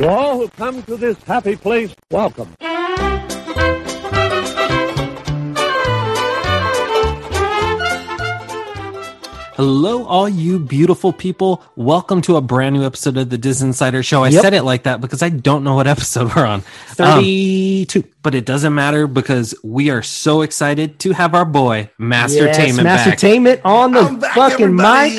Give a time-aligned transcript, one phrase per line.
[0.00, 2.54] To all who come to this happy place, welcome.
[9.56, 11.62] Hello, all you beautiful people.
[11.76, 14.24] Welcome to a brand new episode of the DisInsider Show.
[14.24, 14.42] I Yep.
[14.42, 16.60] said it like that because I don't know what episode we're on.
[16.60, 16.62] Um,
[17.22, 18.04] 32.
[18.22, 22.56] but it doesn't matter because we are so excited to have our boy, Master yes,
[22.58, 23.06] Tainment, back.
[23.06, 25.12] Mastertainment on the I'm back, fucking mic.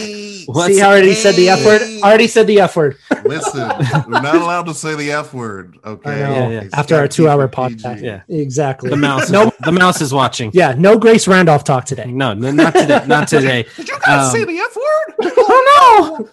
[0.51, 0.73] Everybody.
[0.73, 1.81] What's- See, I already said the F word.
[1.81, 2.97] I already said the F word.
[3.25, 3.67] Listen,
[4.07, 5.77] we're not allowed to say the F word.
[5.85, 6.19] Okay.
[6.19, 6.67] Yeah, yeah.
[6.73, 8.01] After our two-hour podcast.
[8.01, 8.21] Yeah.
[8.29, 8.89] Exactly.
[8.89, 10.51] The mouse, No, is, the mouse is watching.
[10.53, 12.05] yeah, no Grace Randolph talk today.
[12.11, 13.03] No, no, not today.
[13.07, 13.63] Not today.
[13.77, 15.31] Did you guys Um, say the F word?
[15.53, 16.29] Oh no!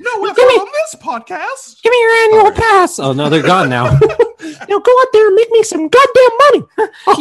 [0.00, 1.82] No F Give me- word on this podcast.
[1.82, 2.60] Give me your annual Okay.
[2.60, 2.98] pass.
[2.98, 3.98] Oh no, they're gone now.
[4.68, 6.64] Now go out there and make me some goddamn money.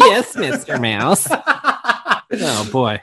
[0.10, 1.26] yes, Mister Mouse.
[1.32, 3.00] Oh boy,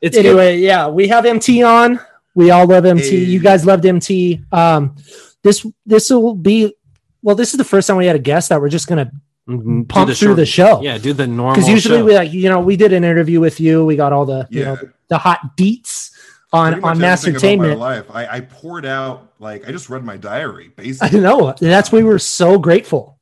[0.00, 0.26] it's good.
[0.26, 2.00] anyway, yeah, we have MT on.
[2.40, 3.02] We all love MT.
[3.10, 3.16] Hey.
[3.24, 4.40] You guys loved MT.
[4.50, 4.96] Um,
[5.42, 6.74] this this will be
[7.22, 7.36] well.
[7.36, 9.10] This is the first time we had a guest that we're just gonna
[9.48, 10.80] Mm, do pump the through short- the show.
[10.82, 11.54] Yeah, do the normal.
[11.54, 12.04] because usually show.
[12.04, 13.84] we like you know we did an interview with you.
[13.84, 14.88] We got all the you know Yeah.
[15.08, 16.09] the hot deets
[16.52, 18.04] on Pretty much on everything about my life.
[18.12, 20.72] I, I poured out like I just read my diary.
[20.74, 21.54] Basically, I Basically, know.
[21.60, 23.18] That's we were so grateful.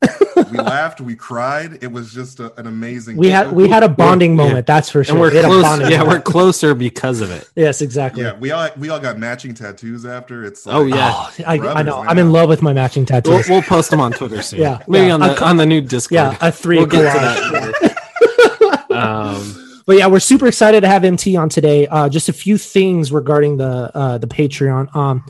[0.51, 1.83] we laughed, we cried.
[1.83, 3.17] It was just a, an amazing.
[3.19, 4.37] We had we had a bonding yeah.
[4.45, 4.67] moment.
[4.67, 5.13] That's for sure.
[5.15, 5.63] and we're We had a close.
[5.63, 7.49] bonding Yeah, we're closer because of it.
[7.55, 8.23] yes, exactly.
[8.23, 10.45] Yeah, we all we all got matching tattoos after.
[10.45, 11.11] It's Oh, like, yeah.
[11.13, 11.99] Oh, I, I know.
[12.01, 12.09] man.
[12.09, 13.49] I'm in love with my matching We'll, tattoos.
[13.51, 14.61] we'll post them on Twitter soon.
[14.61, 15.15] Yeah, maybe yeah.
[15.15, 16.15] on the co- on the new Discord.
[16.15, 17.73] yeah, a three we'll get to collage.
[17.83, 18.91] that.
[18.91, 21.87] um, But yeah, we're super excited to have MT on today.
[21.87, 24.95] Uh, just a few things regarding the uh, the Patreon.
[24.95, 25.25] Um,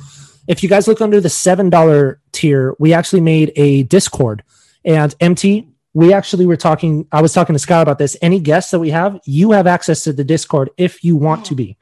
[0.48, 4.42] if you guys look under the seven dollar tier, we actually made a Discord,
[4.84, 5.68] and MT.
[5.94, 7.06] We actually were talking.
[7.12, 8.16] I was talking to Scott about this.
[8.20, 11.54] Any guests that we have, you have access to the Discord if you want to
[11.54, 11.76] be.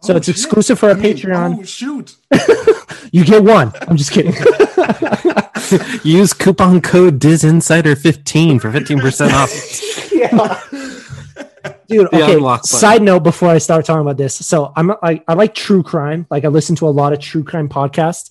[0.00, 0.34] So oh, it's shit.
[0.34, 1.58] exclusive for our I mean, Patreon.
[1.60, 2.16] Oh shoot!
[3.12, 3.72] You get one.
[3.82, 4.32] I'm just kidding.
[6.02, 10.12] use coupon code DizInsider15 for 15% off.
[10.12, 10.98] yeah.
[11.86, 12.58] Dude, okay.
[12.62, 14.34] Side note before I start talking about this.
[14.34, 16.26] So I'm I, I like true crime.
[16.30, 18.30] Like I listen to a lot of true crime podcasts.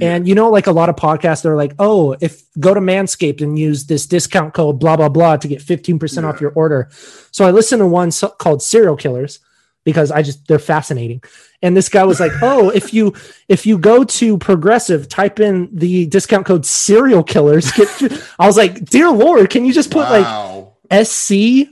[0.00, 3.40] And you know, like a lot of podcasts, they're like, oh, if go to Manscaped
[3.40, 6.88] and use this discount code, blah, blah, blah, to get 15% off your order.
[7.30, 9.38] So I listened to one so- called Serial Killers
[9.84, 11.22] because I just they're fascinating.
[11.60, 13.14] And this guy was like, "Oh, if you
[13.48, 17.88] if you go to Progressive, type in the discount code Serial Killers." Get,
[18.38, 20.72] I was like, "Dear Lord, can you just put like wow.
[20.90, 21.32] SC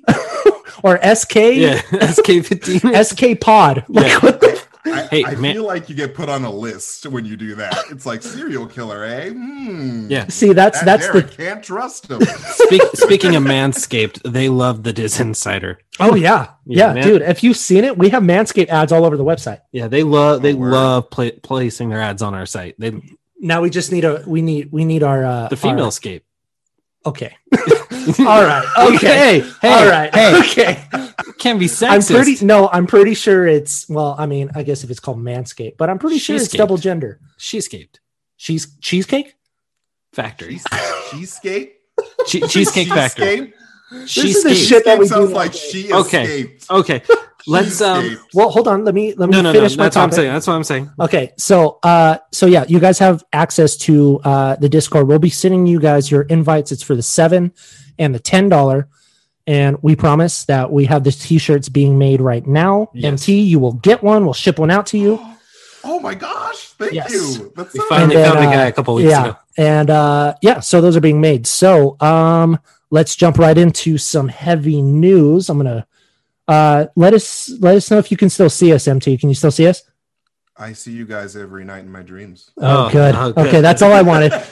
[0.82, 3.04] or SK Yeah, SK15.
[3.04, 4.18] SK Pod?" Like, Yeah.
[4.20, 7.26] what the I, Hey, I man- feel like you get put on a list when
[7.26, 7.76] you do that.
[7.90, 9.28] It's like serial killer, eh?
[9.30, 10.06] Hmm.
[10.10, 10.26] Yeah.
[10.28, 12.22] See, that's That that's Derek the can't trust them.
[12.54, 15.76] Speak, speaking of Manscaped, they love the DisInsider.
[16.00, 17.02] oh yeah Yeah, yeah, man.
[17.04, 17.22] dude.
[17.22, 19.60] If you've seen it, we have Manscaped ads all over the website.
[19.70, 22.74] Yeah, they love they Oh, love pla placing their ads on our site.
[22.78, 22.92] They
[23.38, 26.24] Now we just need a we need we need our uh, the female our- scape.
[27.04, 27.36] okay,
[28.18, 30.38] all right, okay, Hey, hey, all right, hey.
[30.40, 30.84] okay.
[31.38, 32.10] Can be sexist.
[32.10, 34.14] I'm pretty no, I'm pretty sure it's well.
[34.18, 37.18] I mean, I guess if it's called Manscaped, but I'm pretty sure it's double gender.
[37.38, 38.00] She escaped.
[38.36, 39.34] Cheese cheesecake.
[40.12, 40.60] Factory.
[41.10, 41.76] Cheesecake?
[42.26, 43.52] Che- cheesecake Factory.
[44.06, 44.24] Cheesecake?
[44.24, 45.34] This is the shit that we sounds do.
[45.34, 46.24] like she Okay.
[46.24, 46.70] escaped.
[46.70, 47.02] Okay,
[47.46, 48.18] let's um.
[48.34, 48.84] Well, hold on.
[48.84, 49.58] Let me let me No, no, no.
[49.58, 50.16] finish my That's what I'm topic.
[50.22, 50.32] saying.
[50.32, 50.90] That's what I'm saying.
[51.00, 55.06] Okay, so uh, so yeah, you guys have access to uh the Discord.
[55.08, 56.72] We'll be sending you guys your invites.
[56.72, 57.52] It's for the seven
[57.98, 58.88] and the ten dollar,
[59.46, 62.90] and we promise that we have the t-shirts being made right now.
[62.94, 63.04] Yes.
[63.12, 64.24] MT, you will get one.
[64.24, 65.20] We'll ship one out to you.
[65.82, 66.74] Oh my gosh!
[66.76, 67.10] Thank Yes.
[67.10, 67.50] you.
[67.56, 69.36] That's We finally And then, found a uh, guy a couple weeks yeah, ago.
[69.56, 71.46] and uh, yeah, so those are being made.
[71.46, 72.58] So um,
[72.90, 75.48] let's jump right into some heavy news.
[75.48, 75.86] I'm gonna
[76.50, 78.86] uh let us let us know if you can still see us.
[78.88, 79.82] MT, can you still see us?
[80.56, 82.50] I see you guys every night in my dreams.
[82.58, 83.14] Oh, Oh, good.
[83.14, 83.46] oh, good.
[83.46, 84.32] Okay, that's all I wanted.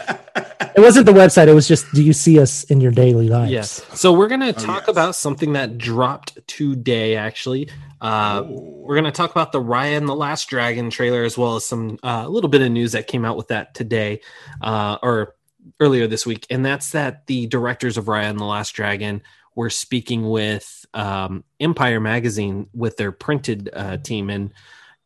[0.77, 1.49] It wasn't the website.
[1.49, 3.51] It was just, do you see us in your daily lives?
[3.51, 3.85] Yes.
[3.99, 4.89] So we're gonna Oh, talk yes.
[4.89, 7.17] about something that dropped today.
[7.17, 7.69] Actually,
[8.01, 8.75] uh, Oh.
[8.85, 11.99] we're gonna talk about the Raya and the Last Dragon trailer, as well as some
[12.05, 14.21] a little bit of news that came out with that today,
[14.63, 15.35] uh, or
[15.81, 19.23] earlier this week, and that's that the directors of Raya and the Last Dragon
[19.57, 24.53] were speaking with um, Empire Magazine with their printed uh, team, and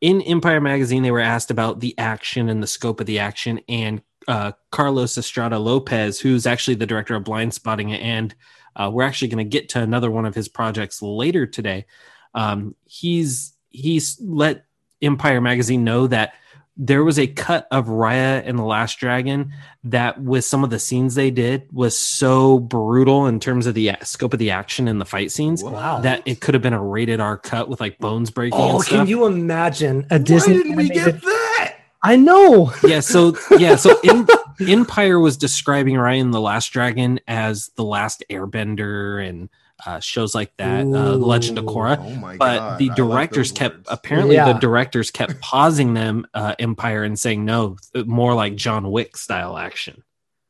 [0.00, 3.60] in Empire Magazine, they were asked about the action and the scope of the action,
[3.68, 8.34] and uh, Carlos Estrada Lopez, who's actually the director of Blindspotting, and
[8.76, 11.86] uh, we're actually going to get to another one of his projects later today.
[12.34, 14.64] Um, he's he's let
[15.00, 16.34] Empire Magazine know that
[16.76, 19.52] there was a cut of Raya and the Last Dragon
[19.84, 23.92] that, with some of the scenes they did, was so brutal in terms of the
[24.02, 26.00] scope of the action and the fight scenes Wow.
[26.00, 28.58] that it could have been a rated R cut with like bones breaking.
[28.58, 28.98] Oh, and stuff.
[29.00, 31.74] can you imagine a Why didn't we get that?
[32.02, 32.72] I know.
[32.84, 34.26] yeah so yeah so in,
[34.68, 39.48] empire was describing raya and the last dragon as the last airbender and
[39.86, 41.68] uh, shows like that uh, legend of Ooh.
[41.68, 42.78] korra Oh my but god.
[42.78, 43.88] the I like directors kept words.
[43.90, 44.52] apparently Yeah.
[44.52, 47.76] the directors kept pausing them uh, empire and saying no
[48.06, 50.02] more like john wick style action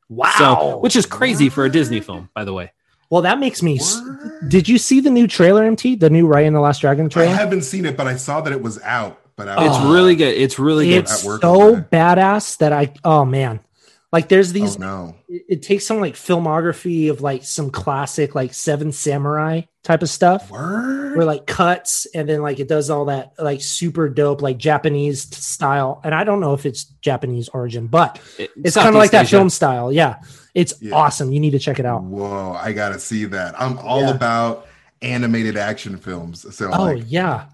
[0.09, 0.31] Wow.
[0.37, 2.71] so which is crazy for a disney film by the way
[3.09, 3.75] well, that makes me.
[3.77, 4.01] s-
[4.47, 5.97] Did you see the new trailer, MT?
[5.97, 7.29] The new Raya and the Last Dragon trailer?
[7.31, 9.19] I haven't seen it, but I saw that it was out.
[9.35, 12.91] But I it's was, really good it's really good it's so badass that I.
[13.03, 13.59] Oh man,
[14.13, 14.75] like there's oh, these.
[14.77, 15.15] oh no.
[15.27, 20.09] It, it takes some like filmography of like some classic like Seven Samurai type of
[20.09, 20.49] stuff.
[20.49, 21.17] Word.
[21.17, 25.23] where like cuts and then like it does all that like super dope like Japanese
[25.35, 25.99] style.
[26.05, 29.23] And I don't know if it's Japanese origin, but It- it's kind of like that
[29.25, 29.37] Asia.
[29.37, 29.91] film style.
[29.91, 30.15] Yeah,
[30.53, 30.95] it's Yeah.
[30.95, 31.31] awesome.
[31.33, 32.03] You need to check it out.
[32.03, 33.59] Whoa, I gotta see that.
[33.59, 34.11] I'm all Yeah.
[34.11, 34.67] about
[35.01, 36.45] animated action films.
[36.55, 37.45] So Oh like yeah,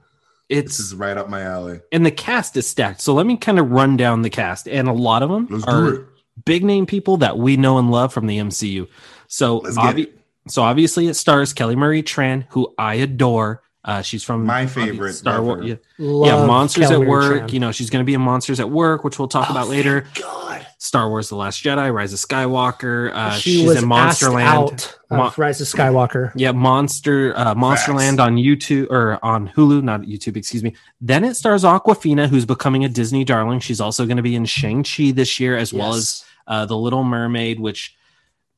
[0.49, 1.79] this it's is right up my alley.
[1.91, 4.87] and the cast is stacked so let me kind of run down the cast and
[4.87, 6.05] a lot of them Let's are do it.
[6.45, 8.87] Big name people that we know and love from the MCU.
[9.27, 10.09] So, obvi-
[10.47, 13.61] so obviously it stars Kelly Marie Tran, who I adore.
[13.85, 15.61] Uh, she's from My favorite, Star Wars.
[15.61, 15.67] her.
[15.67, 17.43] Yeah, yeah, Monsters Kelly at Marie Work.
[17.43, 17.53] Tran.
[17.53, 19.69] You know, she's going to be in Monsters at Work, which we'll talk Oh, about
[19.69, 20.05] later.
[20.15, 23.11] God, Star Wars: The Last Jedi, Rise of Skywalker.
[23.13, 24.43] Uh, she she's was in asked Monsterland.
[24.45, 26.33] out Mon- Rise of Skywalker.
[26.35, 30.75] Yeah, Monster uh, Monsterland on YouTube or on Hulu, not YouTube, excuse me.
[30.99, 33.59] Then it stars Awkwafina, who's becoming a Disney darling.
[33.61, 36.25] She's also going to be in Shang Chi this year, as well as Yes.
[36.49, 37.95] Uh, The Little Mermaid, which,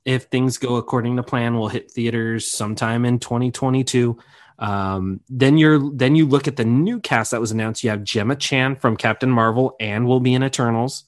[0.06, 4.18] if things go according to plan, will hit theaters sometime in 2022.
[4.58, 7.84] Um, then you're then you look at the new cast that was announced.
[7.84, 11.04] You have Gemma Chan from Captain Marvel and will be in Eternals.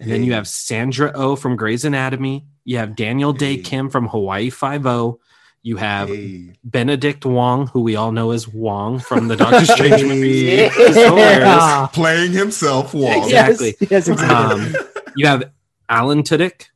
[0.00, 2.46] And then you have Sandra Oh from Grey's Anatomy.
[2.64, 3.62] You have Daniel Dae Hey.
[3.62, 5.20] Kim from Hawaii Five O.
[5.64, 6.54] You have Hey.
[6.64, 10.08] Benedict Wong, who we all know as Wong from the Doctor Strange Hey.
[10.08, 10.70] movie.
[10.96, 11.88] Yeah.
[11.92, 13.24] Playing himself, Wong.
[13.24, 13.74] Exactly.
[13.80, 14.66] Yes, yes, exactly.
[14.66, 14.76] Um,
[15.16, 15.50] you have
[15.92, 16.71] Alan Tudyk,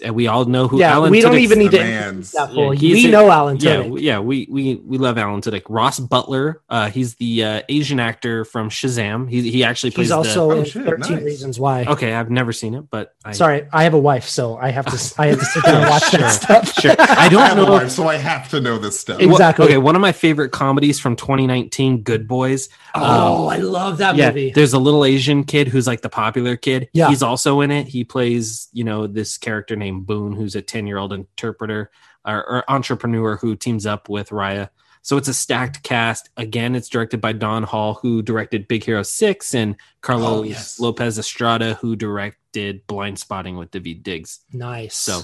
[0.00, 2.50] and we all know who yeah, Alan we don't Tudyk's- even need to man's- that
[2.50, 2.72] fool.
[2.74, 3.82] Yeah, we a- know Alan Yeah, Tudyk.
[3.84, 5.62] w- yeah, we we we love Alan Tudyk.
[5.68, 9.28] Ross Butler, uh, he's the uh, Asian actor from Shazam.
[9.28, 11.24] He he actually plays He's also Oh, in shit, 13 nice.
[11.24, 11.84] Reasons Why.
[11.84, 14.86] Okay, I've never seen it, but I, Sorry, I have a wife, so I have
[14.86, 15.14] to.
[15.20, 16.72] I have to sit down and watch Sure, that stuff.
[16.80, 16.94] sure.
[16.98, 17.72] I I don't have a know.
[17.72, 19.20] wife, so I have to know this stuff.
[19.20, 19.66] Ex- Exactly.
[19.66, 22.68] Okay, one of my favorite comedies from 2019, Good Boys.
[22.94, 24.52] Oh, I love that yeah, movie.
[24.52, 26.88] there's a little Asian kid who's like the popular kid.
[26.92, 27.08] Yeah.
[27.08, 27.86] he's also in it.
[27.88, 31.90] He plays, you know, this character named Boun, who's a 10 year old interpreter
[32.24, 34.70] or, or entrepreneur who teams up with Raya.
[35.04, 36.30] So it's a stacked cast.
[36.36, 40.78] Again, it's directed by Don Hall, who directed Big Hero Six, and Carlos Oh, yes.
[40.78, 44.40] Lopez Estrada, who directed Blindspotting with Daveed Diggs.
[44.52, 44.96] Nice.
[44.96, 45.22] So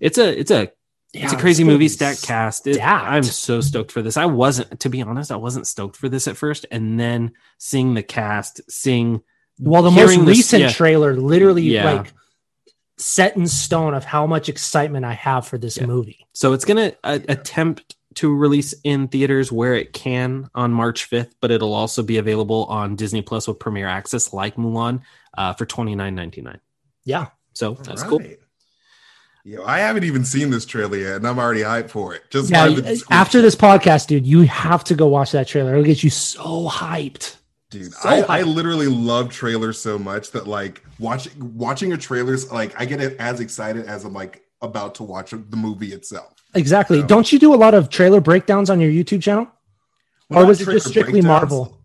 [0.00, 0.72] it's a it's a
[1.12, 2.66] Yeah, it's a crazy movie stacked cast.
[2.66, 4.16] It- I'm so stoked for this.
[4.16, 7.92] I wasn't, to be honest, I wasn't stoked for this at first, and then seeing
[7.92, 9.20] the cast, seeing
[9.58, 10.72] Well, the most this- recent yeah.
[10.72, 11.92] trailer literally Yeah.
[11.92, 12.12] like
[13.02, 15.86] set in stone of how much excitement I have for this Yeah.
[15.86, 16.26] movie.
[16.32, 21.30] So it's gonna uh, attempt to release in theaters where it can on March 5th,
[21.40, 25.00] but it'll also be available on Disney Plus with premiere Access, like Mulan,
[25.36, 26.60] uh, for twenty nine ninety nine.
[27.04, 27.28] Yeah.
[27.54, 28.18] So that's cool.
[28.20, 28.38] Right.
[29.44, 32.22] Yo, I haven't even seen this trailer yet, and I'm already hyped for it.
[32.30, 32.68] Just Yeah.
[32.68, 33.02] by the.
[33.10, 35.72] After this podcast, dude, you have to go watch that trailer.
[35.72, 37.36] It'll get you so hyped.
[37.72, 38.38] Dude, so I.
[38.38, 43.00] I literally love trailers so much that like watching watching a trailer's like I get
[43.00, 46.34] as excited as I'm like about to watch the movie itself.
[46.54, 46.98] Exactly.
[47.00, 47.06] Yeah.
[47.06, 49.48] Don't you do a lot of trailer breakdowns on your YouTube channel?
[50.28, 51.50] Well, Or was it just strictly breakdowns.
[51.50, 51.78] Marvel?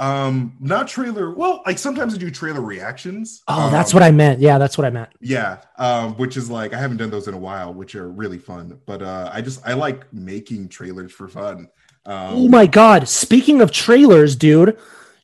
[0.00, 1.32] Um, not trailer.
[1.32, 3.42] Well, like sometimes I do trailer reactions.
[3.46, 4.40] Oh, that's Um, what I meant.
[4.40, 5.10] Yeah, that's what I meant.
[5.20, 8.38] Yeah, um, which is like I haven't done those in a while, which are really
[8.38, 8.80] fun.
[8.86, 11.68] But uh, I just I like making trailers for fun.
[12.06, 13.08] Um, oh my god!
[13.08, 14.76] Speaking of trailers, dude,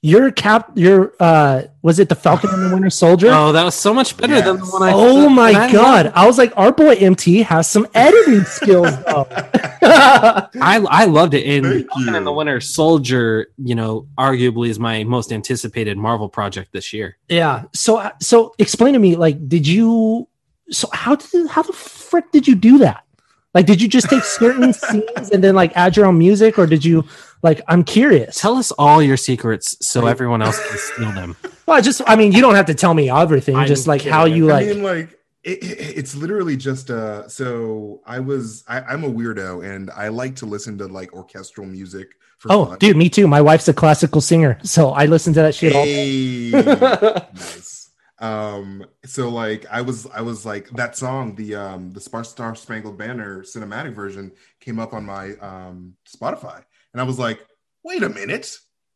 [0.02, 3.28] your cap, your uh, was it the Falcon and the Winter Soldier?
[3.30, 4.92] Oh, that was so much better than the one I.
[4.92, 6.07] oh and my I god!
[6.07, 9.26] love- I was like, our boy MT has some editing skills though.
[9.83, 11.45] I I loved it.
[11.47, 12.33] And Thank Falcon and the.
[12.33, 17.19] Winter Soldier, you know, arguably is my most anticipated Marvel project this year.
[17.28, 17.64] yeah.
[17.75, 20.28] So, so explain to me, like, did you?
[20.71, 23.04] So how did how the frick did you do that?
[23.52, 26.66] Like, did you just take certain scenes and then like add your own music, or
[26.66, 27.04] did you?
[27.42, 28.40] Like, I'm curious.
[28.40, 31.37] Tell us all your secrets so everyone else can steal them.
[31.66, 33.54] Well, I just, I mean, you don't have to tell me everything.
[33.54, 34.12] I'm just like kidding.
[34.12, 34.66] how you I like.
[34.66, 35.11] mean, like
[35.44, 37.28] it, it- it's literally just uh.
[37.28, 41.68] So I was I, I'm a weirdo, and I like to listen to like orchestral
[41.68, 42.09] music.
[42.38, 42.78] For oh, fun.
[42.80, 43.28] dude, me too.
[43.28, 45.85] My wife's a classical singer, so I listen to that shit all.
[45.85, 46.50] Hey,
[47.35, 47.90] nice.
[48.18, 52.54] Um, so like I was I was like that song, the um the Star Star
[52.56, 57.44] Spangled Banner cinematic version came up on my um Spotify, and I was like,
[57.85, 58.54] wait a minute,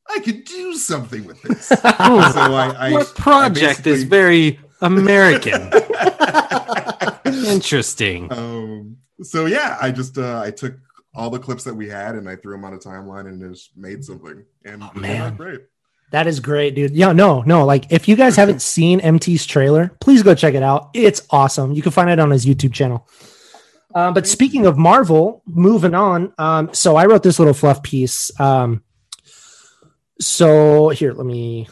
[0.09, 1.67] I could do something with this.
[1.69, 5.71] so I, I Your project is basically- very American.
[7.25, 8.33] Interesting.
[8.33, 10.75] um, so yeah, I just uh, I took
[11.15, 13.71] all the clips that we had and I threw them on a timeline and just
[13.77, 14.45] made something.
[14.65, 15.37] And Oh, man.
[15.37, 15.61] great.
[16.11, 16.91] That is great, dude.
[16.93, 17.65] Yeah, no, no.
[17.65, 20.91] Like, if you guys haven't seen MT's trailer, please go check it out.
[20.95, 21.73] It's awesome.
[21.73, 23.09] You can find it on his YouTube channel.
[23.95, 26.33] Uh, but speaking of Marvel, moving on.
[26.39, 28.31] Um, so I wrote this little fluff piece.
[28.41, 28.83] Um,
[30.21, 31.69] so here, let me,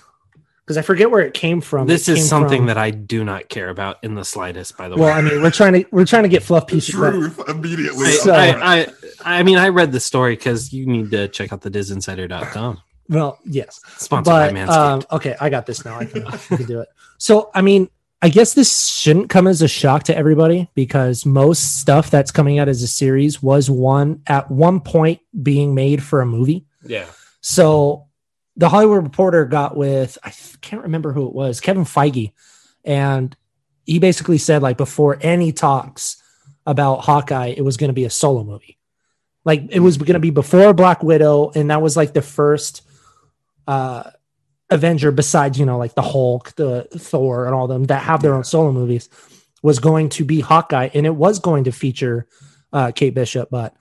[0.65, 1.87] because I forget where it came from.
[1.87, 4.77] This It is came something from- that I do not care about in the slightest.
[4.77, 6.67] By the Well, way, well, I mean, we're trying to we're trying to get fluff
[6.67, 6.95] The pieces.
[6.95, 8.07] but- truth immediately.
[8.07, 8.87] I, So- I, I,
[9.25, 12.81] I mean, I read the story because you need to check out the disinsider.com.
[13.09, 13.81] Well, yes.
[13.99, 14.69] Sponsored by Manscaped.
[14.69, 15.99] um, okay, I got this now.
[15.99, 16.89] I can, I can do it.
[17.19, 17.89] So, I mean,
[18.25, 22.61] I guess this shouldn't come as a shock to everybody because most stuff that's coming
[22.61, 26.65] out as a series was one at one point being made for a movie.
[26.87, 27.07] yeah.
[27.41, 28.07] So,
[28.57, 32.33] the Hollywood Reporter got with I can't remember who it was, Kevin Feige,
[32.85, 33.37] and
[33.85, 36.23] he basically said like before any talks
[36.65, 38.79] about Hawkeye, it was going to be a solo movie.
[39.45, 42.83] Like it was going to be before Black Widow, and that was like the first
[43.67, 44.11] uh
[44.73, 48.35] Avenger besides you know like the Hulk, the Thor, and all them that have their
[48.35, 49.09] own solo movies
[49.63, 52.27] was going to be Hawkeye, and it was going to feature
[52.73, 53.75] uh, Kate Bishop, but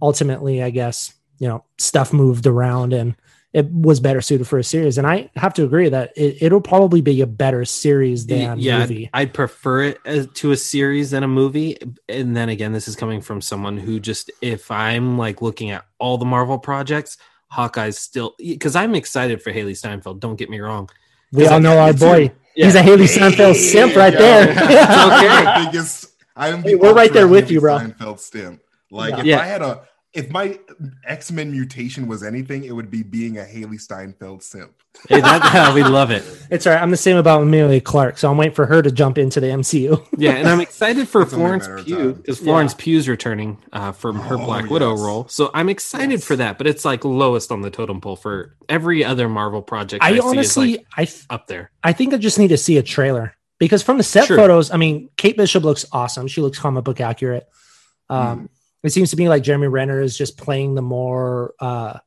[0.00, 3.14] ultimately, I guess you know stuff moved around and
[3.52, 4.98] it was better suited for a series.
[4.98, 8.80] And I have to agree that it, it'll probably be a better series than yeah,
[8.80, 9.08] movie.
[9.12, 11.78] I'd, I'd prefer it as, to a series than a movie.
[12.08, 15.86] And then again, this is coming from someone who just, if I'm like looking at
[15.98, 17.16] all the Marvel projects,
[17.50, 20.20] Hawkeye's still because I'm excited for Hailee Steinfeld.
[20.20, 20.88] Don't get me wrong.
[21.32, 22.28] we all know our boy.
[22.28, 22.34] too.
[22.54, 24.48] He's a Hailee Steinfeld simp right there.
[24.58, 26.12] I'm the biggest.
[26.36, 27.78] I am the Hey, we're right there with Hailee you, bro.
[27.78, 28.60] Steinfeld stem.
[28.90, 29.20] Like Yeah.
[29.20, 29.40] if Yeah.
[29.40, 29.80] I had a,
[30.14, 30.58] if my
[31.06, 34.72] X Men mutation was anything, it would be being a Hailee Steinfeld simp.
[35.08, 36.24] Hey, that, we love it.
[36.50, 36.82] it's all right.
[36.82, 39.48] I'm the same about Emilia Clarke, so I'm waiting for her to jump into the
[39.48, 40.04] MCU.
[40.18, 42.12] Yeah, and I'm excited for It's Florence Pugh time.
[42.14, 45.28] because Florence Pugh's returning uh, from her Oh, Black Widow role.
[45.28, 46.24] So I'm excited Yes.
[46.24, 50.02] for that, but it's like lowest on the totem pole for every other Marvel project.
[50.02, 51.70] I, I see honestly, is like I th- up there.
[51.84, 54.36] I think I just need to see a trailer because from the set Sure.
[54.38, 56.26] photos, I mean, Kate Bishop looks awesome.
[56.28, 57.46] She looks comic book accurate.
[58.10, 58.48] Um,
[58.82, 61.98] It seems to me like Jeremy Renner is just playing the more, uh,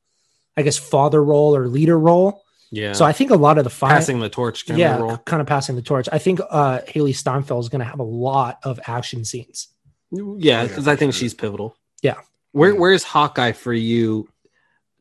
[0.56, 2.44] I guess, father role or leader role.
[2.74, 5.02] Yeah, So I think a lot of the fight, passing the torch kind yeah, of
[5.02, 5.18] role.
[5.18, 6.08] kind of passing the torch.
[6.10, 9.68] I think uh, Hailee Steinfeld is going to have a lot of action scenes.
[10.12, 11.76] Yeah, Yeah, because I think she's pivotal.
[12.02, 12.16] Yeah.
[12.54, 14.30] Where where's Hawkeye for you?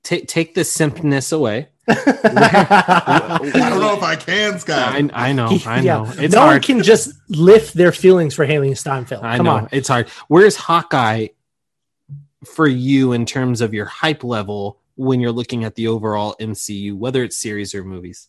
[0.03, 1.69] Take take the simpness away.
[1.89, 3.39] I
[3.71, 4.95] don't know if I can, Scott.
[4.95, 5.99] I, I know, I Yeah.
[6.03, 6.13] know.
[6.19, 9.25] It's no one can just lift their feelings for Hailee Steinfeld.
[9.25, 9.69] I Come know on.
[9.73, 10.09] it's hard.
[10.29, 11.29] Where's Hawkeye
[12.45, 16.97] for you in terms of your hype level when you're looking at the overall MCU,
[16.97, 18.29] whether it's series or movies?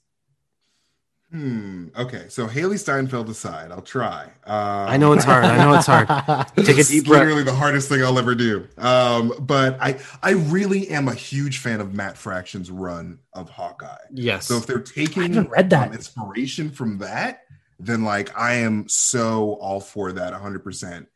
[1.32, 1.88] Hmm.
[1.98, 2.26] Okay.
[2.28, 4.26] So Hailee Steinfeld aside, I'll try.
[4.46, 5.46] Um, I know it's hard.
[5.46, 6.08] I know it's hard.
[6.58, 7.22] Take a It's deep breath.
[7.22, 8.68] literally the hardest thing I'll ever do.
[8.78, 13.96] Um, but I I really am a huge fan of Matt Fraction's run of Hawkeye.
[14.14, 14.46] Yes.
[14.48, 15.88] So if they're taking haven't read that.
[15.88, 17.44] um, inspiration from that,
[17.80, 21.08] then like I am so all for that 100%.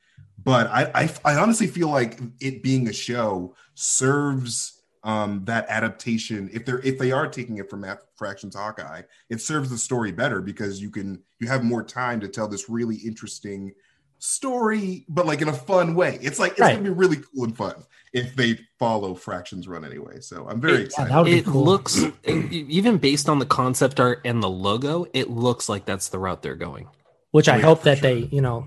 [0.44, 6.50] But I, I I honestly feel like it being a show serves um that adaptation
[6.52, 10.12] if they're if they are taking it from Matt Fraction's Hawkeye, it serves the story
[10.12, 13.74] better because you can you have more time to tell this really interesting
[14.20, 16.18] story, but like in a fun way.
[16.22, 16.72] It's like it's Right.
[16.76, 17.76] gonna be really cool and fun
[18.14, 20.20] if they follow Fraction's run anyway.
[20.22, 21.12] So I'm very It- excited.
[21.12, 21.64] that would be it cool.
[21.66, 26.20] looks even based on the concept art and the logo, it looks like that's the
[26.20, 26.88] route they're going.
[27.32, 28.14] which I Oh, yeah, hope that sure.
[28.14, 28.66] they, you know,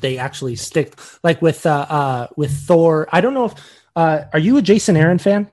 [0.00, 3.08] they actually stick like with uh uh with Thor.
[3.12, 3.54] I don't know if
[3.96, 5.50] uh are you a Jason Aaron fan?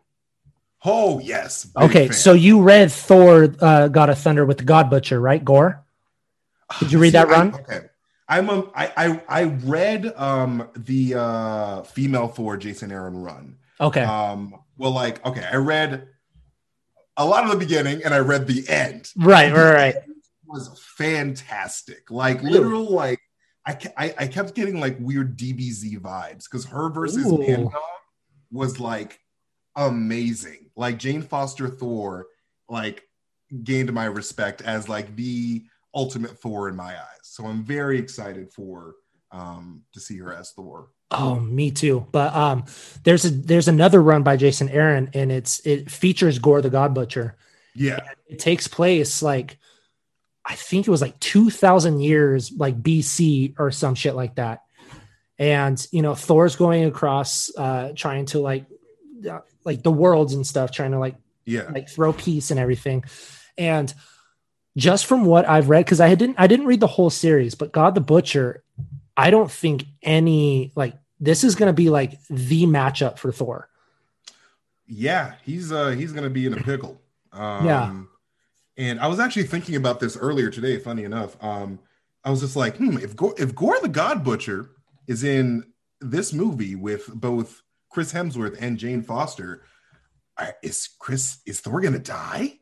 [0.84, 1.68] oh yes.
[1.76, 2.14] Okay, fan.
[2.14, 5.44] so you read Thor uh God of Thunder with the God Butcher, right?
[5.44, 5.84] Gore?
[6.80, 7.54] Did you read that I- run?
[7.56, 7.82] okay.
[8.28, 13.58] I'm um, I, I I read um the uh female Thor Jason Aaron run.
[13.80, 14.02] Okay.
[14.02, 16.08] Um well like okay, I read
[17.18, 19.12] a lot of the beginning and I read the end.
[19.16, 19.96] right, right, right.
[20.48, 22.10] Was fantastic.
[22.12, 23.20] Like literal like
[23.66, 27.38] I, I I kept getting like weird DBZ vibes because her versus Ooh.
[27.38, 27.74] Mangog
[28.52, 29.20] was like
[29.76, 30.70] amazing.
[30.76, 32.28] Like Jane Foster Thor
[32.70, 33.04] like
[33.64, 37.20] gained my respect as like the ultimate Thor in my eyes.
[37.24, 38.96] So I'm very excited for
[39.32, 40.90] um to see her as Thor.
[41.12, 42.08] Oh, me too.
[42.12, 42.66] But um
[43.04, 46.94] there's a there's another run by Jason Aaron and it's it features Gore the God
[46.94, 47.38] Butcher.
[47.74, 48.00] Yeah.
[48.28, 49.58] It takes place like
[50.46, 54.62] I think it was like 2000 years like BC or some shit like that.
[55.40, 58.66] And you know Thor's going across uh trying to like
[59.30, 61.70] uh, like the worlds and stuff trying to like Yeah.
[61.72, 63.04] like throw peace and everything.
[63.58, 63.92] And
[64.78, 67.72] just from what I've read, because I didn't I didn't read the whole series, but
[67.72, 68.64] God the Butcher,
[69.18, 73.68] I don't think any like this is gonna be like the matchup for Thor.
[74.88, 77.02] Yeah, he's uh he's gonna be in a pickle.
[77.34, 78.02] Um, Yeah.
[78.78, 80.78] And I was actually thinking about this earlier today.
[80.78, 81.80] Funny enough, um,
[82.24, 84.72] I was just like, hmm, if Gore, if Gore the God Butcher
[85.08, 89.64] is in this movie with both Chris Hemsworth and Jane Foster,
[90.62, 92.60] is Chris is Thor gonna die?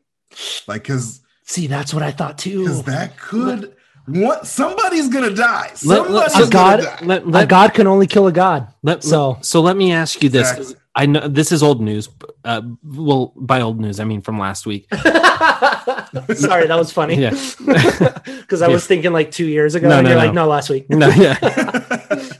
[0.68, 2.60] Like, because See, that's what I thought too.
[2.60, 3.74] because that could
[4.06, 5.72] what somebody's gonna die.
[5.84, 7.06] Let- let- Somebody's a god- gonna die.
[7.06, 8.68] Let, a let, god can only kill a god.
[8.82, 10.76] let, So- so let me ask you this: Exactly.
[10.96, 12.08] I know this is old news.
[12.44, 14.86] Uh, well, by old news, I mean from last week.
[14.94, 17.16] Sorry, that was funny.
[17.16, 17.30] Yeah.
[18.44, 18.74] Because I Yeah.
[18.74, 20.24] was thinking like two years ago, No, and no, you're no.
[20.26, 20.88] like, no, last week.
[20.90, 21.34] No, yeah.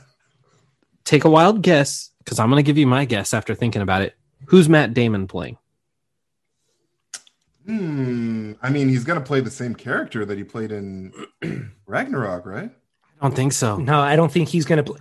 [1.03, 4.01] Take a wild guess, because I'm going to give you my guess after thinking about
[4.03, 4.15] it.
[4.47, 5.57] Who's Matt Damon playing?
[7.65, 8.53] Hmm.
[8.61, 11.11] I mean, he's gonna play the same character that he played in
[11.87, 12.69] Ragnarok, right?
[13.19, 13.77] I don't think so.
[13.77, 14.99] No, I don't think he's going to pl-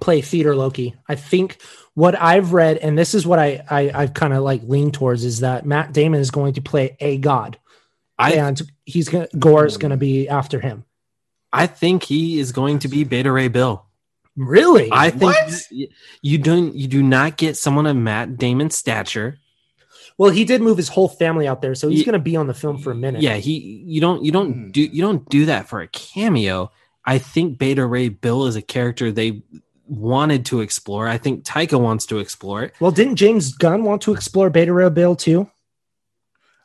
[0.00, 0.94] play theater Loki.
[1.08, 1.58] I think
[1.98, 5.24] what I've read, and this is what I, I I've kind of like leaned towards,
[5.24, 7.58] is that Matt Damon is going to play a god,
[8.16, 10.84] I and he's going to Gore is going to be after him.
[11.52, 13.84] I think he is going to be Beta Ray Bill.
[14.36, 14.88] Really?
[14.92, 15.62] I think What?
[16.22, 19.38] you don't you do not get someone of Matt Damon's stature.
[20.18, 22.46] well, he did move his whole family out there, so he's going to be on
[22.46, 23.22] the film for a minute.
[23.22, 24.70] Yeah, he you don't you don't Hmm.
[24.70, 26.70] do you don't do that for a cameo.
[27.04, 29.42] I think Beta Ray Bill is a character they
[29.88, 31.08] wanted to explore.
[31.08, 32.74] I think Taika wants to explore it.
[32.80, 35.50] Well, didn't James Gunn want to explore Beta Ray Bill too?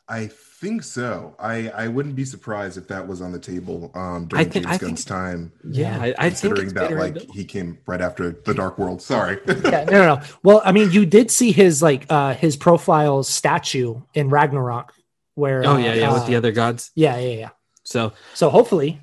[0.08, 1.34] I think so.
[1.38, 4.64] I I wouldn't be surprised if that was on the table um I during think-
[4.66, 7.78] James I Gunn's think- time, Yeah, I, I considering it's that Beta like he came
[7.86, 9.00] right after the Dark World.
[9.00, 9.38] Sorry.
[9.46, 10.20] yeah, no, no, no.
[10.42, 14.92] Well, I mean, you did see his like uh his profile statue in Ragnarok,
[15.34, 16.90] where Oh yeah, yeah, uh, with the other gods.
[16.94, 17.50] yeah, yeah, yeah.
[17.84, 19.00] So So hopefully,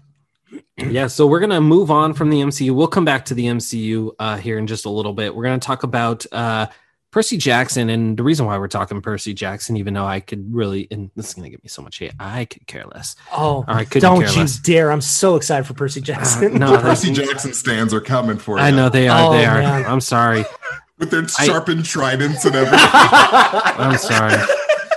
[0.77, 2.71] yeah, so we're gonna move on from the MCU.
[2.75, 5.35] We'll come back to the MCU uh, here in just a little bit.
[5.35, 6.67] We're gonna talk about uh,
[7.11, 10.87] Percy Jackson, and the reason why we're talking Percy Jackson, even though I could really,
[10.91, 13.15] and this is gonna give me so much hate, I could care less.
[13.33, 14.57] oh, Or I couldn't don't care you less.
[14.59, 14.91] dare!
[14.91, 16.61] I'm so excited for Percy Jackson.
[16.63, 18.63] Uh, no, Percy Jackson stands are coming for you.
[18.63, 19.29] I know they are.
[19.33, 19.59] Oh, they are.
[19.61, 19.85] man.
[19.85, 20.45] I'm sorry.
[20.99, 22.79] with their I- sharpened tridents and everything.
[22.93, 24.37] I'm sorry.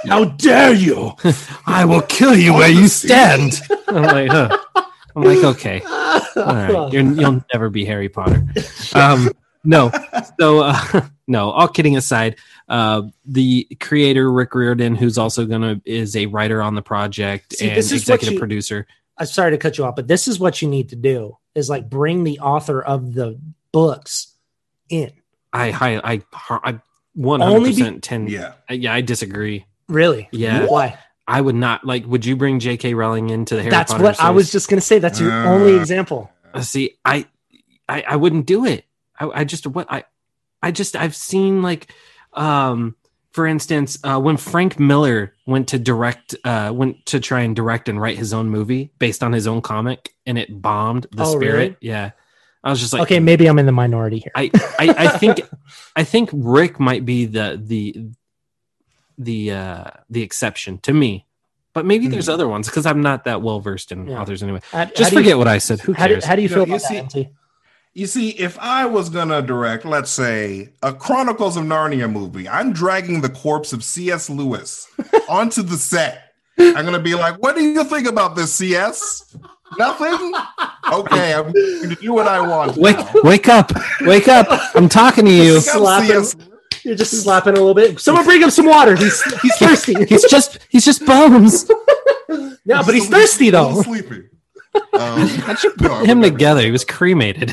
[0.06, 1.12] How dare you?
[1.66, 3.60] I will kill you where you stand.
[3.88, 4.58] I'm like, huh.
[5.16, 5.80] I'm like, okay.
[5.82, 6.70] All right.
[6.92, 8.44] You're, you'll never be Harry Potter.
[8.94, 9.30] Um,
[9.62, 9.90] no.
[10.38, 12.36] So, uh, no, all kidding aside,
[12.68, 17.56] uh, the creator, Rick Riordan, who's also going to, is a writer on the project
[17.56, 18.86] See, and this is what executive you- producer.
[19.16, 21.70] I'm sorry to cut you off, but this is what you need to do: is
[21.70, 23.38] like bring the author of the
[23.70, 24.34] books
[24.88, 25.12] in.
[25.52, 26.80] I, I, I, I
[27.16, 28.54] 100% tend, yeah.
[28.68, 29.66] yeah, I disagree.
[29.88, 30.28] Really?
[30.32, 30.66] Yeah.
[30.66, 30.98] Why?
[31.26, 32.94] I would not like, would you bring J.K.
[32.94, 34.98] Rowling into the Harry That's Potter what I was just gonna say.
[34.98, 36.30] That's your Uh, only example.
[36.52, 37.26] Uh, see I,
[37.88, 38.84] I i wouldn't do it
[39.18, 40.04] i, I just what i
[40.62, 41.88] i just i've seen like
[42.32, 42.94] um
[43.32, 47.88] for instance uh when frank miller went to direct uh went to try and direct
[47.88, 51.36] and write his own movie based on his own comic and it bombed the Oh,
[51.36, 51.76] spirit really?
[51.80, 52.12] yeah
[52.62, 54.32] i was just like okay, maybe I'm in the minority here.
[54.36, 55.40] I, I i think
[55.96, 58.10] i think rick might be the the
[59.18, 61.26] the uh the exception to me
[61.72, 62.32] but maybe there's Hmm.
[62.32, 64.20] other ones because i'm not that well versed in Yeah.
[64.20, 66.24] authors anyway How- just how do you- forget what i said who How do, cares
[66.24, 67.28] how do you No, feel you about see- that, MT?
[67.96, 72.72] You see, if I was gonna direct, let's say, a Chronicles of Narnia movie, I'm
[72.72, 74.28] dragging the corpse of C.S.
[74.28, 74.88] Lewis
[75.28, 76.32] onto the set.
[76.58, 79.36] I'm gonna be like, "What do you think about this, C.S.?
[79.78, 80.32] Nothing?
[80.92, 83.70] Okay, I'm going to do what I want." Wake, wake up!
[84.00, 84.48] Wake up!
[84.74, 85.60] I'm talking to you.
[85.60, 86.36] Pick up Slapping- C.S.
[86.84, 87.98] You're just slapping a little bit.
[87.98, 88.94] Someone bring him some water.
[88.96, 90.04] He's he's thirsty.
[90.08, 91.68] He's just he's just bones.
[92.64, 93.82] yeah, but he's thirsty a little though.
[93.82, 94.28] Sleepy.
[94.92, 96.60] Um, How'd you put would him together?
[96.62, 97.52] He was cremated.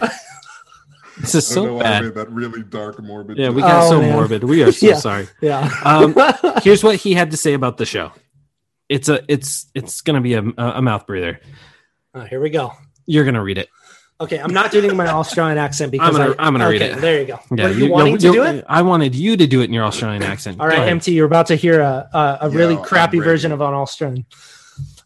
[1.20, 2.04] This is I don't know so why I bad.
[2.04, 3.38] made that really dark, morbid.
[3.38, 4.12] Yeah, we got Oh, so man.
[4.14, 4.44] morbid.
[4.44, 4.96] We are so Yeah.
[4.96, 5.28] sorry.
[5.40, 5.70] Yeah.
[5.86, 6.16] Um,
[6.64, 8.12] Here's what he had to say about the show.
[8.90, 11.40] It's a it's it's gonna be a, a mouth breather.
[12.14, 12.74] Oh, here we go.
[13.06, 13.70] You're gonna read it.
[14.22, 17.02] Okay, I'm not doing my Australian accent because I'm gonna- I, I'm gonna read it.
[17.02, 17.40] There you go.
[17.56, 18.66] Yeah, Were you, you- wanting you- to do it?
[18.70, 20.60] I wanted you to do it in your Australian accent.
[20.62, 20.84] All right, Go.
[20.84, 23.30] MT, you're about to hear a a, a really Yeah, I'm crappy ready.
[23.32, 24.26] version of an Australian.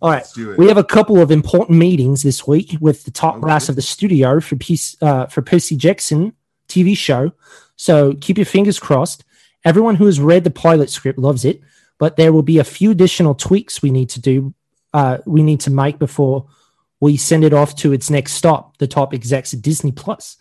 [0.01, 0.17] All right.
[0.17, 0.57] Let's do it.
[0.59, 3.41] We have a couple of important meetings this week with the top Okay.
[3.41, 6.33] brass of the studio for Peace, uh, for Percy Jackson
[6.67, 7.31] TV show.
[7.77, 9.23] So keep your fingers crossed.
[9.63, 11.61] Everyone who has read the pilot script loves it,
[11.97, 14.53] but there will be a few additional tweaks we need to do.
[14.93, 16.45] Uh, we need to make before
[16.99, 20.37] we send it off to its next stop, the top execs at Disney Plus.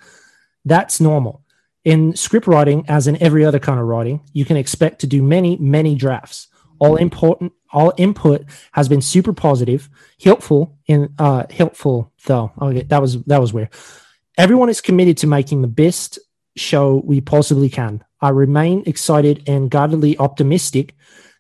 [0.64, 1.42] That's normal.
[1.84, 5.22] In script writing, as in every other kind of writing, you can expect to do
[5.22, 6.48] many, many drafts.
[6.78, 9.88] All important, all input has been super positive,
[10.22, 12.52] helpful, and uh, helpful though.
[12.60, 13.68] Okay, that was that was weird.
[14.38, 16.18] Everyone is committed to making the best
[16.56, 18.02] show we possibly can.
[18.20, 20.94] I remain excited and guardedly optimistic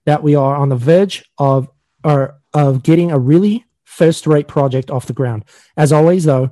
[0.04, 1.68] that we are on the verge of
[2.04, 3.64] or of getting a really
[3.98, 5.44] first-rate project off the ground.
[5.76, 6.50] As always, though,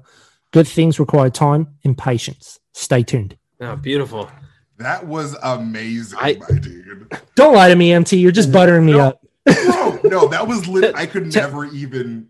[0.52, 2.58] good things require time and patience.
[2.72, 3.36] Stay tuned.
[3.60, 4.30] Oh, beautiful.
[4.78, 7.10] That was amazing, I- my dude.
[7.36, 8.16] Don't lie to me, MT.
[8.18, 9.00] You're just buttering me No.
[9.00, 9.26] up.
[9.44, 10.94] Bro, no, that was lit.
[10.94, 12.28] I could never even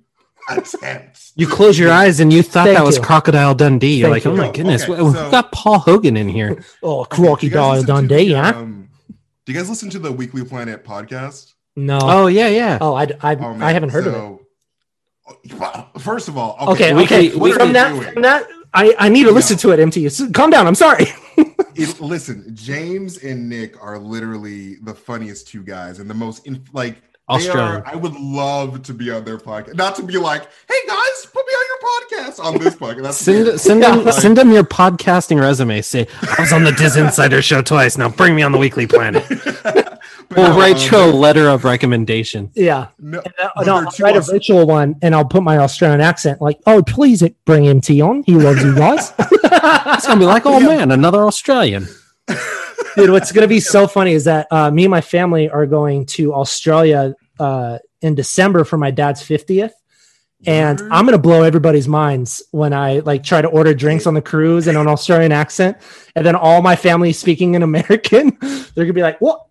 [0.48, 1.32] attempt.
[1.36, 3.02] You close your eyes and you thought Thank that was you.
[3.02, 3.96] Crocodile Dundee.
[4.00, 4.40] You're Thank like, oh you.
[4.42, 6.64] my goodness, Okay, we- we've so- got Paul Hogan in here.
[6.82, 8.52] Oh, Do you crocodile listen Dundee, the, huh?
[8.56, 8.88] um,
[9.44, 11.52] do you guys listen to the Weekly Planet podcast?
[11.76, 11.98] No.
[12.02, 12.78] Oh yeah, yeah.
[12.80, 13.62] Oh, I, I, Oh, man.
[13.62, 14.41] I haven't heard of it.
[15.48, 17.28] So- Well, First of all, Okay, we okay.
[17.30, 18.12] can- what are from you that, doing?
[18.12, 19.80] from that, I, I need to listen to it.
[19.80, 20.66] MT, S- calm down.
[20.66, 21.06] I'm sorry.
[21.74, 26.62] It- listen, James and Nick are literally the funniest two guys and the most in,
[26.74, 27.76] like they Australian.
[27.80, 27.86] are.
[27.86, 29.76] I would love to be on their podcast.
[29.76, 33.02] Not to be like, hey guys, put me on your podcast on this podcast.
[33.04, 33.60] That's Send weird.
[33.60, 35.80] send them Like, send them your podcasting resume.
[35.80, 37.96] Say I was on the DisInsider show twice.
[37.96, 39.24] Now bring me on the Weekly Planet.
[40.28, 42.50] but We'll write you a letter of recommendation.
[42.54, 42.88] yeah.
[42.98, 46.00] No, Uh, but no, I'll write a Aus- virtual one and I'll put my Australian
[46.00, 48.22] accent like, oh, please bring MT on.
[48.24, 49.12] He loves you guys.
[49.94, 51.86] It's gonna be like, oh man, another Australian.
[52.96, 55.64] Dude, what's going to be so funny is that uh, me and my family are
[55.66, 59.70] going to Australia uh, in December for my dad's 50th.
[60.44, 64.14] And I'm going to blow everybody's minds when I like try to order drinks on
[64.14, 65.78] the cruise in an Australian accent.
[66.16, 68.36] And then all my family speaking in American.
[68.40, 69.46] They're going to be like, what?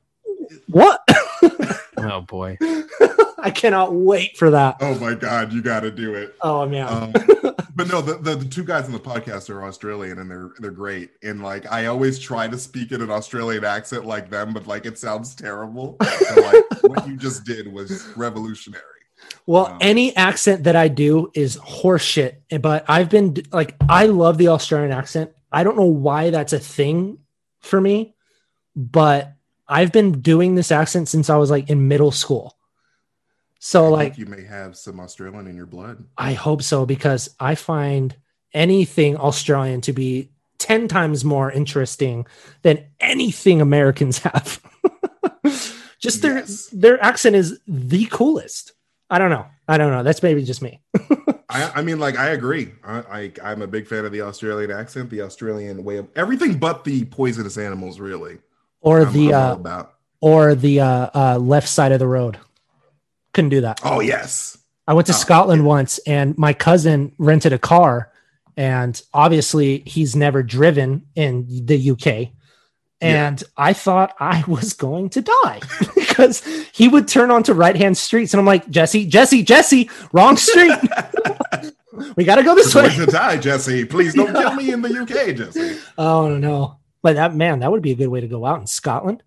[0.68, 1.02] What?
[2.04, 2.58] Oh boy.
[3.38, 4.78] I cannot wait for that.
[4.80, 6.36] Oh my god, you got to do it.
[6.42, 6.88] Oh, man.
[6.88, 7.12] Um,
[7.76, 10.72] but no, the, the, the two guys on the podcast are Australian and they're they're
[10.72, 11.12] great.
[11.22, 14.88] And like I always try to speak in an Australian accent like them, but like
[14.88, 15.98] it sounds terrible.
[16.02, 18.82] So, like what you just did was revolutionary.
[19.46, 19.78] Well, Wow.
[19.82, 22.38] any accent that I do is horseshit.
[22.62, 25.32] But I've been like, I love the Australian accent.
[25.52, 27.20] I don't know why that's a thing
[27.60, 28.16] for me,
[28.76, 29.34] but
[29.72, 32.58] I've been doing this accent since I was like in middle school.
[33.60, 36.04] So, I like, you may have some Australian in your blood.
[36.18, 38.16] I hope so because I find
[38.54, 42.26] anything Australian to be 10 times more interesting
[42.64, 44.62] than anything Americans have.
[46.00, 46.68] Just their Yes.
[46.74, 48.74] their accent is the coolest.
[49.10, 49.46] I don't know.
[49.68, 50.04] I don't know.
[50.04, 50.82] That's maybe just me.
[51.50, 52.72] I, I mean, like I agree.
[52.84, 56.58] I, I I'm a big fan of the Australian accent, the Australian way of everything,
[56.58, 58.00] but the poisonous animals.
[58.00, 58.40] Really,
[58.82, 59.84] Or I'm, the I'm uh,
[60.22, 62.38] or the uh, uh, left side of the road.
[63.34, 63.80] Couldn't do that.
[63.84, 68.12] Oh yes, I went to Oh, Scotland once, and my cousin rented a car,
[68.58, 72.34] and obviously he's never driven in the UK.
[73.04, 75.60] And I thought I was going to die
[75.96, 80.38] because he would turn onto right hand streets, and I'm like, Jesse, Jesse, Jesse, wrong
[80.38, 80.78] street.
[82.16, 82.94] we got to go this way.
[82.96, 83.86] To die, Jesse.
[83.86, 85.80] Please don't kill me in the UK, Jesse.
[85.98, 86.78] Oh no!
[87.04, 89.24] But that man, that would be a good way to go out in Scotland.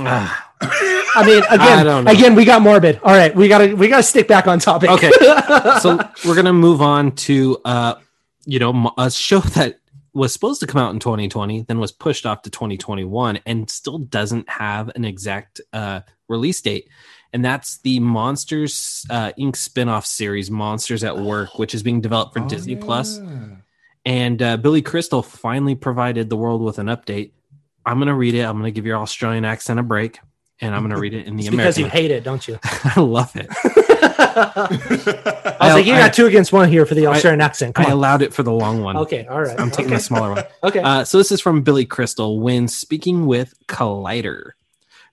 [0.00, 3.00] Ah, I mean, again, don't again, we got morbid.
[3.02, 4.90] All right, we gotta we gotta stick back on topic.
[4.90, 5.10] Okay.
[5.80, 7.94] so we're gonna move on to uh
[8.46, 9.80] you know a show that
[10.14, 13.98] was supposed to come out in 2020 then was pushed off to 2021 and still
[13.98, 16.88] doesn't have an exact uh release date
[17.32, 22.32] and that's the monsters uh inc spin-off series monsters at work which is being developed
[22.32, 22.80] for Oh, disney yeah.
[22.82, 23.20] plus
[24.08, 27.32] and uh, billy crystal finally provided the world with an update
[27.86, 30.18] i'm gonna read it i'm gonna give your australian accent a break
[30.60, 32.58] and i'm gonna read it in the It's because you hate it, don't you?
[32.64, 33.46] i love it
[34.40, 37.74] I was like, you I- got two against one here for the Australian accent.
[37.74, 37.92] Come i on.
[37.92, 39.58] allowed it for the long one Okay, all right.
[39.58, 39.96] I'm taking okay.
[39.96, 40.44] the smaller one.
[40.62, 40.80] Okay.
[40.80, 44.50] Uh, so this is from Billy Crystal when speaking with Collider.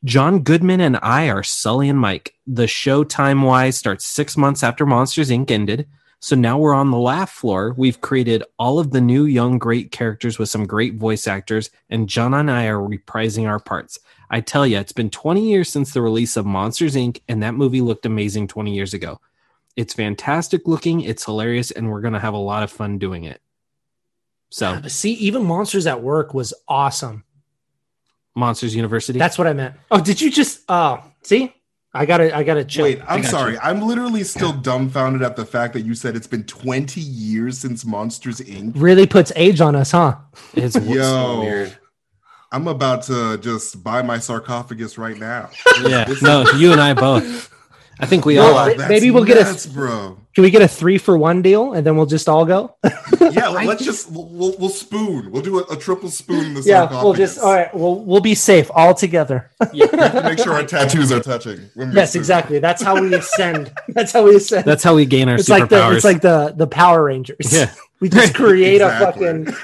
[0.03, 2.35] John Goodman and I are Sully and Mike.
[2.45, 5.49] The show time wise starts six months after Monsters Inc.
[5.49, 5.87] ended.
[6.25, 7.75] So now we're on the laugh floor.
[7.77, 12.09] We've created all of the new young great characters with some great voice actors, and
[12.09, 13.99] John and I are reprising our parts.
[14.31, 17.53] I tell you, it's been 20 years since the release of Monsters Inc., and that
[17.53, 19.21] movie looked amazing 20 years ago.
[19.75, 23.25] It's fantastic looking, it's hilarious, and we're going to have a lot of fun doing
[23.25, 23.39] it.
[24.49, 27.23] So, see, even Monsters at Work was awesome.
[28.33, 29.19] Monsters University.
[29.19, 29.75] That's what I meant.
[29.91, 30.61] Oh, did you just?
[30.67, 31.53] Oh, see,
[31.95, 32.83] I gotta, I gotta chill.
[32.83, 33.53] Wait, I'm sorry.
[33.53, 33.59] you.
[33.63, 37.85] I'm literally still dumbfounded at the fact that you said it's been 20 years since
[37.85, 38.73] Monsters Inc.
[38.75, 40.17] Really puts age on us, huh?
[40.53, 41.77] it's so Yo, weird.
[42.51, 45.49] I'm about to just buy my sarcophagus right now.
[45.83, 47.51] Yeah, no, you and I both.
[47.99, 48.57] I think we Well, all.
[48.57, 48.89] I- Are.
[48.89, 50.17] Maybe we'll get a- nuts, bro.
[50.35, 52.75] Can we get a three for one deal and then we'll just all go?
[53.21, 55.31] Yeah, let- let's just we'll, we'll, we'll spoon.
[55.31, 57.73] We'll do a, a triple spoon in the yeah, we'll just all right.
[57.73, 59.49] We'll we'll be safe all together.
[59.71, 61.69] We have to make sure our tattoos are touching.
[61.77, 62.19] yes, spoon.
[62.19, 62.59] exactly.
[62.59, 63.71] That's how we ascend.
[63.87, 64.65] That's how we ascend.
[64.65, 65.95] That's how we gain our it's like the superpowers.
[65.95, 67.37] it's like the the Power Rangers.
[67.53, 67.73] Yeah.
[68.01, 69.27] we just create Exactly.
[69.27, 69.55] a fucking.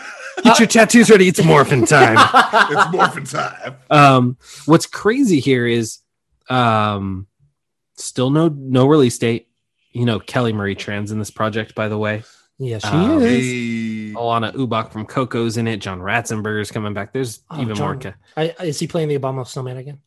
[0.43, 1.27] Get your tattoos ready.
[1.27, 2.17] It's morphin' time.
[2.71, 3.75] it's morphin time.
[3.89, 5.99] um, what's crazy here is,
[6.49, 7.27] um,
[7.97, 9.49] still no no release date.
[9.91, 12.23] You know, Kelly Marie Tran's in this project, by the way.
[12.57, 13.45] Yeah, she Um, is.
[13.45, 15.77] Hey, Alana Ubach from Coco's in it.
[15.77, 17.11] John Ratzenberger's coming back.
[17.11, 17.95] There's Oh, even more.
[17.95, 19.99] John- Ca- I, is he playing the Abominable Snowman again?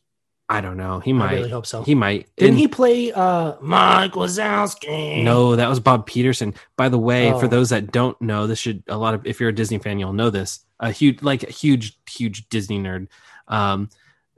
[0.47, 0.99] I don't know.
[0.99, 1.23] He might.
[1.23, 1.35] I might.
[1.37, 1.81] really hope so.
[1.83, 2.27] He might.
[2.37, 5.23] Didn't And- he play uh Mike Wazowski?
[5.23, 6.53] No, that was Bob Peterson.
[6.77, 7.47] By the way, for Oh.
[7.47, 10.13] those that don't know, this should a lot of if you're a Disney fan, you'll
[10.13, 10.59] know this.
[10.79, 13.07] A huge, like a huge, huge Disney nerd.
[13.47, 13.89] Um,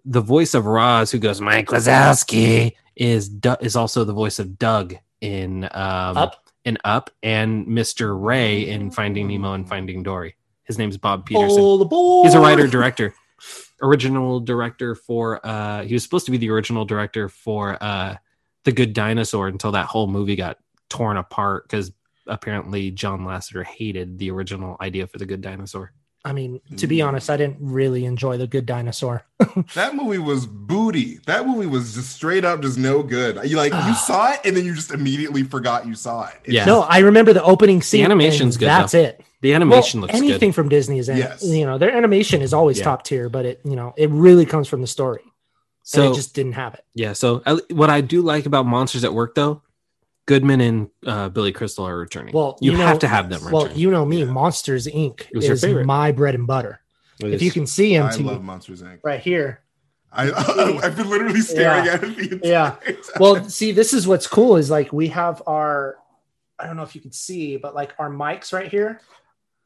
[0.05, 4.57] the voice of Roz, who goes Mike Wazowski, is Du- is also the voice of
[4.57, 6.49] Doug in um, Up?
[6.65, 8.19] in Up and Mr.
[8.21, 10.35] Ray in Finding Nemo and Finding Dory.
[10.63, 11.57] His name's Bob Peterson.
[11.59, 12.23] Oh.
[12.23, 13.13] He's a writer director,
[13.81, 15.45] original director for.
[15.45, 18.15] uh He was supposed to be the original director for uh
[18.65, 20.57] The Good Dinosaur until that whole movie got
[20.89, 21.91] torn apart because
[22.27, 25.93] apparently John Lasseter hated the original idea for The Good Dinosaur.
[26.27, 27.07] I mean, to be mm.
[27.07, 29.23] honest, I didn't really enjoy the Good Dinosaur.
[29.75, 31.19] that movie was booty.
[31.25, 33.39] That movie was just straight up just no good.
[33.49, 36.33] You like you saw it and then you just immediately forgot you saw it.
[36.43, 36.65] It's Yeah.
[36.65, 38.01] No, I remember the opening scene.
[38.01, 38.99] The animation's good, That's though.
[38.99, 39.21] it.
[39.41, 40.17] The Well, animation looks good.
[40.17, 40.55] anything good.
[40.55, 41.43] from Disney is, Yes.
[41.45, 42.83] you know, their animation is always Yeah.
[42.83, 45.21] top tier, but it, you know, it really comes from the story.
[45.23, 45.31] and
[45.83, 46.83] So it just didn't have it.
[46.93, 49.61] yeah, so I, what I do like about Monsters at Work though,
[50.27, 52.33] Goodman and uh, Billy Crystal are returning.
[52.35, 53.79] Well, you, you have to have them Well, return.
[53.79, 54.25] you know me, Yeah.
[54.25, 55.21] Monsters Inc.
[55.31, 55.85] It was is favorite.
[55.85, 56.81] my bread and butter.
[57.19, 58.99] If you can see him I to love Monsters Inc.
[59.03, 59.61] right here.
[60.11, 60.31] I,
[60.83, 61.93] I've been literally staring Yeah.
[61.93, 62.75] at it Yeah.
[62.83, 62.97] time.
[63.19, 65.97] Well, see, this is what's cool is like we have our,
[66.59, 68.99] I don't know if you can see, but like our mics right here.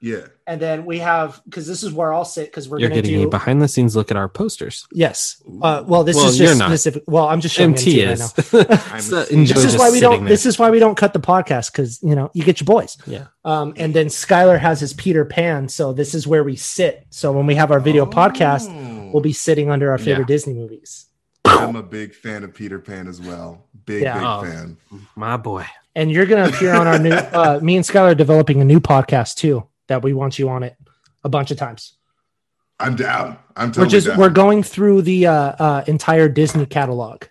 [0.02, 0.26] Yeah.
[0.48, 3.28] And then we have, because this is where I'll sit because we're You're getting do.
[3.28, 4.88] a behind the scenes look at our posters.
[4.92, 5.42] Yes.
[5.62, 7.04] Uh, well, this Well, is just specific.
[7.08, 8.98] Well, I'm just showing MT MT right now.
[9.00, 10.22] So This is why we don't.
[10.22, 10.30] there.
[10.30, 12.98] This is why we don't cut the podcast because you know you get your boys.
[13.06, 13.28] Yeah.
[13.46, 17.06] Um, and then Skyler has his Peter Pan, so this is where we sit.
[17.12, 19.12] So when we have our video podcast, Oh.
[19.14, 20.36] we'll be sitting under our favorite Yeah.
[20.36, 21.06] Disney movies.
[21.46, 23.66] I'm a big fan of Peter Pan as well.
[23.86, 24.16] Big, Yeah.
[24.16, 24.42] big Oh.
[24.44, 24.78] fan.
[25.16, 25.66] my boy.
[25.96, 27.12] And you're gonna appear on our new.
[27.14, 30.64] Uh, me and Skyler are developing a new podcast too that we want you on
[30.64, 30.76] it
[31.24, 31.94] a bunch of times.
[32.80, 33.38] I'm down.
[33.56, 34.18] I'm we're totally just down.
[34.18, 37.26] we're going through the uh, uh, entire Disney catalog,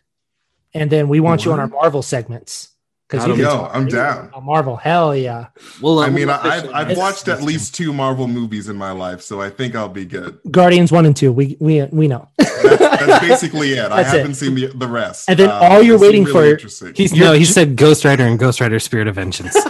[0.75, 2.69] and then we want you on our Marvel segments
[3.09, 4.31] because you That'll Yo, I'm down.
[4.43, 4.77] Marvel.
[4.77, 5.47] Hell yeah!
[5.83, 9.23] Well, I mean, I, I've, I've watched at least two Marvel movies in my life,
[9.23, 10.39] so I think I'll be good.
[10.51, 11.33] Guardians one and two.
[11.33, 12.29] We we we know.
[12.39, 13.91] That's, that's basically it.
[13.91, 14.19] I That's it.
[14.19, 15.29] haven't seen the, the rest.
[15.29, 18.39] And then Um, all you're waiting really for- He's no, he said Ghost Rider and
[18.39, 19.57] Ghost Rider Spirit of Vengeance.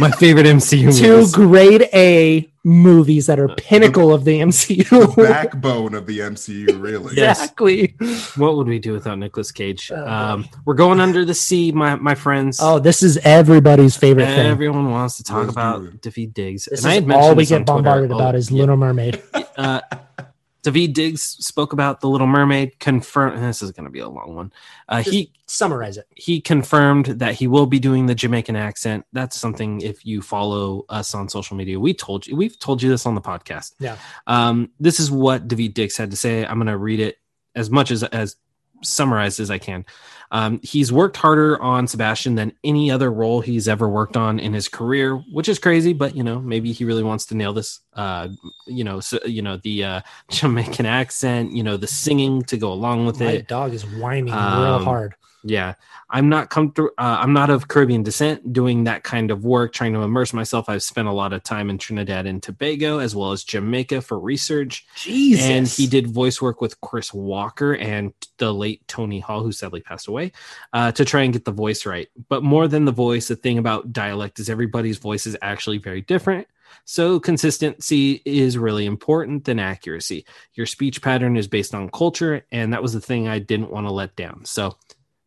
[0.00, 1.32] My favorite MCU two movies.
[1.32, 5.16] grade A movies that are pinnacle of the the MCU.
[5.16, 7.14] backbone of the MCU, really.
[7.16, 7.38] Yes.
[7.42, 7.94] exactly.
[8.36, 9.90] What would we do without Nicolas Cage?
[9.94, 12.58] Oh, um, we're going under the sea, my my friends.
[12.62, 14.46] Oh, this is everybody's favorite thing.
[14.46, 16.00] Everyone wants to talk Let's about it.
[16.00, 16.66] Daveed Diggs.
[16.70, 17.76] This and I had is mentioned all we this on get Twitter.
[17.82, 18.60] bombarded Oh, about is yeah.
[18.60, 19.22] Little Mermaid.
[19.56, 19.80] uh,
[20.62, 22.78] Daveed Diggs spoke about the Little Mermaid.
[22.78, 24.52] Confirm this is going to be a long one.
[24.88, 26.06] Uh, he Summarize it.
[26.14, 29.04] he confirmed that he will be doing the Jamaican accent.
[29.12, 32.88] That's something if you follow us on social media, we told you we've told you
[32.88, 33.74] this on the podcast.
[33.78, 33.96] Yeah.
[34.26, 36.46] Um, this is what Daveed Diggs had to say.
[36.46, 37.18] I'm going to read it
[37.54, 38.36] as much as as
[38.82, 39.84] summarized as I can.
[40.30, 44.54] Um, he's worked harder on Sebastian than any other role he's ever worked on in
[44.54, 45.92] his career, which is crazy.
[45.92, 47.80] But you know, maybe he really wants to nail this.
[47.92, 48.28] Uh,
[48.66, 51.52] you know, so, you know the uh, Jamaican accent.
[51.52, 53.34] You know, the singing to go along with My it.
[53.34, 55.14] My dog is whining real Um, hard.
[55.44, 55.74] Yeah,
[56.08, 56.90] I'm not comfortable.
[56.98, 58.52] Uh, I'm not of Caribbean descent.
[58.52, 60.68] Doing that kind of work, trying to immerse myself.
[60.68, 64.18] I've spent a lot of time in Trinidad and Tobago, as well as Jamaica for
[64.18, 64.86] research.
[64.96, 65.44] Jesus.
[65.44, 69.80] And he did voice work with Chris Walker and the late Tony Hall, who sadly
[69.80, 70.32] passed away,
[70.72, 72.08] uh, to try and get the voice right.
[72.28, 76.02] But more than the voice, the thing about dialect is everybody's voice is actually very
[76.02, 76.46] different.
[76.84, 80.24] So consistency is really important than accuracy.
[80.54, 83.86] Your speech pattern is based on culture, and that was the thing I didn't want
[83.86, 84.44] to let down.
[84.44, 84.76] So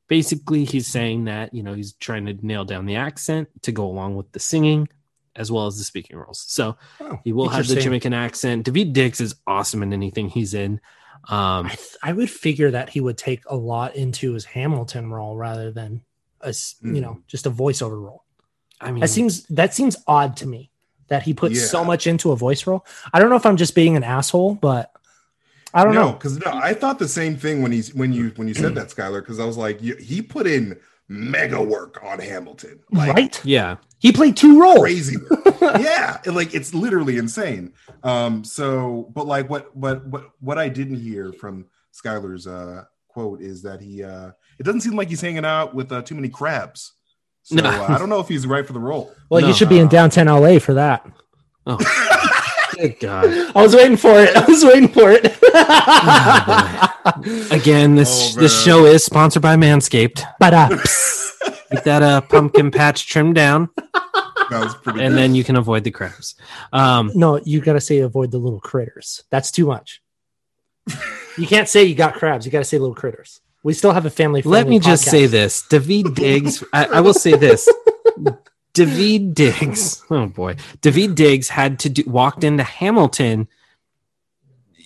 [0.08, 3.86] basically, he's saying that you know he's trying to nail down the accent to go
[3.86, 4.88] along with the singing
[5.36, 6.46] as well as the speaking roles.
[6.48, 7.84] So Oh, he will have the interesting.
[7.84, 8.66] Jamaican accent.
[8.66, 10.80] Daveed Diggs is awesome in anything he's in.
[11.28, 15.12] Um, I, th- I would figure that he would take a lot into his Hamilton
[15.12, 16.04] role rather than
[16.42, 18.24] a s- you know just a voiceover role.
[18.80, 20.72] I mean, That seems that seems odd to me
[21.08, 22.86] that he put so much into a voice role.
[23.14, 24.92] I don't know if I'm just being an asshole, but
[25.76, 26.12] I don't no, know.
[26.14, 28.88] because no, I thought the same thing when he's when you when you said that,
[28.88, 32.80] Skyler, because I was like, you, he put in mega work on Hamilton.
[32.92, 33.42] Like, right?
[33.44, 33.76] Yeah.
[34.00, 34.80] He played two roles.
[34.80, 35.18] crazy
[35.62, 37.74] yeah, like it's literally insane.
[38.04, 43.42] Um, so but like what what what what I didn't hear from Skyler's uh quote
[43.42, 46.30] is that he uh it doesn't seem like he's hanging out with uh, too many
[46.30, 46.94] crabs.
[47.44, 47.70] So No.
[47.70, 49.14] uh, I don't know if he's right for the role.
[49.30, 49.48] Well, No.
[49.48, 51.06] you should be in downtown LA for that.
[51.68, 51.78] Oh,
[52.78, 53.26] good God.
[53.56, 54.36] I was waiting for it.
[54.36, 55.26] I was waiting for it.
[57.52, 60.24] Again, this Oh, this show is sponsored by Manscaped.
[60.40, 60.70] but uh,
[61.72, 65.18] Keep that uh, pumpkin patch trimmed down, That was pretty and good.
[65.20, 66.36] then you can avoid the crabs.
[66.72, 69.24] Um, no, you gotta say avoid the little critters.
[69.30, 70.02] That's too much.
[71.38, 72.46] You can't say you got crabs.
[72.46, 73.42] You gotta say little critters.
[73.64, 74.42] We still have a family.
[74.44, 76.64] let me just say this: Daveed Diggs.
[76.72, 77.68] I, I will say this:
[78.76, 80.04] Daveed Diggs.
[80.12, 83.48] Oh boy, Daveed Diggs had to do walked into Hamilton.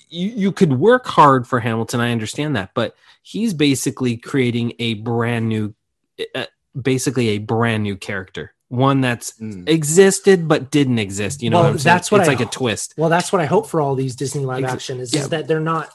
[0.10, 2.00] You you could work hard for Hamilton.
[2.00, 5.74] I understand that, but he's basically creating a brand new,
[6.34, 6.46] uh,
[6.80, 9.68] basically a brand new character, one that's Mm.
[9.70, 11.44] existed but didn't exist.
[11.44, 11.96] You know, Well, what I'm saying?
[11.96, 12.94] that's what it's I- like a twist.
[12.98, 15.22] Well, that's what I hope for all these Disney live Ex- action is, yeah.
[15.22, 15.90] is that they're not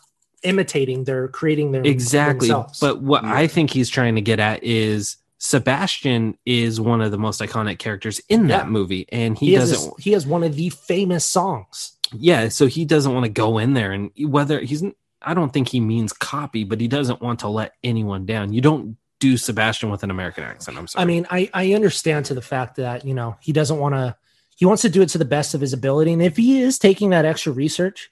[0.44, 2.78] imitating; they're creating their exactly themselves.
[2.78, 3.35] but what Yeah.
[3.35, 7.78] i think he's trying to get at is sebastian is one of the most iconic
[7.78, 8.70] characters in that Yeah.
[8.70, 11.92] movie and he, he, doesn't this- he has one of the famous songs.
[12.12, 14.83] yeah so he doesn't want to go in there and whether he's
[15.20, 18.62] i don't think he means copy but he doesn't want to let anyone down you
[18.62, 22.35] don't do sebastian with an american accent i'm sorry I mean, I I understand to
[22.35, 24.16] the fact that you know he doesn't want to.
[24.57, 26.78] He wants to do it to the best of his ability, and if he is
[26.78, 28.09] taking that extra research,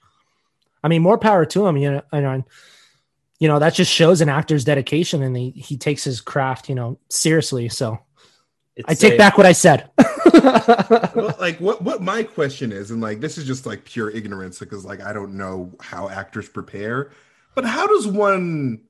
[0.83, 1.77] I mean, more power to him.
[1.77, 2.45] You know, I know,
[3.43, 6.77] you know that just shows an actor's dedication, and he he takes his craft, you
[6.77, 7.69] know, seriously.
[7.69, 7.99] So
[8.87, 9.91] I take back what I said.
[10.33, 14.61] well, like what what my question is, and like this is just like pure ignorance
[14.61, 17.11] because like I don't know how actors prepare,
[17.57, 18.83] but how does one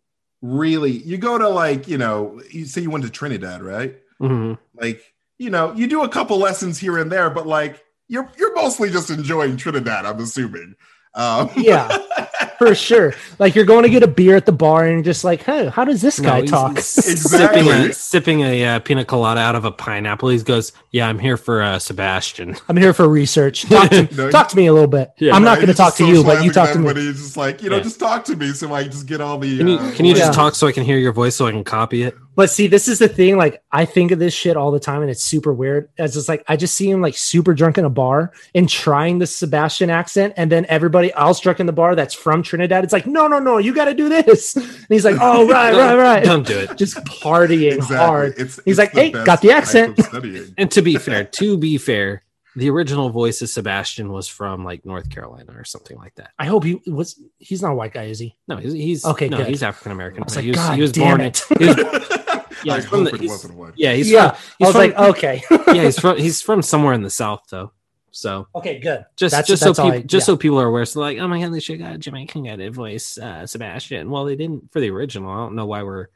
[0.43, 3.97] really you go to like you know you say you went to Trinidad, right?
[4.21, 4.59] Mhm.
[4.75, 8.55] Like you know you do a couple lessons here and there, but like you're you're
[8.55, 10.75] mostly just enjoying Trinidad, I'm assuming.
[11.15, 11.99] Um, yeah,
[12.67, 13.15] for sure.
[13.39, 15.69] Like you're going to get a beer at the bar, and you're just like, hey,
[15.69, 16.73] how does this guy he's- talk?
[16.79, 17.63] Exactly.
[17.63, 21.19] sipping a, sipping a uh, pina colada out of a pineapple he goes yeah i'm
[21.19, 23.63] here for uh, sebastian I'm here for research.
[23.69, 25.13] Talk to, No, talk to me a little bit.
[25.19, 25.35] Yeah.
[25.35, 26.91] I'm not going to talk to you, but you talk to with me.
[26.91, 27.07] everybody.
[27.07, 27.83] He's just like you know, Yeah.
[27.83, 29.59] just talk to me so I just get all the.
[29.59, 30.33] can you, uh, can you just Yeah.
[30.33, 32.89] talk so i can hear your voice so i can copy it But see, this
[32.89, 33.37] is the thing.
[33.37, 35.91] Like, I think of this shit all the time, and it's super weird.
[35.99, 39.19] As it's like, I just see him like super drunk in a bar and trying
[39.19, 42.85] the Sebastian accent, and then everybody else drunk in the bar that's from Trinidad.
[42.85, 44.57] It's like, no, no, no, you got to do this.
[44.57, 46.25] And he's like, oh, right, right, right.
[46.25, 47.97] don't do it Just partying Exactly.
[47.97, 48.35] hard.
[48.39, 49.99] It's, He's it's like, "Hey, got the accent."
[50.57, 52.23] And to be fair, to be fair,
[52.57, 56.31] the original voice of Sebastian was from like North Carolina or something like that.
[56.39, 57.21] I hope he was.
[57.39, 58.37] He's not a white guy, is he?
[58.49, 59.47] No, he's, he's Okay, No, good.
[59.49, 60.23] he's African American.
[60.23, 61.43] I was He like, was, God he was damn born it.
[61.51, 61.77] In, he was,
[62.65, 63.73] yeah, I he's from hope the, it he's, wasn't one.
[63.77, 64.31] yeah, he's yeah.
[64.31, 65.43] from, I was from, like, okay,
[65.75, 67.73] yeah, he's from he's from somewhere in the South though.
[68.15, 69.05] So okay, good.
[69.17, 70.27] just That's- just that's so people I- just yeah.
[70.35, 72.57] so people are aware, so like, oh my god, they should got a Jamaican guy
[72.57, 74.11] to voice uh, Sebastian.
[74.11, 75.31] Well, they didn't for the original.
[75.31, 76.09] I don't know why we're,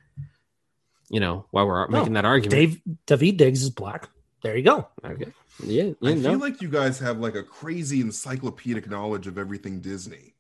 [1.09, 2.51] you know, why we're No, making that argument.
[2.51, 4.09] Dave Daveed Diggs is black.
[4.43, 4.89] There you go.
[5.05, 5.33] Okay.
[5.65, 9.81] Yeah, I yeah, feel like you guys have like a crazy encyclopedic knowledge of everything
[9.81, 10.35] Disney.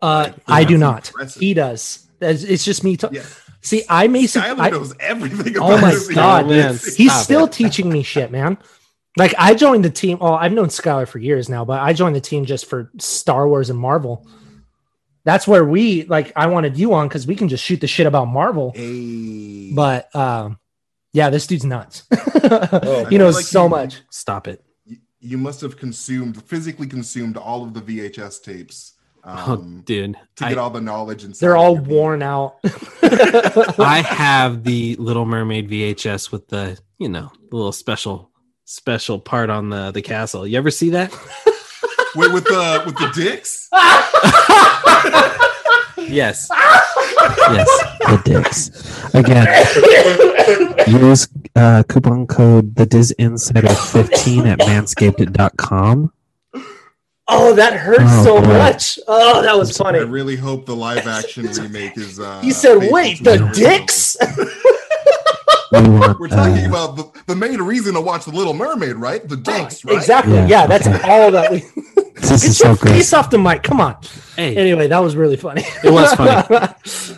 [0.00, 1.08] Uh, Like, I do not.
[1.08, 1.40] impressive.
[1.40, 2.06] He does.
[2.22, 2.96] It's it's just me.
[2.96, 3.24] ta- Yeah,
[3.60, 4.48] See, I basically.
[4.50, 5.58] Skyler I- knows everything.
[5.58, 6.14] Oh about my Disney.
[6.14, 6.72] God, man.
[6.74, 7.52] he's Stop still it.
[7.52, 8.56] teaching me shit, man.
[9.16, 10.18] Like I joined the team.
[10.20, 13.48] Oh, I've known Skyler for years now, but I joined the team just for Star
[13.48, 14.26] Wars and Marvel.
[15.24, 16.32] That's where we like.
[16.36, 18.72] I wanted you on because we can just shoot the shit about Marvel.
[18.74, 20.58] Hey, But um,
[21.12, 22.04] yeah, this dude's nuts.
[22.50, 24.00] Oh, he knows like so you- much.
[24.10, 24.64] Stop it.
[24.86, 28.94] you, you must have consumed physically consumed all of the VHS tapes
[29.24, 30.16] Oh, um, dude.
[30.36, 31.34] to I- get all the knowledge and.
[31.34, 32.56] They're all worn out.
[33.02, 38.30] I have the Little Mermaid VHS with the, you know, the little special
[38.64, 40.46] special part on the the castle.
[40.46, 41.10] You ever see that?
[42.16, 43.68] Wait, with the with the dicks.
[46.08, 46.48] Yes.
[46.50, 47.68] yes.
[48.00, 49.14] The dicks.
[49.14, 49.46] Again,
[51.02, 56.12] use uh, coupon code the DisInsider 15 at manscaped.com.
[57.28, 58.48] oh, that hurts Oh, so boy.
[58.58, 58.98] much.
[59.06, 59.98] Oh, that was funny.
[59.98, 62.18] I really hope the live action remake is.
[62.20, 64.16] Uh, He said, "Wait, to the dicks."
[65.70, 68.96] We want, We're talking uh, about the, the main reason to watch The Little Mermaid,
[68.96, 69.26] right?
[69.28, 69.96] The dicks, right?
[69.98, 70.32] Exactly.
[70.32, 71.00] Yeah, Yeah, that's okay.
[71.06, 71.58] all that we.
[72.14, 72.94] This Get is your so great.
[72.94, 73.62] face off the mic.
[73.64, 73.96] Come on.
[74.34, 75.62] Hey, Anyway, that was really funny.
[75.84, 76.30] It was funny.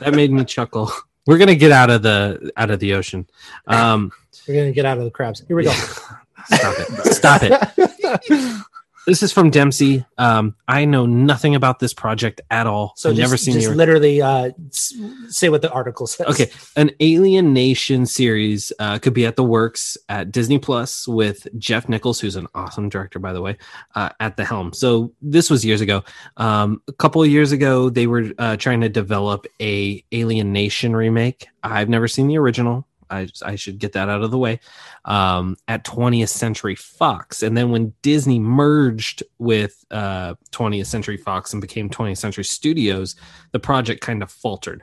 [0.01, 0.91] that made me chuckle.
[1.27, 3.27] We're gonna get out of the out of the ocean.
[3.69, 4.11] Um,
[4.49, 5.43] We're gonna get out of the crabs.
[5.47, 5.71] Here we go.
[5.71, 7.15] stop it!
[7.15, 8.63] Stop it!
[9.07, 10.05] This is from Dempsey.
[10.19, 12.93] Um, I know nothing about this project at all.
[12.97, 16.27] So I've just, never seen just the literally uh, say what the article says.
[16.27, 21.49] Okay, an Alien Nation series uh, could be at the works at Disney Plus with
[21.59, 23.57] Jeff Nichols, who's an awesome director, by the way,
[23.95, 24.73] uh, at the helm.
[24.73, 26.05] So this was years ago.
[26.37, 30.95] Um, a couple of years ago, they were uh, trying to develop a Alien Nation
[30.95, 31.49] remake.
[31.63, 32.87] I've never seen the original.
[33.11, 34.61] I, I should get that out of the way
[35.05, 37.43] um, at 20th Century Fox.
[37.43, 43.17] And then when Disney merged with uh, 20th Century Fox and became 20th Century Studios,
[43.53, 44.83] the project kind of faltered.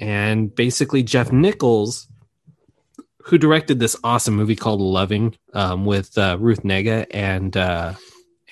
[0.00, 2.06] And basically, Jeff Nichols,
[3.24, 7.94] who directed this awesome movie called Loving um, with uh, Ruth Negga and uh,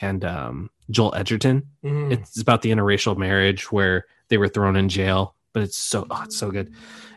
[0.00, 2.12] and um, Joel Edgerton, Mhm.
[2.12, 6.22] it's about the interracial marriage where they were thrown in jail, but it's so oh,
[6.24, 6.72] it's so good.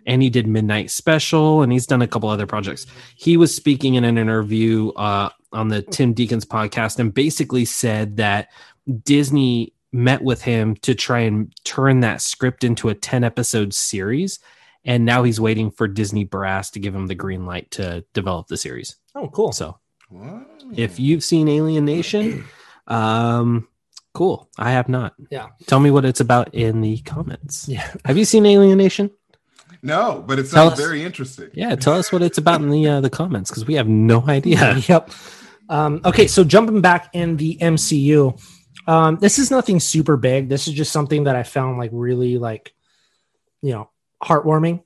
[0.10, 2.88] And he did Midnight Special, and he's done a couple other projects.
[3.16, 8.18] He was speaking in an interview uh, on the Tim Deacons podcast, and basically said
[8.18, 8.50] that
[9.04, 14.40] Disney met with him to try and turn that script into a ten episode series,
[14.84, 18.48] and now he's waiting for Disney Brass to give him the green light to develop
[18.48, 18.96] the series.
[19.14, 19.52] Oh, cool.
[19.52, 19.78] So
[20.76, 22.46] if you've seen Alien Nation,
[22.88, 23.68] um,
[24.16, 24.50] cool.
[24.58, 25.14] I have not.
[25.30, 25.50] Yeah.
[25.68, 27.68] Tell me what it's about in the comments.
[27.68, 27.88] Yeah.
[28.06, 29.12] Have you seen Alien Nation?
[29.82, 30.80] No, but it sounds us.
[30.80, 31.50] very interesting.
[31.54, 34.28] Yeah, tell us what it's about in the uh, the comments because we have no
[34.28, 34.82] idea.
[34.88, 35.12] Yep.
[35.70, 38.42] Um, okay, so jumping back in the MCU,
[38.88, 40.50] um, this is nothing super big.
[40.50, 42.74] This is just something that I found like really like,
[43.62, 43.90] you know,
[44.24, 44.84] heartwarming.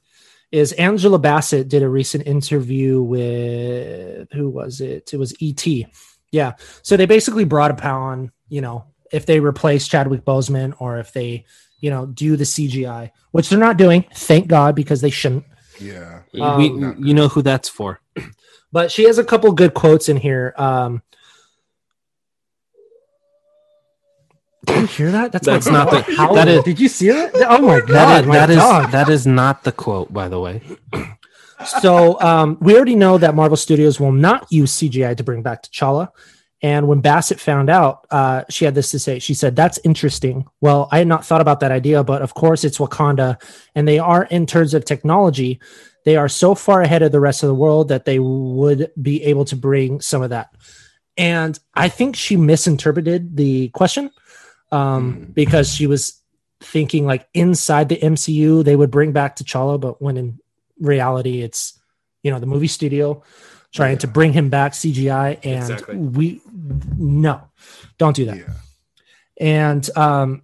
[0.52, 5.14] Is Angela Bassett did a recent interview with who was it?
[5.14, 5.66] It was ET.
[6.32, 6.54] Yeah.
[6.82, 11.14] So they basically brought a upon, you know, if they replace Chadwick Boseman or if
[11.14, 11.46] they,
[11.84, 15.44] you know, do the CGI, which they're not doing, thank God, because they shouldn't.
[15.82, 16.22] Yeah.
[16.40, 18.00] Um, we, you know who that's for.
[18.72, 20.54] but she has a couple good quotes in here.
[20.58, 21.02] Um,
[24.66, 25.34] did you hear that?
[25.34, 26.36] That's, That's not the- howling.
[26.36, 27.34] that is- Did you see that?
[27.50, 27.90] Oh my god!
[27.90, 30.62] That is, my that, is that is not the quote, by the way.
[31.82, 35.64] so um, we already know that Marvel Studios will not use CGI to bring back
[35.64, 36.10] T'Challa.
[36.64, 39.20] And when Bassett found out, uh, she had this to say.
[39.20, 40.46] She said, "That's interesting.
[40.62, 43.40] Well, I had not thought about that idea, but of course it's Wakanda,
[43.76, 45.60] and they are in terms of technology,
[46.06, 49.22] they are so far ahead of the rest of the world that they would be
[49.26, 50.50] able to bring some of that."
[51.18, 54.10] And I think she misinterpreted the question
[54.72, 55.24] um, Hmm.
[55.34, 56.20] because she was
[56.62, 60.40] thinking like inside the MCU they would bring back T'Challa, but when in
[60.80, 61.78] reality it's
[62.24, 63.22] you know the movie studio
[63.74, 65.96] trying to bring him back CGI, and Exactly.
[65.98, 66.42] we
[66.98, 67.42] no,
[67.98, 68.38] don't do that.
[68.38, 68.54] Yeah.
[69.40, 70.44] And um,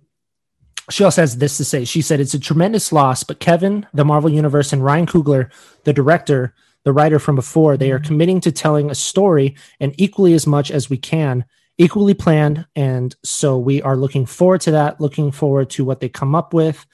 [0.90, 1.86] she also has this to say.
[1.86, 5.52] She said, It's a tremendous loss, but Kevin, the Marvel Universe, and Ryan Coogler,
[5.84, 6.54] the director,
[6.84, 10.72] the writer from before, they are committing to telling a story and equally as much
[10.72, 11.46] as we can,
[11.78, 12.66] equally planned.
[12.76, 16.54] And so we are looking forward to that, looking forward to what they come up
[16.54, 16.86] with.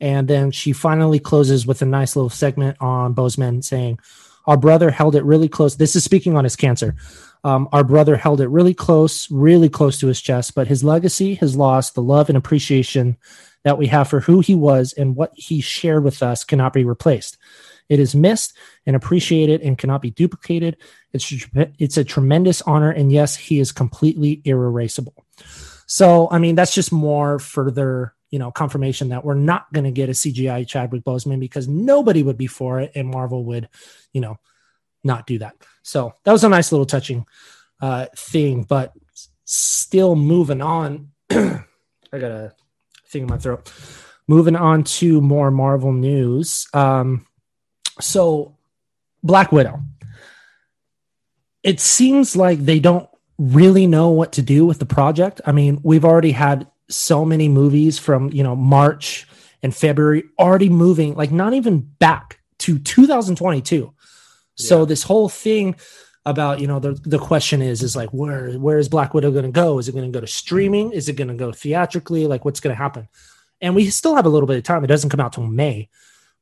[0.00, 3.98] And then she finally closes with a nice little segment on Boseman saying,
[4.46, 5.76] Our brother held it really close.
[5.76, 6.94] This is speaking on his cancer.
[7.44, 11.34] Um, our brother held it really close, really close to his chest, but his legacy,
[11.34, 13.16] his loss, the love and appreciation
[13.64, 16.84] that we have for who he was and what he shared with us cannot be
[16.84, 17.36] replaced.
[17.88, 18.54] It is missed
[18.86, 20.76] and appreciated and cannot be duplicated.
[21.12, 21.32] It's
[21.78, 25.24] it's a tremendous honor, and yes, he is completely irreplaceable.
[25.86, 29.90] So, I mean, that's just more further, you know, confirmation that we're not going to
[29.90, 33.70] get a CGI Chadwick Boseman because nobody would be for it, and Marvel would,
[34.12, 34.38] you know,
[35.04, 35.56] not do that.
[35.82, 37.26] So that was a nice little touching
[37.80, 38.92] uh, thing, but
[39.44, 41.10] still moving on.
[41.30, 41.62] I
[42.12, 42.54] got a
[43.06, 43.72] thing in my throat.
[44.26, 46.68] Moving on to more Marvel news.
[46.74, 47.26] Um,
[48.00, 48.56] so,
[49.22, 49.80] Black Widow.
[51.62, 55.40] It seems like they don't really know what to do with the project.
[55.46, 59.26] I mean, we've already had so many movies from, you know, March
[59.62, 63.92] and February already moving, like not even back to 2022.
[64.58, 64.84] So Yeah.
[64.86, 65.76] this whole thing
[66.26, 69.44] about, you know, the, the question is, is like, where, where is Black Widow going
[69.46, 69.78] to go?
[69.78, 70.92] Is it going to go to streaming?
[70.92, 72.26] Is it going to go theatrically?
[72.26, 73.08] Like what's going to happen?
[73.60, 74.84] And we still have a little bit of time.
[74.84, 75.88] It doesn't come out till May,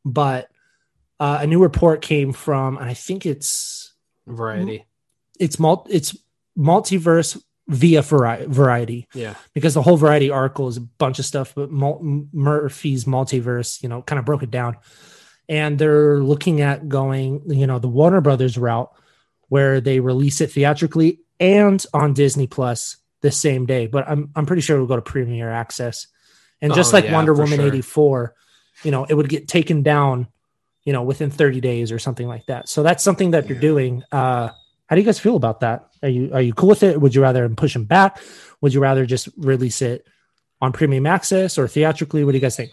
[0.05, 0.51] but
[1.21, 3.93] uh, a new report came from, and I think it's,
[4.27, 4.85] Variety.
[5.39, 6.17] it's mul- it's
[6.59, 9.35] multiverse via vari- variety Yeah.
[9.55, 12.01] because the whole variety article is a bunch of stuff but Mul-
[12.33, 14.77] murphy's multiverse you know kind of broke it down
[15.49, 18.91] and they're looking at going you know the warner brothers route
[19.49, 24.47] where they release it theatrically and on disney plus the same day but i'm, I'm
[24.47, 26.07] pretty sure it'll go to premiere access
[26.61, 27.67] and just Oh, like yeah, wonder woman sure.
[27.69, 28.35] 84
[28.83, 30.27] you know it would get taken down
[30.85, 34.03] you know within 30 days or something like that so that's something that you're doing
[34.13, 34.49] uh
[34.89, 37.01] how do you guys feel about that Are you are you cool with it?
[37.01, 38.21] Would you rather push them back?
[38.61, 40.07] Would you rather just release it
[40.61, 42.23] on premium access or theatrically?
[42.23, 42.71] What do you guys think?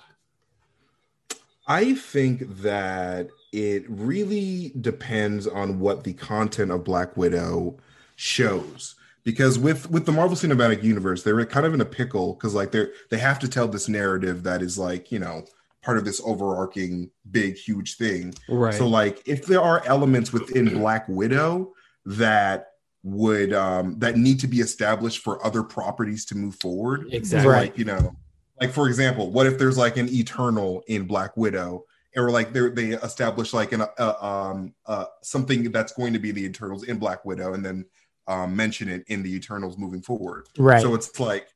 [1.68, 7.78] I think that it really depends on what the content of Black Widow
[8.16, 8.95] shows.
[9.24, 12.72] Because with with the Marvel Cinematic Universe, they're kind of in a pickle because like
[12.72, 15.45] they're they have to tell this narrative that is like you know
[15.82, 18.34] part of this overarching big huge thing.
[18.49, 18.74] Right.
[18.74, 21.74] So like if there are elements within Black Widow
[22.05, 22.72] that
[23.03, 27.07] would um that need to be established for other properties to move forward.
[27.11, 27.51] Exactly.
[27.51, 28.16] Like, you know,
[28.59, 31.85] like for example, what if there's like an eternal in Black Widow?
[32.15, 36.31] Or like they they establish like an uh, um uh something that's going to be
[36.31, 37.85] the Eternals in Black Widow, and then
[38.27, 40.47] um, mention it in the Eternals moving forward.
[40.57, 40.81] Right.
[40.81, 41.47] So it's like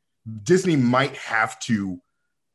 [0.44, 2.02] Disney might have to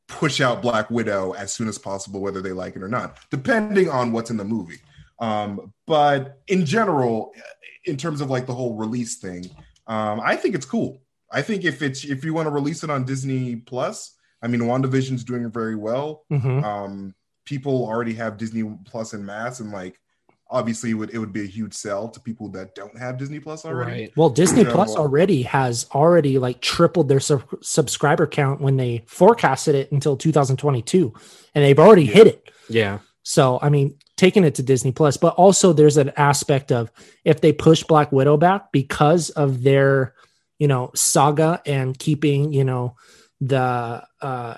[0.08, 3.88] push out Black Widow as soon as possible, whether they like it or not, depending
[3.88, 4.80] on what's in the movie.
[5.18, 7.32] Um, but in general,
[7.84, 9.48] in terms of like the whole release thing,
[9.86, 11.00] um, I think it's cool.
[11.30, 14.62] I think if it's if you want to release it on Disney Plus, I mean,
[14.62, 16.24] WandaVision's doing very well.
[16.32, 16.64] Mhm.
[16.64, 17.14] Um,
[17.44, 19.98] people already have Disney Plus in mass, and like
[20.50, 23.40] obviously it would it would be a huge sell to people that don't have Disney
[23.40, 23.90] Plus already.
[24.02, 24.12] Right.
[24.16, 29.04] Well, Disney So- Plus already has already like tripled their sub- subscriber count when they
[29.06, 31.12] forecasted it until 2022,
[31.54, 32.50] and they've already hit it.
[32.68, 32.98] Yeah.
[33.22, 36.90] So, I mean, taking it to Disney Plus, but also there's an aspect of
[37.24, 40.14] if they push Black Widow back because of their,
[40.58, 42.96] you know, saga and keeping, you know,
[43.42, 44.56] the, uh,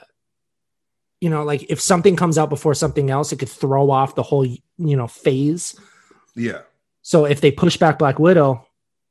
[1.21, 4.23] you know, like if something comes out before something else, it could throw off the
[4.23, 5.75] whole, you know, phase.
[6.37, 6.61] Yeah.
[7.03, 8.67] So if they push back Black Widow,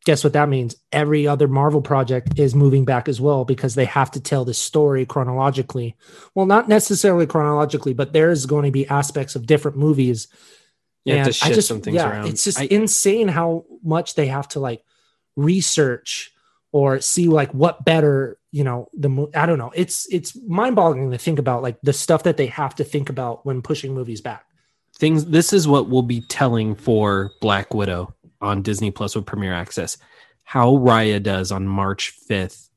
[0.05, 0.76] guess what that means?
[0.91, 4.53] Every other Marvel project is moving back as well because they have to tell the
[4.53, 5.95] story chronologically.
[6.36, 10.28] Well, not necessarily chronologically, but there's going to be aspects of different movies.
[11.05, 12.28] You have to shift I just, some things yeah, around.
[12.28, 14.84] It's just I- insane how much they have to like
[15.36, 16.32] research
[16.71, 19.72] or see like what better, you know, the mo- I don't know.
[19.76, 23.45] It's it's mind-boggling to think about like the stuff that they have to think about
[23.45, 24.45] when pushing movies back.
[24.99, 29.54] things this is what we'll be telling for Black Widow on Disney Plus with Premiere
[29.54, 29.97] Access.
[30.43, 32.70] How Raya does on March 5th.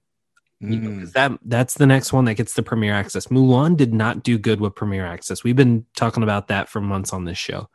[0.60, 1.00] You know, Mm.
[1.00, 3.26] 'cause that that's the next one that gets the Premiere Access.
[3.26, 5.44] Mulan did not do good with Premiere Access.
[5.44, 7.68] We've been talking about that for months on this show.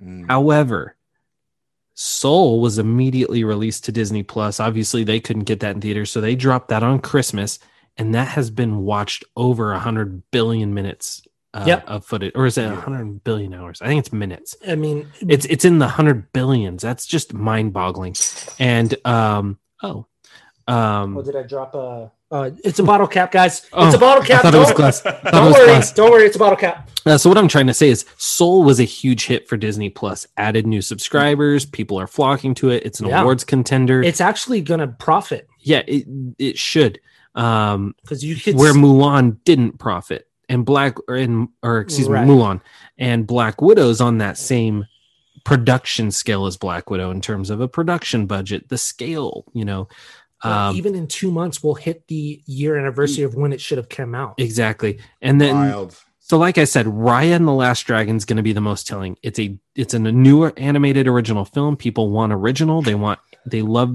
[0.00, 0.28] Mm.
[0.28, 0.95] However,
[1.98, 4.60] Soul was immediately released to Disney Plus.
[4.60, 7.58] Obviously, they couldn't get that in theaters, so they dropped that on Christmas,
[7.96, 11.22] and that has been watched over a hundred billion minutes
[11.54, 11.84] uh, Yep.
[11.88, 13.80] of footage, or is it a hundred billion hours?
[13.80, 14.54] I think it's minutes.
[14.68, 16.82] I mean, It's it's in the hundred billions.
[16.82, 18.14] That's just mind boggling.
[18.58, 20.06] And um, oh,
[20.68, 22.10] um, Oh, did I drop a?
[22.28, 23.66] Uh, it's a bottle cap, guys.
[23.72, 24.42] Oh, it's a bottle I cap.
[24.42, 25.06] thought it was Don't, glass.
[25.06, 25.66] I don't was worry.
[25.66, 25.92] glass.
[25.92, 26.24] Don't worry.
[26.24, 26.90] It's a bottle cap.
[27.06, 29.90] Uh, so what I'm trying to say is Soul was a huge hit for Disney
[29.90, 30.26] Plus.
[30.36, 32.84] Added new subscribers, people are flocking to it.
[32.84, 33.22] It's an Yeah.
[33.22, 34.02] awards contender.
[34.02, 36.04] It's actually gonna profit yeah, it
[36.38, 36.98] it should.
[37.36, 38.56] Um, because you could.
[38.56, 42.26] where Mulan didn't profit, and Black or in or excuse Right.
[42.26, 42.60] me, Mulan
[42.98, 44.86] and Black Widow's on that same
[45.44, 49.86] production scale as Black Widow in terms of a production budget, the scale, you know.
[50.44, 53.78] Uh, Um, even in two months, we'll hit the year anniversary of when it should
[53.78, 54.34] have come out.
[54.38, 55.96] exactly, and then Wild.
[56.18, 58.88] So, like I said, Raya and the Last Dragon is going to be the most
[58.88, 59.16] telling.
[59.22, 61.76] It's a it's a newer animated original film.
[61.76, 62.82] People want original.
[62.82, 63.94] They want they love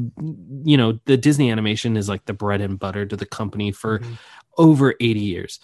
[0.64, 4.00] you know the Disney animation is like the bread and butter to the company for
[4.00, 4.18] Mhm.
[4.58, 5.60] over eighty years.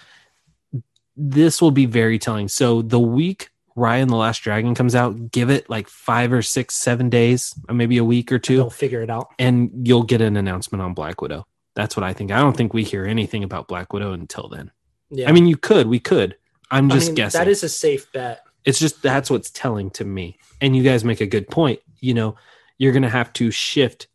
[1.15, 2.47] This will be very telling.
[2.49, 6.41] So the week Raya and the Last Dragon comes out, give it like five or
[6.41, 8.57] six, seven days, or maybe a week or two.
[8.57, 9.27] They'll figure it out.
[9.39, 11.45] and you'll get an announcement on Black Widow.
[11.75, 12.31] That's what I think.
[12.31, 14.71] I don't think we hear anything about Black Widow until then.
[15.11, 16.35] Yeah, I mean, you could, we could.
[16.71, 18.43] I'm I just mean, guessing that is a safe bet.
[18.65, 22.13] it's just that's what's telling to me and you guys make a good point you
[22.13, 22.35] know
[22.77, 24.07] you're going to have to shift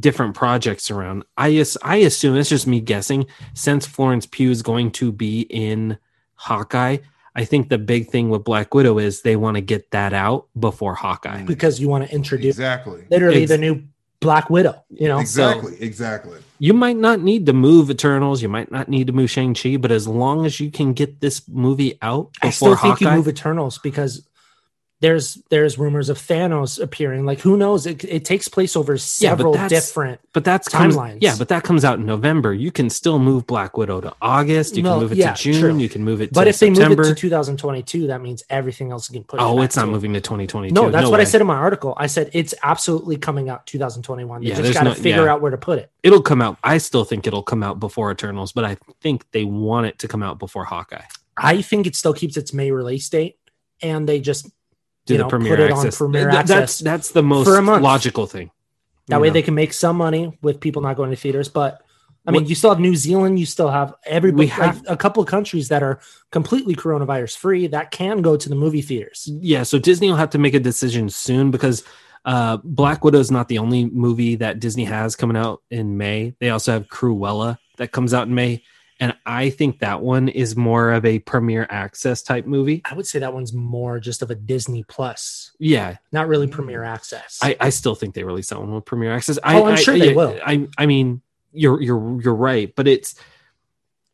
[0.00, 4.90] different projects around i i assume it's just me guessing since florence pugh is going
[4.90, 5.96] to be in
[6.34, 6.98] hawkeye
[7.34, 10.46] i think the big thing with black widow is they want to get that out
[10.58, 11.46] before hawkeye mm-hmm.
[11.46, 13.04] because you want to introduce Exactly.
[13.10, 13.82] literally Ex- the new
[14.20, 14.82] Black Widow.
[14.90, 15.76] You know, Exactly.
[15.80, 16.40] exactly.
[16.58, 19.92] you might not need to move eternals you might not need to move shang-chi but
[19.92, 23.16] as long as you can get this movie out before I still think hawkeye you
[23.16, 24.26] move Eternals because
[25.00, 27.24] there's there's rumors of Thanos appearing.
[27.24, 27.86] Like who knows?
[27.86, 30.20] It, it takes place over several that's- different.
[30.32, 31.18] But that's comes, Timelines.
[31.20, 32.52] yeah, but that comes out in November.
[32.54, 34.76] You can still move Black Widow to August.
[34.76, 35.60] You No, can move it yeah, to June.
[35.60, 35.78] true.
[35.78, 38.90] You can move it But to if they move it to 2022, that means everything
[38.92, 39.40] else can put.
[39.40, 40.74] oh, it's not moving to 2022.
[40.74, 41.94] No, that's what I said in my article.
[41.96, 44.40] I said it's absolutely coming out 2021.
[44.42, 45.32] They Yeah, just got to no- figure yeah.
[45.32, 45.90] out where to put it.
[46.02, 46.56] It'll come out.
[46.62, 50.08] I still think it'll come out before Eternals, but I think they want it to
[50.08, 51.02] come out before Hawkeye.
[51.36, 53.36] I think it still keeps its May release date,
[53.82, 54.48] and they just
[55.08, 55.96] Do You the know, premiere put it on access.
[55.98, 57.82] Premiere Th- Access That's that's the most for a month.
[57.82, 58.50] logical thing.
[59.08, 59.32] That way know.
[59.34, 61.48] they can make some money with people not going to theaters.
[61.48, 61.82] But
[62.26, 63.38] I mean, What- you still have New Zealand.
[63.38, 64.44] You still have everybody.
[64.44, 65.98] We have- like, a couple of countries that are
[66.30, 69.28] completely coronavirus free that can go to the movie theaters.
[69.40, 71.82] yeah so disney will have to make a decision soon because
[72.26, 76.34] uh black widow is not the only movie that disney has coming out in may
[76.40, 78.62] they also have cruella that comes out in may
[79.00, 82.82] and i think that one is more of a premiere access type movie.
[82.84, 85.96] I would say that one's more just of a Disney Plus, yeah.
[86.12, 86.52] Not really mm.
[86.52, 87.38] Premiere Access.
[87.42, 89.38] i i still think they release that one with premiere access.
[89.44, 90.38] Oh, I'm sure I, they yeah, will.
[90.44, 91.22] i i mean
[91.52, 93.14] you're you're you're right but it's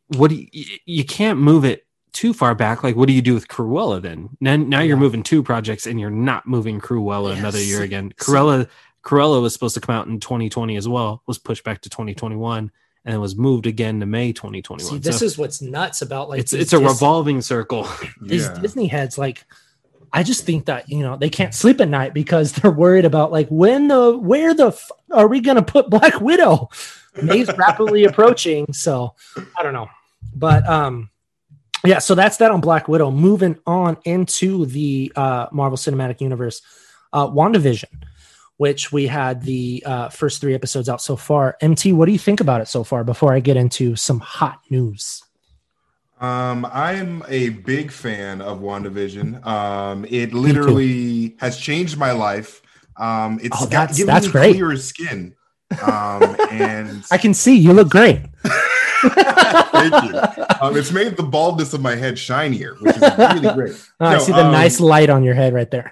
[0.09, 2.83] what do you, you can't move it too far back.
[2.83, 4.29] Like what do you do with cruella then?
[4.39, 8.13] Now, now you're moving two projects and you're not moving cruella Yeah, another year again.
[8.17, 8.69] See- cruella
[9.03, 12.71] cruella was supposed to come out in 2020 as well was pushed back to 2021
[13.05, 16.27] and it was moved again to may 2021 See, this So is what's nuts about
[16.29, 17.87] like it's it's a Dis- revolving circle
[18.21, 18.53] these Yeah.
[18.59, 19.17] Disney heads.
[19.17, 19.45] Like,
[20.11, 23.31] I just think that you know they can't sleep at night because they're worried about
[23.31, 26.69] like when the where the f- are we gonna put Black Widow?
[27.21, 29.15] May's rapidly approaching, so
[29.57, 29.87] I don't know,
[30.35, 31.09] but um.
[31.85, 33.11] Yeah, so that's that on Black Widow.
[33.11, 36.63] Moving on into the uh, Marvel Cinematic Universe,
[37.13, 37.85] uh, WandaVision,
[38.57, 41.57] which we had the uh, first three episodes out so far.
[41.61, 44.59] MT, what do you think about it so far before I get into some hot
[44.69, 45.21] news?
[46.21, 49.45] Um, I'm a big fan of WandaVision.
[49.45, 52.61] Um, it literally has changed my life.
[52.97, 54.53] Um, it's Oh, got that's- given that's me great.
[54.53, 55.35] clearer skin.
[55.81, 58.21] Um, and I can see you look great.
[59.05, 60.19] thank you.
[60.61, 63.89] Um, it's made the baldness of my head shinier, which is really great.
[63.99, 65.89] Oh, I No, see the um, nice light on your head right there.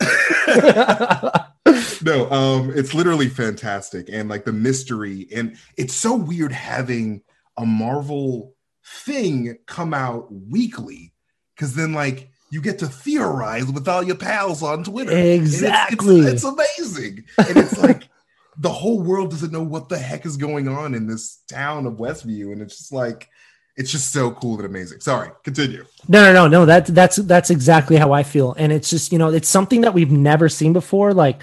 [2.04, 7.22] no, um, it's literally fantastic, and like the mystery, and it's so weird having
[7.58, 8.54] a Marvel
[8.86, 11.14] thing come out weekly,
[11.56, 15.12] because then like you get to theorize with all your pals on Twitter.
[15.12, 15.62] And it's- it's-
[15.92, 16.20] Exactly.
[16.22, 18.08] it's, amazing, and it's like
[18.58, 21.94] the whole world doesn't know what the heck is going on in this town of
[21.94, 23.30] Westview, and it's just like
[23.76, 25.00] it's just so cool and amazing.
[25.00, 25.86] Sorry, continue.
[26.08, 26.66] No, no, no, no.
[26.66, 29.94] That that's that's exactly how I feel, and it's just you know it's something that
[29.94, 31.14] we've never seen before.
[31.14, 31.42] Like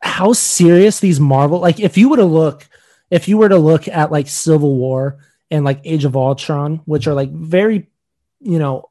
[0.00, 1.60] how serious these Marvel.
[1.60, 2.68] Like if you were to look,
[3.10, 5.18] if you were to look at like Civil War
[5.50, 7.88] and like Age of Ultron, which are like very,
[8.40, 8.90] you know,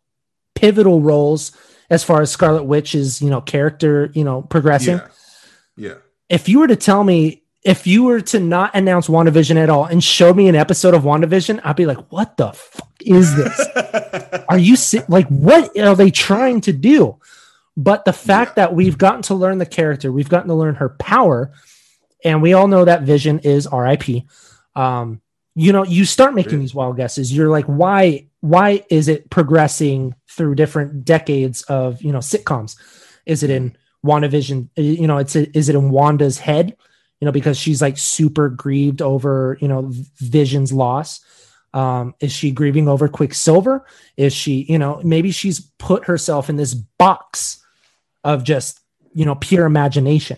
[0.55, 1.55] pivotal roles
[1.89, 4.97] as far as Scarlet Witch's you know character you know progressing.
[4.97, 5.95] Yeah, yeah.
[6.27, 9.85] if you were to tell me if you were to not announce WandaVision at all
[9.85, 13.67] and show me an episode of WandaVision, I'd be like, what the fuck is this?
[14.49, 17.19] are you si- like what are they trying to do?
[17.75, 20.89] But the fact that we've gotten to learn the character, we've gotten to learn her
[20.89, 21.53] power,
[22.23, 24.23] and we all know that Vision is RIP.
[24.75, 25.21] Um,
[25.55, 27.35] you know, you start making these wild guesses.
[27.35, 28.27] You're like, why?
[28.41, 32.77] Why is it progressing through different decades of you know sitcoms?
[33.25, 34.69] Is it in WandaVision?
[34.75, 36.75] You know, it's is it in Wanda's head?
[37.23, 41.21] You know, because she's like super grieved over you know Vision's loss.
[41.73, 43.85] Um, is she grieving over Quicksilver?
[44.17, 47.63] Is she, you know, maybe she's put herself in this box
[48.25, 48.81] of just,
[49.13, 50.37] you know, pure imagination.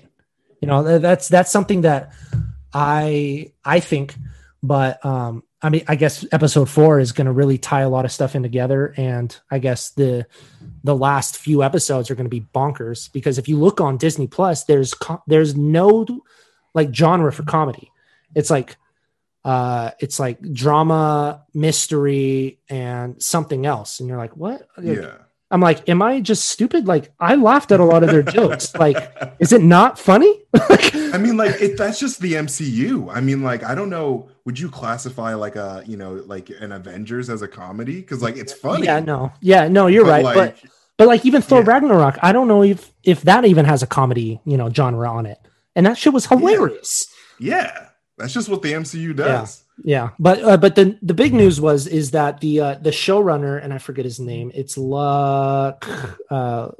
[0.61, 2.13] You know, that's that's something that
[2.71, 4.13] I I think,
[4.61, 8.05] but um, I mean, I guess episode four is going to really tie a lot
[8.05, 10.27] of stuff in together, and I guess the
[10.83, 14.27] the last few episodes are going to be bonkers because if you look on Disney
[14.27, 14.93] Plus, there's
[15.25, 16.05] there's no
[16.75, 17.91] like genre for comedy.
[18.35, 18.75] It's like
[19.43, 25.17] uh it's like drama mystery and something else and you're like what Like, yeah.
[25.51, 28.73] i'm like am i just stupid like i laughed at a lot of their jokes
[28.85, 28.97] like
[29.37, 30.41] is it not funny
[31.13, 33.09] I mean, like it, that's just the MCU.
[33.13, 34.29] I mean, like I don't know.
[34.45, 38.01] Would you classify like a you know like an Avengers as a comedy?
[38.01, 38.85] Because like it's funny.
[38.85, 40.57] yeah no yeah no you're right like, but
[40.97, 41.69] but like even thor Yeah.
[41.71, 45.25] ragnarok i don't know if if that even has a comedy you know genre on
[45.25, 45.37] it
[45.75, 47.07] and that shit was hilarious
[47.39, 49.63] yeah, that's just what the MCU does.
[49.83, 53.61] Yeah, but uh, but the the big news was is that the uh, the showrunner
[53.61, 54.51] and I forget his name.
[54.53, 55.87] It's Luck.
[56.29, 56.71] Uh,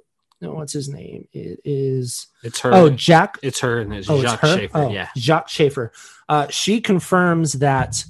[0.41, 1.27] no, what's his name?
[1.33, 3.37] It is it's her oh Jack.
[3.41, 4.57] it's her and it's Oh, it's her?
[4.57, 5.91] Schaeffer Oh, yeah Jac Schaeffer.
[6.27, 8.03] Uh, she confirms that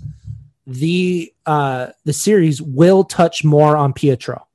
[0.68, 4.48] the uh, the series will touch more on Pietro.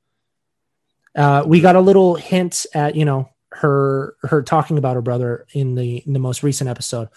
[1.15, 3.29] Uh, we got a little hint at you know
[3.61, 7.09] her her talking about her brother in the in the most recent episode,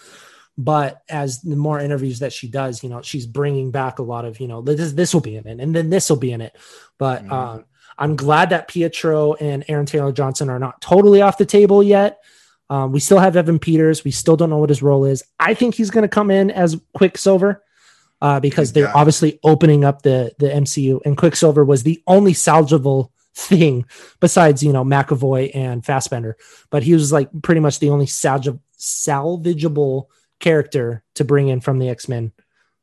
[0.57, 4.25] but as the more interviews that she does, you know, she's bringing back a lot
[4.25, 6.41] of you know this this will be in it and then this will be in
[6.41, 6.55] it.
[6.97, 7.31] But Mhm.
[7.31, 7.65] um,
[7.97, 12.19] I'm glad that Pietro and Aaron Taylor Johnson are not totally off the table yet.
[12.69, 14.03] Um, we still have Evan Peters.
[14.03, 15.23] We still don't know what his role is.
[15.39, 17.61] I think he's going to come in as Quicksilver
[18.21, 18.91] uh, because they're Yeah.
[18.95, 23.85] obviously opening up the the MCU, and Quicksilver was the only salvageable thing
[24.19, 26.37] besides you know McAvoy and Fassbender,
[26.69, 30.05] but he was like pretty much the only salvage salvageable
[30.39, 32.31] character to bring in from the X Men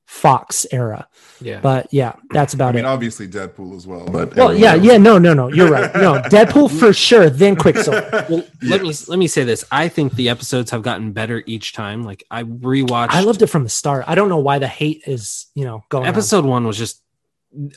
[0.07, 1.09] Fox era.
[1.40, 1.61] Yeah.
[1.61, 2.88] But yeah, that's about I about mean, it.
[2.88, 4.05] obviously Deadpool as well.
[4.05, 5.94] But Well, yeah, everyone yeah, no, no, no, you're right.
[5.94, 8.26] No, Deadpool for sure, then Quicksilver.
[8.28, 9.64] well, let me let me say this.
[9.70, 12.03] I think the episodes have gotten better each time.
[12.03, 13.09] Like I rewatched.
[13.11, 14.05] I loved it from the start.
[14.07, 16.09] I don't know why the hate is, you know, going on.
[16.09, 17.01] episode one was just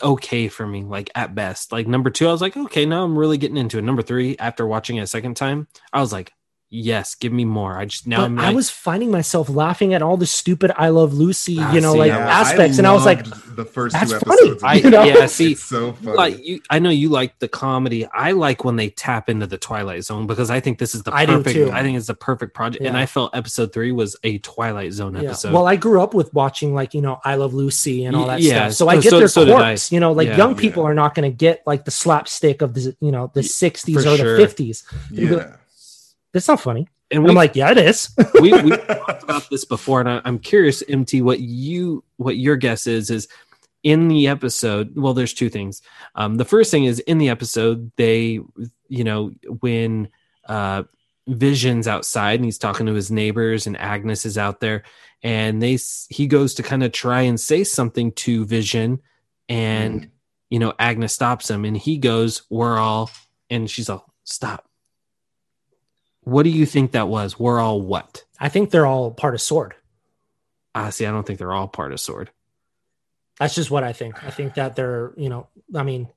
[0.01, 1.71] okay for me, like at best.
[1.71, 3.83] Like number two, I was like, okay, now I'm really getting into it.
[3.83, 6.33] Number three, after watching it a second time, I was like,
[6.75, 7.77] yes, give me more.
[7.77, 11.13] I just now I'm I was finding myself laughing at all the stupid "I Love
[11.13, 14.11] Lucy," Ah, you know, see, like yeah, aspects, and I was like, the first that's
[14.11, 14.41] two funny.
[14.49, 14.63] episodes.
[14.63, 15.03] I, you know?
[15.03, 16.17] yeah, see, it's so funny.
[16.17, 18.05] like you, I know you like the comedy.
[18.05, 21.11] I like when they tap into the Twilight Zone because I think this is the
[21.11, 21.55] perfect.
[21.55, 21.71] too.
[21.71, 25.15] I think it's the perfect project, and I felt episode three was a Twilight Zone
[25.15, 25.21] yeah.
[25.29, 25.53] episode.
[25.53, 28.41] Well, I grew up with watching like you know "I Love Lucy" and all that
[28.41, 29.91] yeah, stuff, so I get so- their so quirks.
[29.91, 30.37] You know, like Yeah.
[30.37, 30.89] young people Yeah.
[30.89, 33.99] are not going to get like the slapstick of the you know the '60s for
[34.09, 34.37] or sure.
[34.37, 34.83] the '50s.
[36.35, 36.89] That's not funny.
[37.11, 38.09] and we, I'm like, yeah, it is.
[38.41, 42.57] we, we talked about this before, and I, I'm curious, MT, what you what your
[42.57, 43.29] guess is is
[43.83, 44.97] in the episode.
[44.97, 45.81] Well, there's two things.
[46.13, 48.41] Um, the first thing is in the episode, they,
[48.89, 49.31] you know,
[49.61, 50.09] when
[50.49, 50.83] uh,
[51.25, 54.83] Vision's outside and he's talking to his neighbors, and Agnes is out there,
[55.23, 55.79] and they
[56.09, 58.99] he goes to kind of try and say something to Vision,
[59.47, 60.11] and
[60.49, 63.09] you know, Agnes stops him, and he goes, "We're all,"
[63.49, 64.64] and she's all, "Stop."
[66.25, 67.39] What do you think that was?
[67.39, 68.23] We're all what?
[68.39, 69.75] I think they're all part of Sword.
[70.73, 72.31] Ah, see, I don't think they're all part of Sword.
[73.39, 74.23] That's just what I think.
[74.23, 76.09] I think that they're, you know, I mean,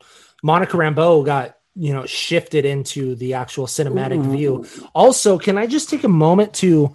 [0.42, 4.32] Monica Rambeau got, you know, shifted into the actual cinematic Ooh.
[4.32, 4.66] view.
[4.94, 6.92] Also, can I just take a moment to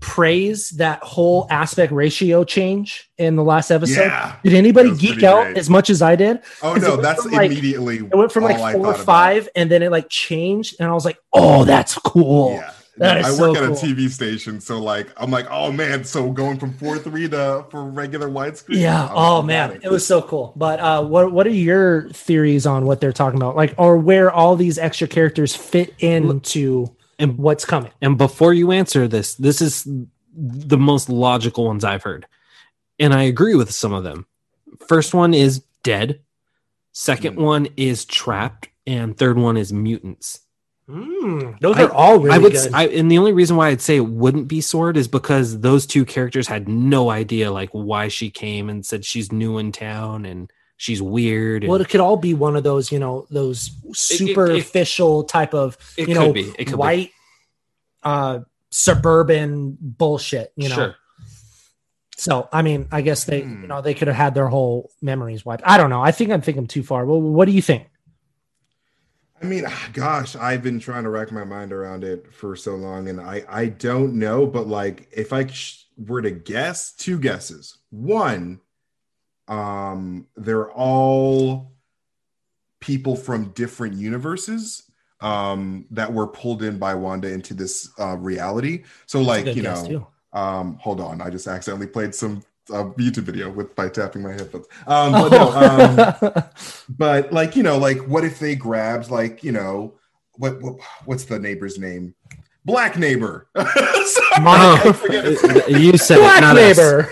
[0.00, 4.02] praise that whole aspect ratio change in the last episode?
[4.02, 4.36] Yeah.
[4.42, 5.58] Did anybody geek out great.
[5.58, 6.40] as much as I did?
[6.62, 7.98] Oh no, that's from, like- immediately.
[7.98, 9.04] It went from like four or thought about.
[9.06, 12.70] five, and then it like changed, and I was like, "Oh, that's cool." Yeah.
[12.96, 13.76] That is I so work at cool.
[13.76, 17.66] a TV station, so like I'm like, oh man, so going from four three to
[17.68, 18.76] for regular widescreen.
[18.78, 19.08] Yeah.
[19.12, 20.52] Oh man, at it was so cool.
[20.54, 24.30] But uh, what what are your theories on what they're talking about, like, or where
[24.30, 27.92] all these extra characters fit into And what's coming?
[28.00, 29.86] and before you answer this, this is
[30.36, 32.26] the most logical ones I've heard,
[32.98, 34.26] and I agree with some of them.
[34.88, 36.20] First one is dead.
[36.92, 37.42] Second Hmm.
[37.42, 40.40] one is trapped, and third one is mutants.
[40.88, 42.70] Mm, those I- are all really I would, good.
[42.74, 45.86] I, and the only reason why I'd say it wouldn't be Sword is because those
[45.86, 50.26] two characters had no idea like why she came and said she's new in town
[50.26, 51.64] and she's weird.
[51.64, 55.54] And well, it could all be one of those, you know, those it- superficial type
[55.54, 56.52] of, it you could know, be.
[56.58, 57.10] It could white,
[58.02, 60.52] uh, suburban bullshit.
[60.56, 60.94] You know, Sure.
[62.16, 63.62] so I mean, I guess they, Hmm.
[63.62, 65.62] you know, they could have had their whole memories wiped.
[65.64, 66.02] I don't know.
[66.02, 67.06] I think I'm thinking too far.
[67.06, 67.88] Well, what do you think?
[69.42, 72.76] I mean, ah, gosh, I've been trying to rack my mind around it for so
[72.76, 74.46] long, and I I don't know.
[74.46, 77.76] But like, if I sh- were to guess, two guesses.
[77.90, 78.60] One,
[79.48, 81.72] um, they're all
[82.80, 84.82] people from different universes
[85.20, 88.84] um that were pulled in by Wanda into this uh reality.
[89.06, 93.50] So like, you know, um hold on, I just accidentally played some uh, YouTube video
[93.50, 94.66] with by tapping my headphones.
[94.86, 96.44] Um but no, um
[96.98, 99.94] but like you know like what if they grabbed like you know
[100.36, 100.76] what, what
[101.06, 102.14] what's the neighbor's name
[102.64, 105.62] black neighbor Sorry, Monica- I forget his name.
[105.66, 107.08] Oh, you said it, Black not neighbor.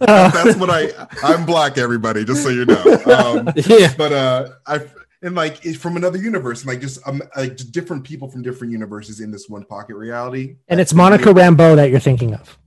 [0.00, 0.88] Uh, that's what i
[1.22, 3.92] i'm black everybody just so you know um Yeah.
[3.96, 4.80] but uh i
[5.22, 8.42] and like it's from another universe and like just um like just different people from
[8.42, 12.58] different universes in this one pocket reality and it's Monica Rambeau that you're thinking of.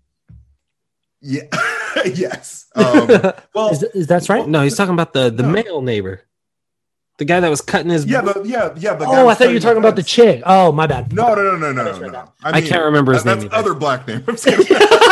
[1.22, 1.42] yeah
[2.06, 3.08] yes um
[3.54, 4.48] well is, is that's right?
[4.48, 5.50] No, he's talking about the the No.
[5.50, 6.22] male neighbor,
[7.18, 8.06] the guy that was cutting his.
[8.06, 10.44] yeah the, yeah yeah the guy Oh, I thought you were talking about the chick.
[10.46, 11.12] Oh, my bad.
[11.14, 12.32] no no no no no just no, read no.
[12.44, 12.56] that.
[12.56, 13.70] I can't remember his that- name That's either.
[13.70, 14.24] other black name.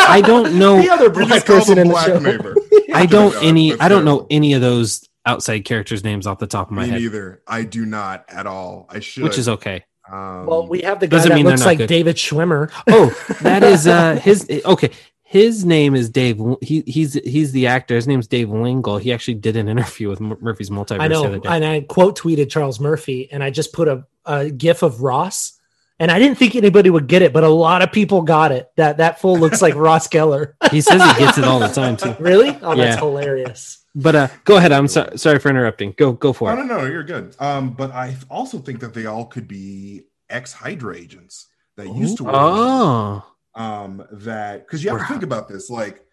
[0.07, 0.81] I don't know.
[0.81, 2.19] The other black person them in the black show.
[2.19, 2.55] neighbor.
[2.93, 3.77] I don't God, any.
[3.79, 6.89] I don't know any of those outside characters' names off the top of my Me
[6.91, 7.41] head, neither.
[7.47, 8.85] I do not at all.
[8.89, 9.23] I should.
[9.23, 9.83] which is okay.
[10.09, 11.89] Um, Well, we have the guy that mean looks like good.
[11.89, 12.71] David Schwimmer.
[12.87, 13.09] Oh,
[13.41, 14.47] that is uh his.
[14.63, 14.91] Okay,
[15.35, 16.39] his name is Dave.
[16.61, 17.95] He he's he's the actor.
[17.95, 18.97] His name's Dave Lengel.
[19.01, 21.49] He actually did an interview with Mur- Murphy's Multiverse I the know, other day.
[21.49, 25.59] and I quote tweeted Charles Murphy, and I just put a, a gif of Ross,
[25.99, 28.71] and I didn't think anybody would get it, but a lot of people got it.
[28.77, 30.53] That that fool looks like Ross Geller.
[30.71, 32.15] He says he gets it all the time too.
[32.17, 32.57] Really?
[32.61, 32.97] Oh, that's Yeah.
[32.97, 33.79] hilarious.
[33.93, 34.71] But uh, go ahead.
[34.71, 35.17] I'm sorry.
[35.17, 35.93] Sorry for interrupting.
[35.97, 36.65] Go go for no, it.
[36.65, 37.35] no, no, you're good.
[37.39, 42.17] Um, but I also think that they all could be ex Hydra agents that used
[42.17, 42.33] to work.
[42.37, 43.25] Oh,
[43.55, 45.69] Um, that because you have to think about this.
[45.69, 46.05] Like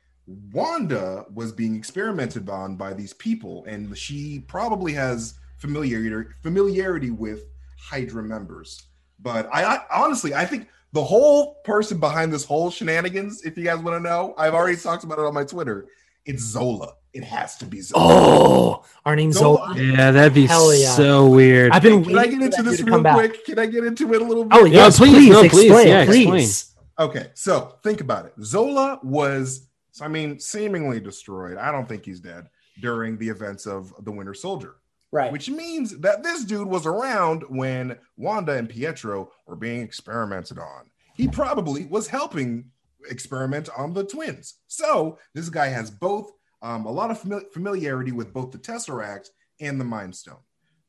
[0.52, 7.46] Wanda was being experimented on by these people, and she probably has familiarity familiarity with
[7.78, 8.82] Hydra members.
[9.20, 13.64] But I, I honestly, I think the whole person behind this whole shenanigans, if you
[13.64, 15.86] guys want to know, I've already talked about it on my Twitter.
[16.24, 16.94] It's Zola.
[17.12, 18.04] It has to be Zola.
[18.04, 19.74] Oh, our name's Zola.
[19.74, 19.82] Zola.
[19.82, 20.94] Yeah, that'd be Hell yeah.
[20.94, 21.72] so weird.
[21.72, 23.14] I've been Can I get into this real come back.
[23.16, 23.44] quick?
[23.44, 24.58] Can I get into it a little bit?
[24.58, 26.22] Oh yes, please, please, no, please, explain, yeah, please.
[26.22, 26.71] explain.
[27.02, 28.32] Okay, so think about it.
[28.42, 29.66] Zola was,
[30.00, 31.56] I mean, seemingly destroyed.
[31.56, 32.48] I don't think he's dead
[32.80, 34.76] during the events of the Winter Soldier,
[35.10, 35.32] Right.
[35.32, 40.90] which means that this dude was around when Wanda and Pietro were being experimented on.
[41.16, 42.66] He probably was helping
[43.10, 44.54] experiment on the twins.
[44.68, 46.30] So this guy has both
[46.62, 49.28] um, a lot of fami- familiarity with both the Tesseract
[49.60, 50.36] and the Mind Stone.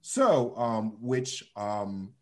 [0.02, 2.14] So, um, which um,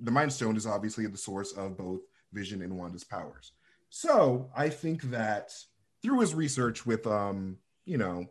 [0.00, 2.00] the Mind Stone is obviously the source of both
[2.32, 3.52] Vision and Wanda's powers.
[3.90, 5.52] So I think that
[6.02, 8.26] through his research with, um, you know,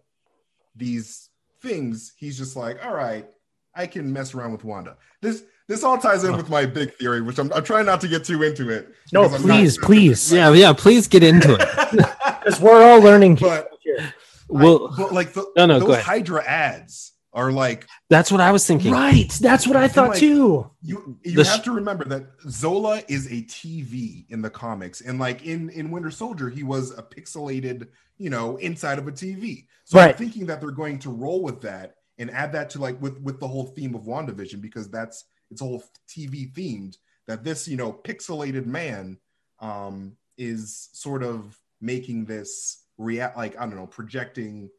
[0.76, 1.30] these
[1.62, 3.28] things, he's just like, all right,
[3.76, 4.98] I can mess around with Wanda.
[5.22, 8.08] This this all ties in with my big theory, which I'm, I'm trying not to
[8.10, 8.90] get too into it.
[9.14, 10.34] No, I'm not- please, please.
[10.34, 10.74] Yeah, yeah.
[10.74, 12.06] Please get into it.
[12.44, 14.12] Because we're all learning but here.
[14.50, 16.06] Well, I- but like the, No, no, go those ahead.
[16.06, 18.92] Hydra ads are like that's what I was thinking.
[18.92, 19.30] Right.
[19.42, 20.70] That's what I thought like- too.
[20.82, 25.02] you you The have sh- to remember that Zola is a TV in the comics,
[25.02, 29.12] and like in in Winter Soldier, he was a pixelated, you know, inside of a
[29.12, 29.68] TV.
[29.86, 33.02] So I'm thinking that they're going to roll with that and add that to like
[33.02, 36.98] with with the whole theme of WandaVision because that's it's all TV themed.
[37.28, 39.18] That this you know pixelated man
[39.60, 44.70] um is sort of making this react like I don't know projecting.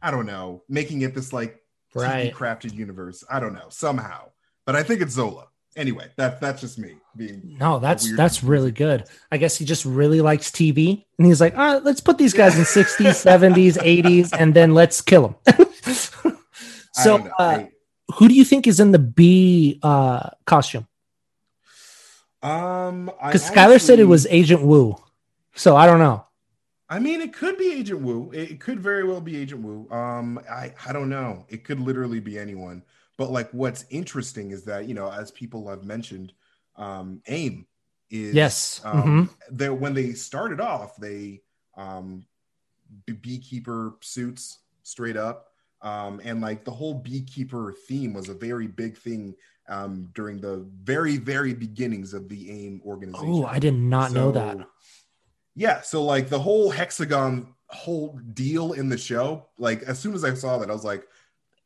[0.00, 1.60] I don't know, making it this like
[1.94, 2.32] Right.
[2.32, 3.24] TV crafted universe.
[3.30, 4.30] I don't know somehow,
[4.66, 5.46] but I think it's Zola.
[5.76, 7.56] Anyway, that that's just me being.
[7.58, 9.04] No, that's that's really good.
[9.30, 12.32] I guess he just really likes TV, and he's like, "All right, let's put these
[12.34, 16.36] guys in 60s, 70s, 80s, and then let's kill them."
[16.92, 17.64] So, uh,
[18.14, 20.88] who do you think is in the B uh, costume?
[22.42, 24.96] um, Because Skyler said it was Agent Wu,
[25.54, 26.24] so I don't know.
[26.90, 28.30] I mean, it could be Agent Wu.
[28.32, 29.88] It, could very well be Agent Wu.
[29.90, 31.44] Um, I I don't know.
[31.48, 32.82] It could literally be anyone.
[33.18, 36.32] But like, what's interesting is that you know, as people have mentioned,
[36.76, 37.66] um, AIM
[38.10, 38.80] is Yes.
[38.84, 41.42] Um, they when they started off, they
[41.76, 42.24] um,
[43.20, 45.48] beekeeper suits straight up,
[45.82, 49.34] um, and like the whole beekeeper theme was a very big thing
[49.68, 53.30] um, during the very very beginnings of the AIM organization.
[53.30, 54.58] Oh, I did not know that.
[55.58, 60.22] Yeah, so like the whole hexagon whole deal in the show, like as soon as
[60.24, 61.04] I saw that, I was like,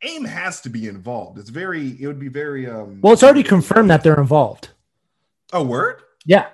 [0.01, 1.37] AIM has to be involved.
[1.37, 4.69] It's very, it would be very um Well, it's already confirmed that they're involved.
[5.53, 6.01] Oh, word?
[6.25, 6.47] Yeah.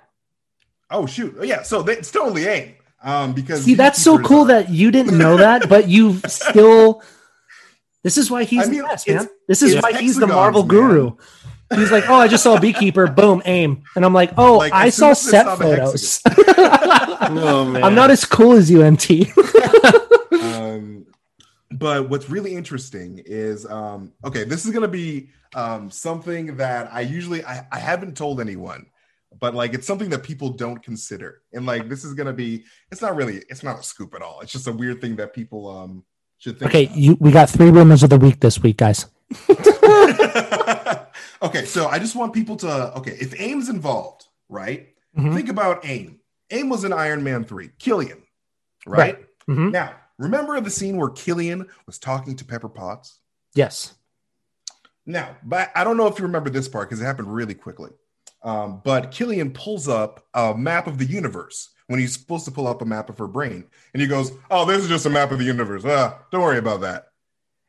[0.91, 1.35] Oh shoot.
[1.39, 2.75] Oh, yeah, so they, it's totally AIM.
[3.01, 7.01] Um because See, that's so cool are- that you didn't know that, but you still.
[8.03, 9.29] This is why he's I mean, the best, man.
[9.47, 10.67] This is why he's the Marvel man.
[10.67, 11.11] guru.
[11.75, 14.73] He's like, oh, I just saw a beekeeper, boom, aim, and I'm like, oh, Like,
[14.73, 16.21] I saw soon I set saw photos.
[17.31, 17.83] No man.
[17.83, 19.31] I'm not as cool as you, MT.
[20.41, 21.05] um,
[21.71, 26.89] but what's really interesting is um, okay this is going to be um, something that
[26.91, 28.87] i usually I, I haven't told anyone
[29.39, 32.65] but like it's something that people don't consider and like this is going to be
[32.91, 35.33] it's not really it's not a scoop at all it's just a weird thing that
[35.33, 36.03] people um
[36.39, 36.97] should think okay, about.
[36.97, 39.05] you, we got three rumors of the week this week, guys.
[41.41, 45.33] Okay so i just want people to okay if aim's involved right Mhm.
[45.35, 46.19] think about aim
[46.51, 48.23] aim was in iron man 3 killian
[48.85, 49.71] right, Mhm.
[49.71, 53.19] now remember the scene where killian was talking to pepper potts
[53.55, 53.95] Yes.
[55.05, 57.89] Now, but I don't know if you remember this part because it happened really quickly.
[58.43, 62.67] Um, but Killian pulls up a map of the universe when he's supposed to pull
[62.67, 65.31] up a map of her brain, and he goes, "Oh, this is just a map
[65.31, 65.83] of the universe.
[65.83, 67.07] Ah, don't worry about that."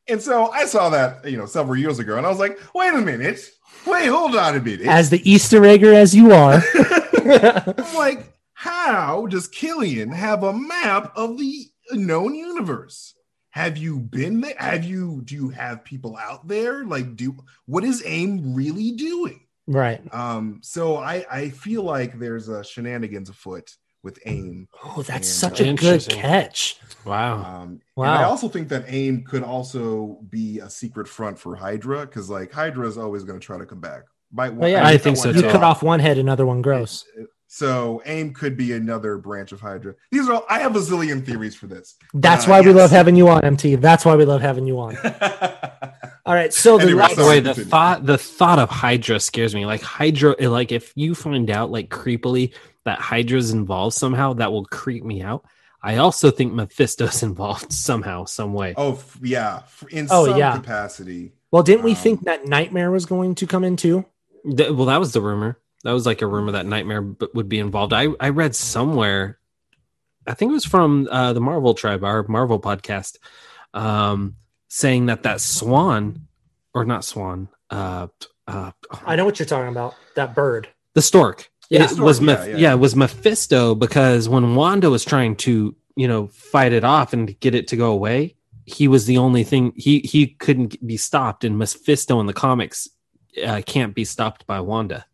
[0.06, 2.92] And so I saw that you know several years ago, and I was like, "Wait
[2.92, 3.50] a minute,
[3.86, 6.62] wait, hold on a minute." As the Easter egger as you are.
[7.14, 13.14] I'm like, how does Killian have a map of the known universe?
[13.50, 14.54] Have you been there?
[14.58, 16.84] Have you do you have people out there?
[16.84, 19.40] Like, do what is AIM really doing?
[19.66, 20.02] right.
[20.12, 24.68] Um, so I I feel like there's a shenanigans afoot with AIM.
[24.84, 26.76] Oh, that's And- such a good catch.
[27.04, 27.36] Wow.
[27.62, 28.04] Um, Wow.
[28.14, 32.30] And I also think that AIM could also be a secret front for Hydra because
[32.30, 34.02] like Hydra is always going to try to come back.
[34.32, 36.46] Bite one- Well, yeah, I bite think so one You cut off one head, another
[36.46, 37.04] one grows.
[37.52, 39.94] So AIM could be another branch of Hydra.
[40.12, 41.96] These are all, I have a zillion theories for this.
[42.14, 43.74] That's Uh, why we love having you on, MT.
[43.74, 44.96] That's why we love having you on.
[46.26, 46.52] All right.
[46.54, 47.70] So the Anyway, the sorry, way, the continue.
[47.70, 49.66] thought the thought of Hydra scares me.
[49.66, 52.52] Like Hydra, like if you find out like creepily
[52.84, 55.44] that Hydra's involved somehow, that will creep me out.
[55.82, 58.74] I also think Mephisto's involved somehow, some way.
[58.76, 60.56] oh f- yeah, in Oh, some yeah.
[60.56, 61.32] capacity.
[61.50, 64.04] well, didn't we Um, think that Nightmare was going to come in too?
[64.56, 65.58] Th- well, that was the rumor.
[65.84, 67.92] that was like a rumor that Nightmare b- would be involved.
[67.92, 69.38] I I read somewhere,
[70.26, 73.16] I think it was from uh, the Marvel Tribe, our Marvel podcast,
[73.74, 74.36] um,
[74.68, 76.26] saying that that Swan,
[76.74, 78.08] or not Swan, uh,
[78.46, 78.72] uh,
[79.06, 79.94] I know what you're talking about.
[80.16, 80.68] That bird.
[80.94, 81.49] the Stork.
[81.70, 82.56] Yeah, it Stork, was yeah, Meph- yeah.
[82.56, 87.12] yeah, it was Mephisto because when Wanda was trying to you know fight it off
[87.12, 88.34] and get it to go away,
[88.66, 92.88] he was the only thing he he couldn't be stopped, and Mephisto in the comics
[93.44, 95.06] uh, can't be stopped by Wanda.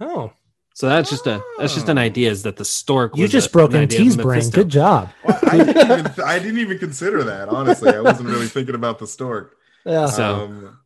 [0.00, 0.32] Oh,
[0.74, 2.02] So that's just a that's just an Oh.
[2.02, 3.16] idea is that the stork.
[3.16, 4.48] you was just a- broke an idea MT's brain.
[4.50, 5.08] Good job.
[5.24, 7.48] Well, I, didn't even, I didn't even consider that.
[7.48, 9.56] Honestly, I wasn't really thinking about the stork.
[9.84, 10.06] Yeah.
[10.06, 10.78] So- Um,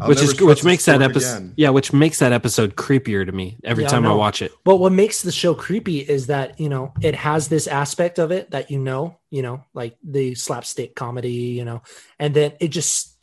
[0.00, 3.58] I'll which is which makes that episode yeah, which makes that episode creepier to me
[3.64, 4.52] every Yeah, I time I watch it.
[4.64, 8.30] But what makes the show creepy is that you know it has this aspect of
[8.30, 11.82] it that you know, you know, like the slapstick comedy, you know,
[12.18, 13.16] and then it just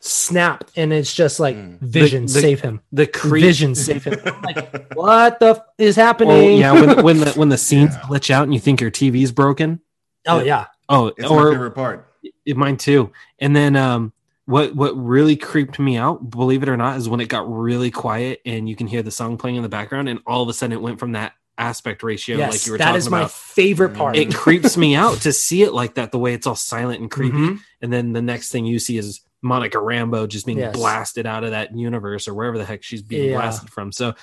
[0.00, 1.78] snapped, and it's just like Mm.
[1.80, 3.42] Vision The- the- save him, The creep.
[3.44, 4.20] Vision save him.
[4.24, 6.58] I'm like, what the f- is Oh happening?
[6.58, 8.00] yeah, when when the when the scenes Yeah.
[8.02, 9.80] glitch out and you think your TV's broken.
[10.26, 12.06] oh yeah, Oh, It's my or favorite part.
[12.44, 13.10] it, mine too.
[13.38, 14.12] And then um,
[14.46, 17.90] what what really creeped me out, believe it or not, is when it got really
[17.90, 20.52] quiet and you can hear the song playing in the background, and all of a
[20.52, 23.18] sudden it went from that aspect ratio, yes, like you were that talking is my
[23.20, 23.30] about.
[23.30, 24.16] favorite part.
[24.16, 27.10] It creeps me out to see it like that, the way it's all silent and
[27.10, 27.36] creepy.
[27.36, 27.60] Mhm.
[27.82, 30.74] and then the next thing you see is Monica Rambeau just being Yes.
[30.74, 33.36] blasted out of that universe or wherever the heck she's being Yeah.
[33.36, 33.92] blasted from.
[33.92, 34.14] So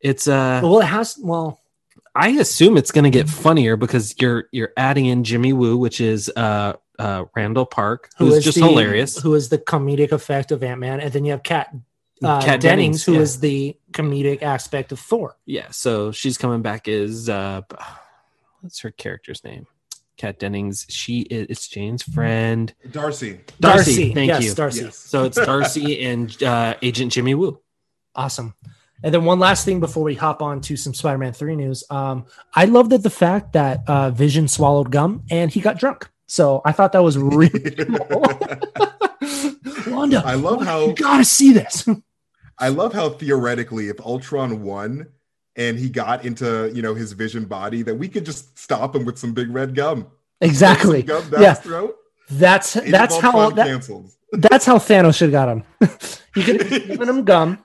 [0.00, 1.16] it's uh Well, it has.
[1.20, 1.60] Well,
[2.14, 6.00] I assume it's going to get funnier because you're you're adding in Jimmy Woo, which
[6.00, 9.18] is uh uh Randall Park, who who's just the- hilarious.
[9.18, 11.74] Who is the comedic effect of Ant Man, and then you have Kat.
[12.20, 13.40] Uh, Kat Dennings, who is yeah.
[13.42, 15.36] the comedic aspect of Thor.
[15.46, 17.62] Yeah, so she's coming back as uh
[18.60, 19.66] what's her character's name?
[20.16, 20.84] Kat Dennings.
[20.88, 22.74] She is it's Jane's friend.
[22.90, 23.40] Darcy.
[23.60, 24.54] Darcy, thank yes, you.
[24.54, 24.84] Darcy.
[24.86, 24.96] Yes.
[24.98, 27.60] So it's Darcy and uh Agent Jimmy Woo.
[28.16, 28.54] Awesome.
[29.02, 31.84] And then one last thing before we hop on to some Spider-Man 3 news.
[31.88, 36.08] Um, I love that the fact that uh, Vision swallowed gum and he got drunk.
[36.28, 38.22] So I thought that was really cool.
[39.94, 41.88] Wanda, I love how you gotta see this.
[42.58, 45.06] I love how theoretically, if Ultron won
[45.56, 49.04] and he got into you know his vision body, that we could just stop him
[49.04, 50.06] with some big red gum.
[50.40, 51.02] exactly.
[51.02, 51.54] Gum Yeah.
[51.54, 51.96] throat.
[52.30, 55.64] That's Age that's how that, that's how Thanos should have got him.
[56.34, 57.64] he could have given him gum.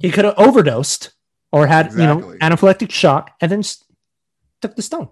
[0.00, 1.12] He could have overdosed
[1.52, 3.62] or had you know anaphylactic shock and then
[4.60, 5.10] took the stone.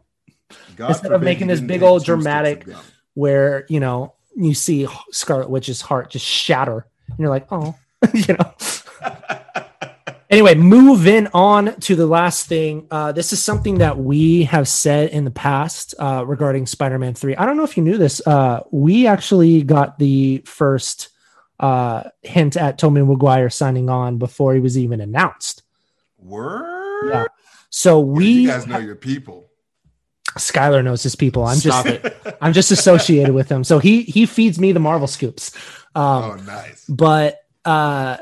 [0.77, 2.69] God Instead of making this big old two sticks of dramatic-
[3.15, 7.75] where you know you see Scarlet Witch's heart just shatter, and you're like, oh,
[8.15, 8.55] you know.
[10.31, 12.87] anyway, moving on to the last thing.
[12.91, 17.35] Uh, this is something that we have said in the past uh, regarding Spider-Man Three.
[17.37, 18.25] I don't know if you knew this.
[18.27, 21.09] Uh, we actually got the first
[21.61, 25.63] uh, hint at Tobey Maguire signing on before he was even announced.
[26.19, 27.11] Word.
[27.11, 27.25] Yeah.
[27.71, 29.48] So we, you guys know your people.
[30.39, 31.45] Skyler knows his people.
[31.45, 32.37] I'm Stop just, it.
[32.41, 33.65] I'm just associated with him.
[33.65, 35.55] So he he feeds me the Marvel scoops.
[35.95, 36.85] Um, oh, nice.
[36.89, 38.17] but uh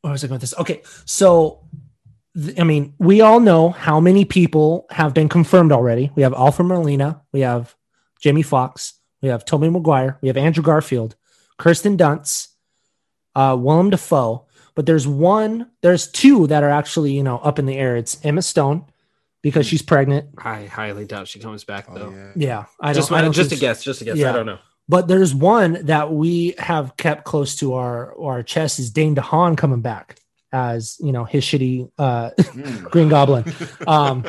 [0.00, 0.58] where was I going with this?
[0.58, 1.60] Okay, so
[2.34, 6.10] th- I mean, we all know how many people have been confirmed already.
[6.14, 7.74] We have Alfred Molina, we have
[8.20, 11.16] Jamie Foxx, we have Tobey Maguire, we have Andrew Garfield,
[11.58, 12.48] Kirsten Dunst,
[13.34, 14.46] uh, Willem Dafoe.
[14.74, 17.96] But there's one, there's two that are actually you know up in the air.
[17.96, 18.86] It's Emma Stone
[19.42, 20.30] because she's pregnant.
[20.38, 22.10] I highly doubt she comes back Oh, though.
[22.10, 22.32] yeah.
[22.36, 22.94] Yeah, I don't.
[23.02, 24.16] Just, I don't just a think- guess, just a guess.
[24.16, 24.30] Yeah.
[24.30, 24.58] I don't know.
[24.88, 29.56] But there's one that we have kept close to our our chest is Dane DeHaan
[29.56, 30.18] coming back
[30.52, 32.82] as you know his shitty uh, Mm.
[32.90, 33.44] Green Goblin.
[33.86, 34.24] Um,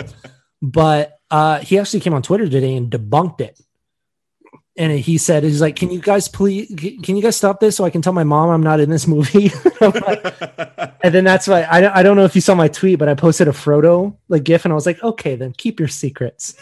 [0.61, 3.59] but uh, he actually came on Twitter today and debunked it.
[4.77, 7.83] And he said, "He's like, can you guys please, can you guys stop this so
[7.83, 9.51] I can tell my mom I'm not in this movie?"
[9.81, 13.09] Like- and then that's why I, I don't know if you saw my tweet, but
[13.09, 16.55] I posted a Frodo like gif, and I was like, "Okay, then keep your secrets,"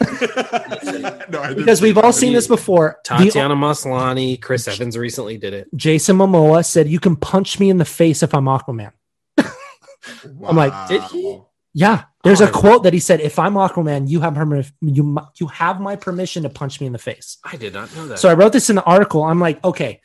[1.30, 2.98] No, because we've all seen this before.
[3.04, 5.68] The- Tatiana Maslany, Chris Evans recently did it.
[5.76, 8.92] Jason Momoa said, "You can punch me in the face if I'm Aquaman."
[9.38, 11.40] I'm like, did he?
[11.74, 14.36] Yeah, there's Oh, a quote that he said, "If I'm Aquaman, you have
[14.82, 18.06] you you have my permission to punch me in the face." I did not know
[18.08, 18.18] that.
[18.18, 19.24] So I wrote this in the article.
[19.24, 20.00] I'm like, okay,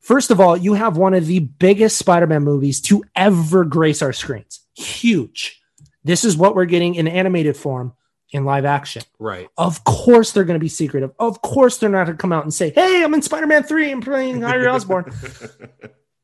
[0.00, 4.12] first of all, you have one of the biggest Spider-Man movies to ever grace our
[4.12, 4.60] screens.
[4.74, 5.60] Huge.
[6.04, 7.92] This is what we're getting in animated form
[8.32, 9.02] in live action.
[9.20, 9.48] right.
[9.56, 11.12] Of course, they're going to be secretive.
[11.18, 13.90] Of course, they're not going to come out and say, "Hey, I'm in Spider-Man Three.
[13.92, 15.12] I'm playing Harry Osborn."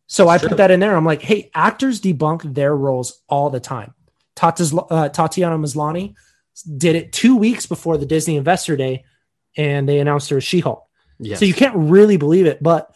[0.09, 0.51] So I Sure.
[0.51, 0.95] put that in there.
[0.95, 3.95] I'm like, hey, actors debunk their roles all the time.
[4.37, 6.15] Tati's, uh, Tatiana Maslany
[6.77, 9.05] did it two weeks before the Disney Investor Day,
[9.57, 10.85] and they announced her as She-Hulk.
[11.19, 11.39] Yes.
[11.39, 12.95] So you can't really believe it, but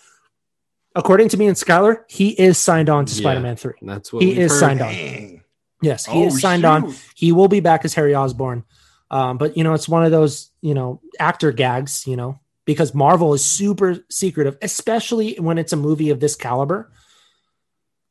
[0.94, 3.20] according to me and Skyler, he is signed on to Yeah.
[3.20, 3.74] Spider-Man Three.
[3.82, 4.58] That's what He we've is heard.
[4.60, 5.40] signed on.
[5.82, 6.94] Yes, he Oh, is signed on.
[7.14, 8.64] He will be back as Harry Osborn.
[9.10, 12.06] Um, but you know, it's one of those you know actor gags.
[12.06, 16.90] You know, because Marvel is super secretive, especially when it's a movie of this caliber.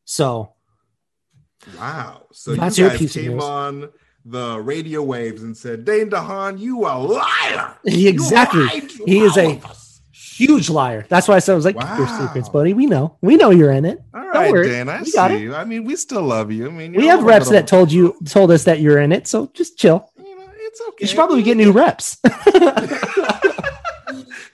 [0.06, 0.54] So
[1.80, 2.28] Wow.
[2.32, 3.90] So That's you guys came on
[4.26, 7.76] the radio waves and said, Dane DeHaan, you a liar.
[7.86, 8.66] Exactly.
[8.66, 9.82] Lied to He is a- us."
[10.38, 11.06] huge liar.
[11.08, 12.74] That's why I said I was like, keep your secrets, buddy.
[12.74, 14.02] We know, we know you're in it.
[14.14, 14.68] All right, worry.
[14.68, 15.56] Dan, I We got see you.
[15.56, 16.68] I mean, we still love you.
[16.68, 19.28] I mean, We have reps little- that told you told us that you're in it,
[19.28, 20.12] so just chill.
[20.18, 20.96] You know, it's okay.
[21.00, 22.18] You should probably get new reps.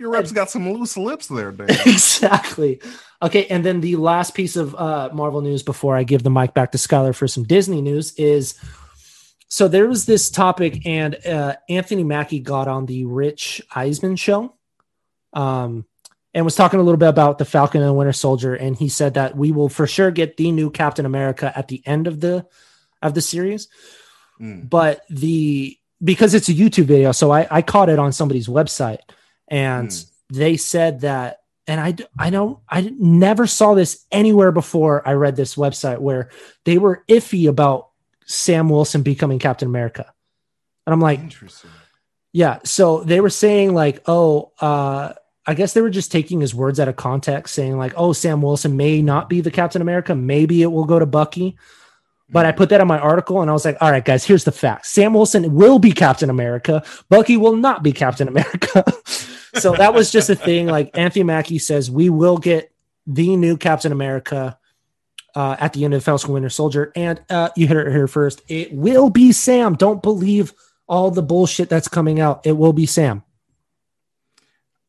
[0.01, 1.69] Your reps got some loose lips there, Dan.
[1.85, 2.81] exactly.
[3.21, 6.55] Okay, and then the last piece of uh, Marvel news before I give the mic
[6.55, 8.55] back to Skyler for some Disney news is
[9.47, 14.55] so there was this topic, and uh, Anthony Mackie got on the Rich Eisman show,
[15.33, 15.85] um,
[16.33, 18.89] and was talking a little bit about the Falcon and the Winter Soldier, and he
[18.89, 22.19] said that we will for sure get the new Captain America at the end of
[22.19, 22.47] the
[23.03, 23.67] of the series,
[24.41, 24.67] Mm.
[24.67, 28.99] but the because it's a YouTube video, so I, I caught it on somebody's website,
[29.51, 30.11] and Mm.
[30.31, 31.37] they said that
[31.67, 36.29] and I, don't I never saw this anywhere before I read this website where
[36.65, 37.89] they were iffy about
[38.25, 40.11] Sam Wilson becoming Captain America.
[40.85, 41.69] And I'm like, Interesting.
[42.33, 42.59] yeah.
[42.65, 45.13] So they were saying like, oh, uh,
[45.45, 48.41] I guess they were just taking his words out of context, saying like, oh, Sam
[48.41, 50.13] Wilson may not be the Captain America.
[50.15, 51.57] Maybe it will go to Bucky.
[52.29, 54.45] But I put that on my article and I was like, all right, guys, here's
[54.45, 54.89] the facts.
[54.89, 56.83] Sam Wilson will be Captain America.
[57.09, 58.83] Bucky will not be Captain America.
[59.55, 60.67] so that was just a thing.
[60.67, 62.71] Like Anthony Mackie says, we will get
[63.07, 64.57] the new Captain America
[65.35, 66.91] uh, at the end of the Falcon Winter Soldier.
[66.95, 68.41] And uh, you hit it here first.
[68.47, 69.75] It will be Sam.
[69.75, 70.53] Don't believe
[70.87, 72.45] all the bullshit that's coming out.
[72.45, 73.23] It will be Sam.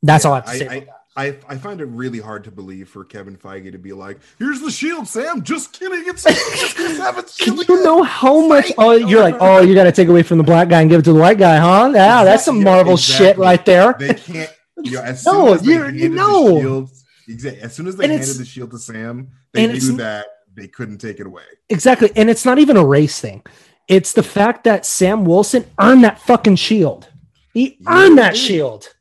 [0.02, 0.68] That's all I have to say.
[0.68, 1.01] I.
[1.14, 4.60] I, I, find it really hard to believe for Kevin Feige to be like, "Here's
[4.60, 5.42] the shield, Sam.
[5.42, 6.04] Just kidding.
[6.06, 8.72] It's just gonna its Can shield you again." know how much?
[8.78, 10.88] Oh, you're like, oh, oh you got to take away from the black guy and
[10.88, 11.90] give it to the white guy, huh?
[11.94, 13.94] Yeah, that's some Yeah, Marvel shit right there.
[13.98, 14.50] They can't.
[14.82, 16.60] You know, as No, soon as they you're- you handed know.
[16.60, 16.90] shield,
[17.28, 17.60] exactly.
[17.62, 20.98] As soon as they And handed the shield to Sam, they knew that they couldn't
[20.98, 21.42] take it away.
[21.68, 22.10] Exactly.
[22.16, 23.42] And it's not even a race thing.
[23.86, 27.08] It's the fact that Sam Wilson earned that fucking shield.
[27.52, 28.91] He earned that shield.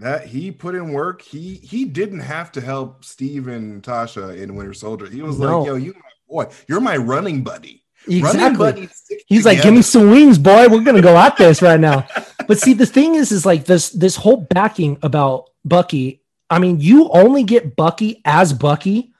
[0.00, 1.20] That he put in work.
[1.22, 5.06] He he didn't have to help Steve and Tasha in Winter Soldier.
[5.06, 5.58] He was No.
[5.58, 6.46] like, "Yo, you my boy.
[6.66, 7.84] You're my running buddy.
[8.08, 8.88] Exactly.
[9.26, 10.68] He's like, give me some wings, boy.
[10.68, 12.06] We're gonna go at this right now.
[12.48, 16.22] But see, the thing is, is like this this whole backing about Bucky.
[16.48, 19.12] I mean, you only get Bucky as Bucky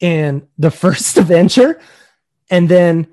[0.00, 1.80] in the first Avenger,
[2.50, 3.06] and then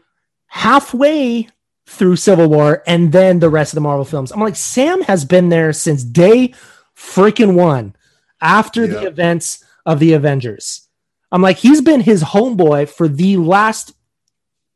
[0.47, 1.47] halfway
[1.85, 4.31] through Civil War, and then the rest of the Marvel films.
[4.31, 6.53] I'm like, Sam has been there since day
[7.01, 7.95] freaking one,
[8.39, 10.87] after the events of the Avengers.
[11.31, 13.93] I'm like, he's been his homeboy for the last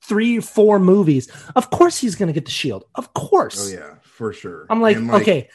[0.01, 1.29] three, four movies.
[1.55, 2.85] Of course, he's going to get the shield.
[2.95, 3.71] Of course.
[3.71, 4.65] Oh yeah, for sure.
[4.69, 5.49] I'm like, And, okay,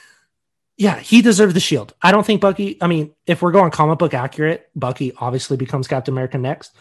[0.77, 1.95] yeah, he deserves the shield.
[2.03, 2.77] I don't think Bucky.
[2.83, 6.73] I mean, if we're going comic book accurate, Bucky obviously becomes Captain America next.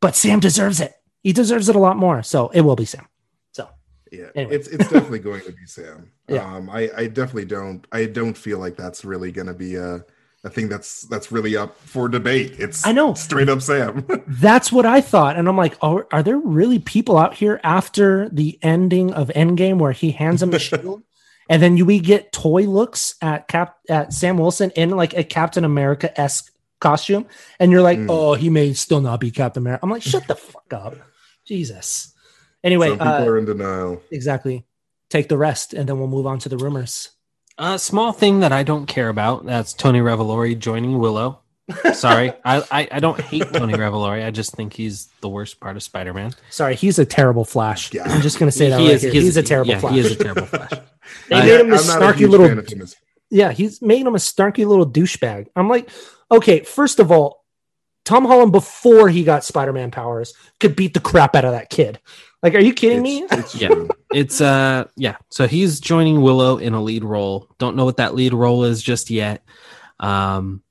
[0.00, 0.92] But Sam deserves it.
[1.22, 2.22] He deserves it a lot more.
[2.22, 3.06] So it will be Sam.
[3.52, 3.68] So
[4.12, 4.54] Yeah, Anyway.
[4.56, 6.12] it's it's definitely going to be Sam.
[6.28, 6.54] Yeah.
[6.56, 10.04] Um, I I definitely don't I don't feel like that's really going to be a
[10.44, 12.54] a thing that's that's really up for debate.
[12.58, 13.14] It's I know.
[13.14, 14.06] straight up Sam.
[14.28, 15.36] that's what I thought.
[15.36, 19.78] And I'm like, oh, are there really people out here after the ending of Endgame
[19.78, 21.02] where he hands him the shield?
[21.48, 25.22] And then you, we get toy looks at Cap at Sam Wilson in like a
[25.24, 27.26] Captain America esque costume,
[27.60, 28.06] and you're like, Mm.
[28.10, 29.80] oh, he may still not be Captain America.
[29.84, 30.94] I'm like, shut the fuck up,
[31.44, 32.12] Jesus.
[32.64, 34.02] Anyway, Some people uh, are in denial.
[34.10, 34.64] exactly.
[35.16, 37.12] Take the rest, and then we'll move on to the rumors.
[37.56, 39.46] A small thing that I don't care about.
[39.46, 41.40] That's Tony Revolori joining Willow.
[41.94, 44.26] Sorry, I, I I don't hate Tony Revolori.
[44.26, 46.34] I just think he's the worst part of Spider-Man.
[46.50, 47.94] Sorry, he's a terrible Flash.
[47.94, 48.02] Yeah.
[48.12, 49.12] I'm just gonna say that he right is, here.
[49.12, 49.94] he He's a terrible yeah, Flash.
[49.94, 50.70] He is a terrible Flash.
[51.30, 52.86] They Uh, made him this I'm not a snarky huge little him
[53.30, 55.46] yeah, he's made him a snarky little douchebag.
[55.56, 55.88] I'm like,
[56.30, 57.46] okay, first of all,
[58.04, 62.00] Tom Holland before he got Spider-Man powers could beat the crap out of that kid.
[62.42, 63.22] Like, are you kidding me?
[63.30, 63.74] It's, it's Yeah.
[64.12, 65.16] It's uh yeah.
[65.30, 67.48] So he's joining Willow in a lead role.
[67.58, 69.44] Don't know what that lead role is just yet.
[70.00, 70.62] Um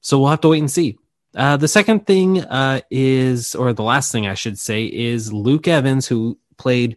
[0.00, 0.98] so we'll have to wait and see.
[1.34, 5.66] Uh the second thing uh is or the last thing I should say is Luke
[5.66, 6.96] Evans who played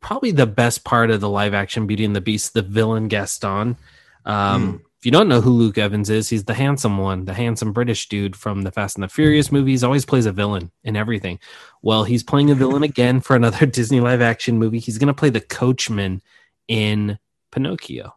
[0.00, 3.76] probably the best part of the live action Beauty and the Beast, the villain Gaston.
[4.24, 7.72] Um if you don't know who Luke Evans is, he's the handsome one, the handsome
[7.72, 11.38] British dude from the Fast and the Furious movies, always plays a villain in everything.
[11.80, 14.80] Well, he's playing a villain again for another Disney live action movie.
[14.80, 16.20] He's going to play the coachman
[16.68, 17.18] in
[17.52, 18.14] Pinocchio.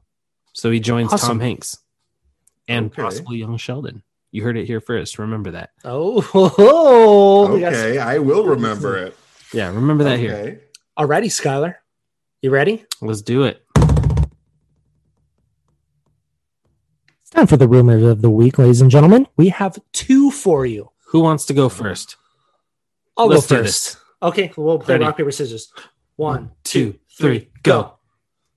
[0.53, 1.27] So he joins Awesome.
[1.27, 1.77] Tom Hanks
[2.67, 3.01] and Okay.
[3.03, 4.01] possibly young Sheldon.
[4.31, 5.19] You heard it here first.
[5.19, 5.69] Remember that.
[5.85, 7.53] Oh, ho, ho.
[7.53, 9.15] We got- Okay, I will remember it.
[9.53, 10.33] Yeah, remember that here.
[10.33, 10.59] Okay.
[10.97, 11.75] Alrighty, Skyler.
[12.41, 12.85] You ready?
[13.01, 13.63] Let's do it.
[17.29, 19.27] It's time for the rumors of the week, ladies and gentlemen.
[19.37, 20.89] We have two for you.
[21.09, 22.15] Who wants to go first?
[23.15, 23.97] I'll Let's go first.
[24.19, 25.05] Okay, we'll play Ready.
[25.05, 25.71] rock, paper, scissors.
[26.15, 27.81] One, two, three, go.
[27.81, 27.99] All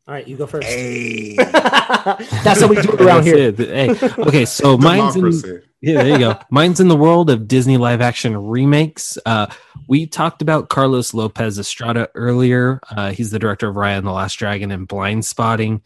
[0.07, 0.67] right, you go first.
[0.67, 1.37] Hey.
[1.37, 3.37] That's how we do it around here.
[3.37, 3.59] it.
[3.59, 3.91] Hey,
[4.21, 6.39] okay, so mine's in, yeah, there you go.
[6.49, 9.19] Mine's in the world of Disney live action remakes.
[9.27, 9.49] Uh,
[9.87, 12.81] we talked about Carlos Lopez Estrada earlier.
[12.91, 15.83] Uh, he's the director of Raya and the Last Dragon and Blindspotting.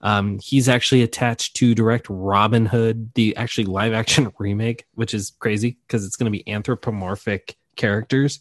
[0.00, 5.32] Um, he's actually attached to direct Robin Hood, the actually live action remake, which is
[5.38, 8.40] crazy because it's going to be anthropomorphic characters.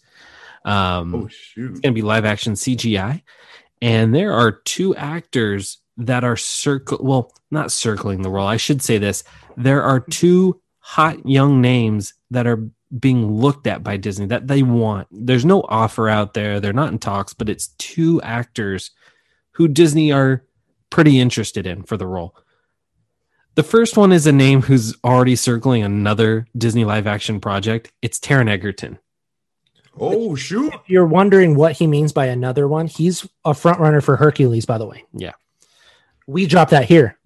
[0.66, 1.72] Um, Oh shoot.
[1.72, 3.22] it's going to be live action CGI.
[3.82, 8.48] And there are two actors that are circle well, not circling the role.
[8.48, 9.24] I should say this.
[9.56, 12.68] There are two hot young names that are
[13.00, 15.08] being looked at by Disney that they want.
[15.12, 16.60] There's no offer out there.
[16.60, 18.92] They're not in talks, but it's two actors
[19.52, 20.44] who Disney are
[20.96, 22.34] pretty interested in for the role.
[23.56, 27.92] The first one is a name who's already circling another Disney live action project.
[28.02, 28.98] It's Taron Egerton.
[30.00, 30.74] Oh shoot.
[30.74, 34.66] If you're wondering what he means by another one, he's a front runner for Hercules,
[34.66, 35.04] by the way.
[35.12, 35.34] Yeah.
[36.28, 37.20] We dropped that here.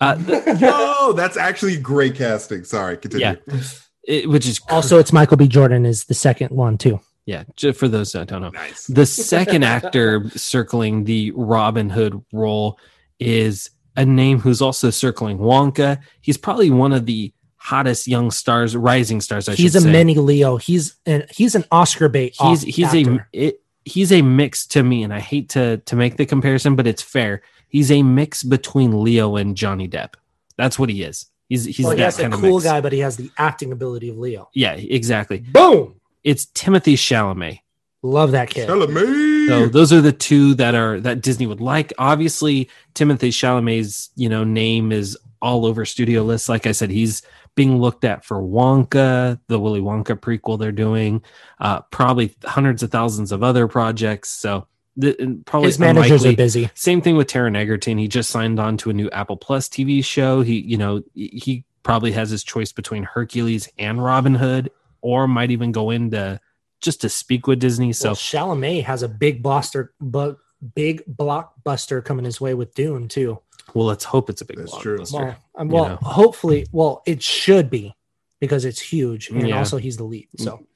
[0.00, 2.64] Uh, the- No, that's actually great casting.
[2.64, 3.24] Sorry, continue.
[3.46, 3.60] Yeah.
[4.02, 5.46] it, which is Also, it's Michael B.
[5.46, 6.98] Jordan is the second one too.
[7.30, 7.44] Yeah.
[7.56, 8.86] Just for those that don't know, Nice.
[8.86, 12.78] the second actor circling the Robin Hood role
[13.18, 15.98] is a name who's also circling Wonka.
[16.20, 19.48] He's probably one of the hottest young stars, rising stars.
[19.48, 19.92] I he's should a say.
[19.92, 20.56] mini Leo.
[20.56, 22.34] He's an he's an Oscar bait.
[22.40, 25.96] He's off he's a it, he's a mix to me, and I hate to to
[25.96, 27.42] make the comparison, but it's fair.
[27.68, 30.14] He's a mix between Leo and Johnny Depp.
[30.56, 31.26] That's what he is.
[31.48, 32.64] He's he's Well, he that has a kind of cool mix.
[32.64, 34.48] guy, but he has the acting ability of Leo.
[34.54, 35.38] Yeah, exactly.
[35.38, 35.99] Boom!
[36.24, 37.60] It's Timothée Chalamet.
[38.02, 38.68] Love that kid.
[38.68, 39.48] Chalamet.
[39.48, 41.92] So those are the two that are that Disney would like.
[41.98, 46.48] Obviously, Timothée Chalamet's you know name is all over studio lists.
[46.48, 47.22] Like I said, he's
[47.56, 51.22] being looked at for Wonka, the Willy Wonka prequel they're doing,
[51.60, 54.30] uh, probably hundreds of thousands of other projects.
[54.30, 54.66] So
[55.00, 55.16] th-
[55.46, 56.70] probably His managers unlikely- are busy.
[56.74, 57.98] Same thing with Taron Egerton.
[57.98, 60.42] He just signed on to a new Apple Plus TV show.
[60.42, 64.70] He, you know, he probably has his choice between Hercules and Robin Hood,
[65.02, 66.40] or might even go into
[66.80, 67.92] just to speak with Disney.
[67.92, 70.36] So well, Chalamet has a big bloster, bu-
[70.74, 73.38] big blockbuster coming his way with Dune too.
[73.74, 74.98] Well, let's hope it's a big That's true.
[74.98, 75.12] blockbuster.
[75.12, 75.96] Well, um, you know.
[76.02, 77.94] hopefully, well, it should be
[78.40, 79.58] because it's huge, and Yeah.
[79.58, 80.28] also he's the lead.
[80.38, 80.66] So,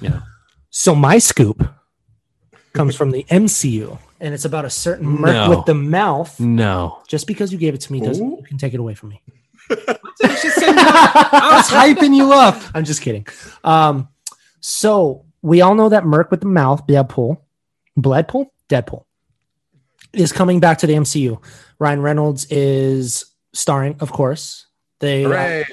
[0.00, 0.20] Yeah.
[0.70, 1.62] So my scoop
[2.72, 5.50] comes from the MCU, and it's about a certain merc No.
[5.50, 6.38] with the mouth.
[6.40, 6.98] No.
[7.08, 8.36] Just because you gave it to me doesn't Ooh.
[8.38, 9.20] you can take it away from me.
[9.70, 12.60] I was hyping you up.
[12.74, 13.26] I'm just kidding.
[13.62, 14.08] Um,
[14.60, 17.38] so we all know that Merc with the mouth, Deadpool,
[17.98, 19.04] Bloodpool, Deadpool,
[20.12, 21.42] is coming back to the MCU.
[21.78, 24.66] Ryan Reynolds is starring, of course.
[25.00, 25.24] They.
[25.24, 25.64] Hooray.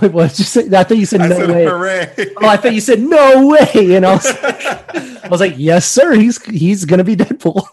[0.00, 0.66] Wait, what did you say?
[0.76, 1.64] I thought you said I no said way.
[1.64, 2.12] hooray.
[2.38, 3.94] Oh, I thought you said no way.
[3.94, 6.14] And I was like, I was like, yes, sir.
[6.14, 7.66] He's he's gonna be Deadpool.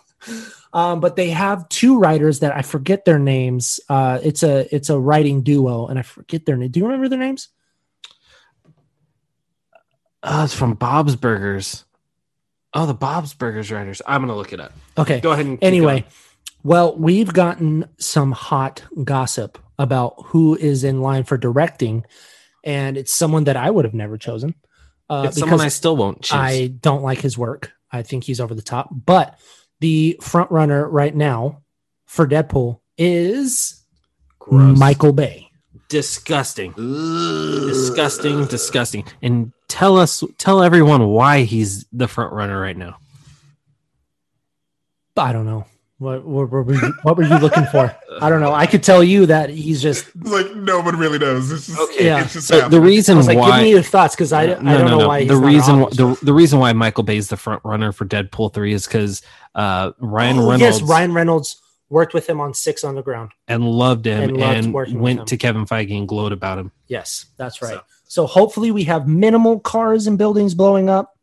[0.72, 3.80] Um, but they have two writers that I forget their names.
[3.90, 6.70] Uh, it's a it's a writing duo, and I forget their name.
[6.70, 7.50] Do you remember their names?
[10.22, 11.86] Oh, it's from Bob's Burgers.
[12.74, 14.02] Oh, the Bob's Burgers writers.
[14.06, 14.74] I'm gonna look it up.
[14.98, 15.20] Okay.
[15.22, 16.12] Go ahead and Anyway, going.
[16.64, 22.06] well, we've gotten some hot gossip about who is in line for directing,
[22.64, 24.54] and it's someone that I would have never chosen.
[25.10, 26.38] Uh, it's someone because I still won't choose.
[26.38, 27.72] I don't like his work.
[27.92, 28.90] I think he's over the top.
[28.92, 29.40] But
[29.80, 31.62] the front runner right now
[32.06, 33.84] for Deadpool is
[34.40, 34.78] Gross.
[34.78, 35.50] Michael Bay.
[35.90, 39.06] disgusting, disgusting, disgusting.
[39.22, 42.98] And tell us, tell everyone why he's the front runner right now.
[45.18, 45.66] I don't know.
[46.00, 47.94] What, what, were, you, what were you looking for?
[48.22, 48.54] I don't know.
[48.54, 50.06] I could tell you that he's just.
[50.16, 51.52] Like no one really knows.
[51.52, 52.06] It's just, Okay.
[52.06, 52.24] Yeah.
[52.24, 52.82] it's just So the happening.
[52.82, 55.26] I reason was like, why give me your thoughts because I, I don't know why.
[55.26, 56.18] The not reason on why, this the, one.
[56.24, 59.22] the reason why Michael Bay's the front runner for Deadpool three is because
[59.56, 63.32] uh, Ryan Oh, Reynolds Yes, Ryan Reynolds worked with him on Six Underground.
[63.50, 65.26] and loved him And and, loved working with went him.
[65.26, 66.72] to Kevin Feige and glowed about him.
[66.88, 67.80] Yes, that's right.
[68.06, 71.18] So, hopefully we have minimal cars and buildings blowing up.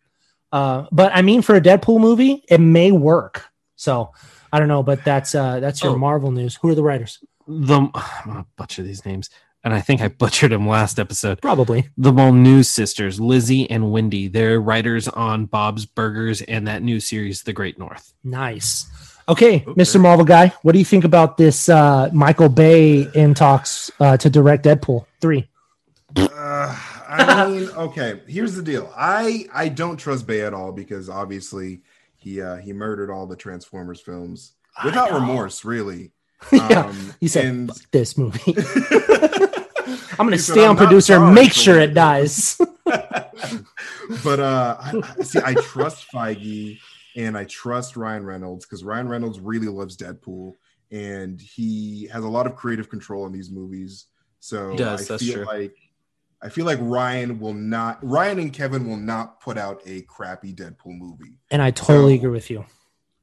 [0.52, 3.46] Uh, but I mean, for a Deadpool movie, it may work.
[3.76, 4.12] So
[4.52, 5.98] I don't know, but that's uh, that's your Oh.
[5.98, 6.56] Marvel news.
[6.56, 7.18] Who are the writers?
[7.46, 9.30] The I'm gonna butcher these names,
[9.64, 11.40] and I think I butchered them last episode.
[11.42, 11.88] Probably.
[11.96, 17.42] The Molyneux sisters, Lizzie and Wendy, they're writers on Bob's Burgers and that new series,
[17.42, 18.12] The Great North.
[18.24, 18.86] Nice.
[19.28, 19.64] Okay, Okay.
[19.72, 20.00] Mr.
[20.00, 24.30] Marvel guy, what do you think about this uh, Michael Bay in talks uh, to
[24.30, 25.48] direct Deadpool three?
[26.16, 26.78] Uh,
[27.08, 28.20] I mean, okay.
[28.28, 28.92] Here's the deal.
[28.96, 31.82] I I don't trust Bay at all because obviously
[32.26, 34.54] he uh, he murdered all the Transformers films
[34.84, 36.10] without remorse, really.
[36.52, 38.54] yeah, Um, he said and- "Fuck this movie.
[40.18, 42.60] I'm gonna stay on producer and make sure it." dies.
[44.24, 46.78] but uh I, I- see i trust feige
[47.16, 50.54] and i trust ryan reynolds because ryan reynolds really loves deadpool
[50.90, 54.06] and he has a lot of creative control in these movies
[54.40, 55.44] so does, i feel true.
[55.44, 55.76] like
[56.42, 60.52] i feel like ryan will not ryan and kevin will not put out a crappy
[60.52, 62.64] deadpool movie and I totally So- agree with you.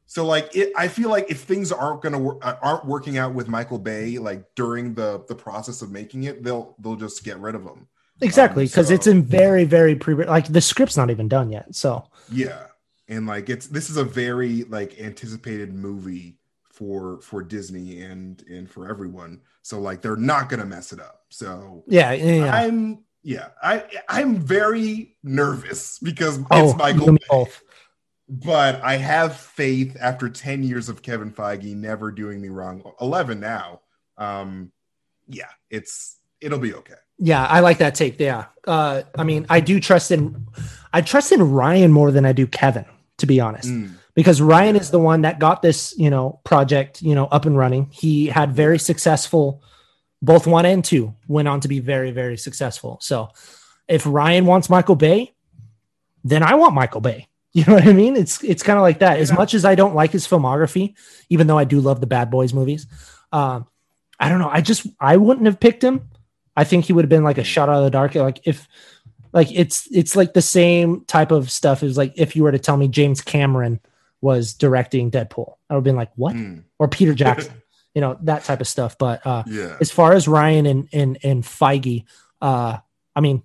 [0.06, 3.48] so like it, i feel like if things aren't gonna work aren't working out with
[3.48, 7.56] michael bay like during the the process of making it they'll they'll just get rid
[7.56, 7.88] of him
[8.22, 11.74] Exactly, Um, because it's in very, very pre like the script's not even done yet.
[11.76, 12.68] So Yeah.
[13.10, 16.38] And like it's this is a very like anticipated movie
[16.72, 19.42] for for Disney and and for everyone.
[19.64, 21.23] So like they're not gonna mess it up.
[21.34, 22.54] So yeah, yeah.
[22.54, 27.52] I'm yeah, I I'm very nervous because oh, it's Michael Bay.
[28.30, 32.84] But I have faith after 10 years of Kevin Feige never doing me wrong.
[33.02, 33.82] 11 now.
[34.18, 34.72] Um
[35.28, 36.94] yeah, it's it'll be okay.
[37.18, 38.20] Yeah, I like that take.
[38.20, 38.46] Yeah.
[38.68, 40.48] Uh, I mean, I do trust in
[40.92, 42.86] I trust in Ryan more than I do Kevin,
[43.18, 43.70] to be honest.
[43.70, 47.46] Mm, Because Ryan is the one that got this, you know, project, you know, up
[47.46, 47.90] and running.
[47.92, 49.64] He had very successful
[50.24, 52.98] both one and two went on to be very, very successful.
[53.02, 53.30] So
[53.88, 55.34] if Ryan wants Michael Bay,
[56.24, 57.28] then I want Michael Bay.
[57.56, 58.16] You know what I mean?
[58.16, 59.20] It's it's kind of like that.
[59.20, 59.36] As Yeah.
[59.36, 60.96] much as I don't like his filmography,
[61.30, 62.88] even though I do love the Bad Boys movies,
[63.32, 63.68] um,
[64.20, 64.50] I don't know.
[64.50, 66.10] I just I wouldn't have picked him.
[66.58, 68.16] I think he would have been like a shot out of the dark.
[68.16, 68.68] Like if
[69.34, 72.58] like it's it's like the same type of stuff as like if you were to
[72.58, 73.80] tell me James Cameron
[74.20, 76.34] was directing Deadpool, I would have been like, what?
[76.36, 77.54] mm, Or Peter Jackson,
[77.94, 78.98] you know, that type of stuff.
[78.98, 79.78] But uh yeah.
[79.80, 82.06] as far as Ryan and and and Feige,
[82.42, 82.78] uh,
[83.16, 83.44] I mean,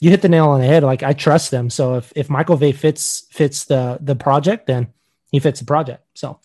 [0.00, 0.82] you hit the nail on the head.
[0.82, 1.70] Like I trust them.
[1.70, 4.92] So if if Michael Bay fits fits the the project, then
[5.30, 6.04] he fits the project.
[6.14, 6.38] So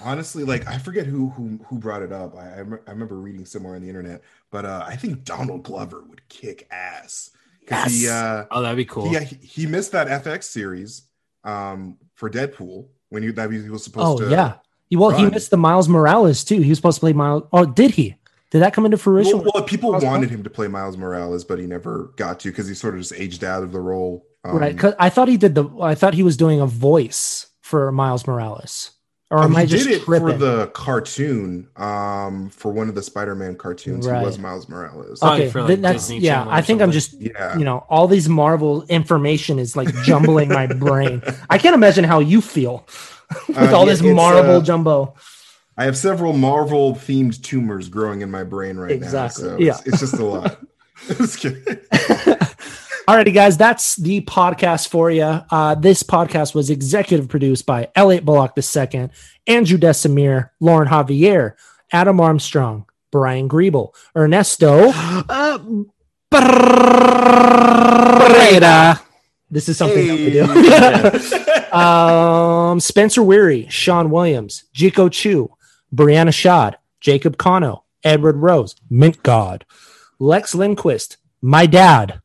[0.00, 3.16] honestly like i forget who who who brought it up i i, rem- I remember
[3.16, 7.30] reading somewhere on the internet but uh i think donald glover would kick ass
[7.66, 8.12] 'Cause he Yes.
[8.12, 9.08] uh Oh, that'd be cool.
[9.10, 11.02] he, he missed that fx series
[11.42, 14.54] um for deadpool when he that he was supposed oh to yeah.
[14.90, 16.60] Well, he missed the Miles Morales too.
[16.60, 17.44] He was supposed to play Miles.
[17.52, 18.16] Oh, did he?
[18.50, 19.38] Did that come into fruition?
[19.40, 20.34] well, well, people Miles wanted Morales?
[20.38, 23.12] him to play miles morales but he never got to because he sort of just
[23.12, 24.74] aged out of the role um, right.
[24.74, 25.68] Because I thought he did the.
[25.82, 28.92] I thought he was doing a voice for Miles Morales.
[29.30, 30.28] Or um, am he I just did it tripping?
[30.28, 34.20] for the cartoon um for one of the spider-man cartoons Right.
[34.20, 36.46] he was miles morales Probably okay, for, like, that's Disney yeah.
[36.48, 40.66] I think I'm just yeah you know all these Marvel information is like jumbling my
[40.86, 41.22] brain.
[41.50, 42.86] I can't imagine how you feel
[43.48, 45.14] with Uh, all this it's, Marvel uh, jumbo.
[45.76, 49.50] I have several Marvel themed tumors growing in my brain right Exactly, now.
[49.50, 49.70] So yeah.
[49.70, 50.60] it's, it's just a lot.
[51.06, 51.62] Just kidding.
[53.08, 55.22] Alrighty, guys, that's the podcast for you.
[55.22, 59.08] Uh, this podcast was executive produced by Elliot Bullock II,
[59.46, 61.52] Andrew Desimir, Lauren Javier,
[61.92, 64.92] Adam Armstrong, Brian Griebel, Ernesto
[65.28, 65.58] Uh,
[68.28, 69.00] Breda.
[69.50, 70.30] This is something Hey.
[70.30, 71.32] that
[71.70, 71.72] we do.
[71.78, 75.50] um, Spencer Weary, Sean Williams, Jico Chu,
[75.94, 79.64] Brianna Shad, Jacob Kano, Edward Rose, Mint God,
[80.18, 82.20] Lex Lindquist, my dad.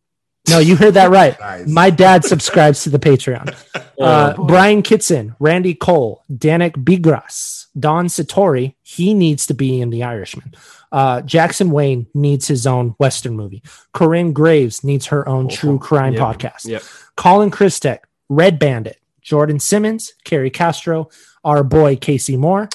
[0.50, 1.40] No, you heard that right.
[1.40, 1.68] Nice.
[1.68, 3.56] My dad subscribes to the Patreon.
[4.00, 4.44] Uh, boy.
[4.46, 8.74] Brian Kitson, Randy Cole, Danik Bigras, Don Satori.
[8.82, 10.56] He needs to be in The Irishman.
[10.92, 13.62] Uh, Jackson Wayne needs his own Western movie.
[13.94, 16.22] Corinne Graves needs her own true crime Yep.
[16.22, 16.66] podcast.
[16.66, 16.84] Yep.
[17.16, 18.00] Colin Christek,
[18.30, 21.10] Red Bandit, Jordan Simmons, Kerry Castro,
[21.44, 22.70] our boy Casey Moore,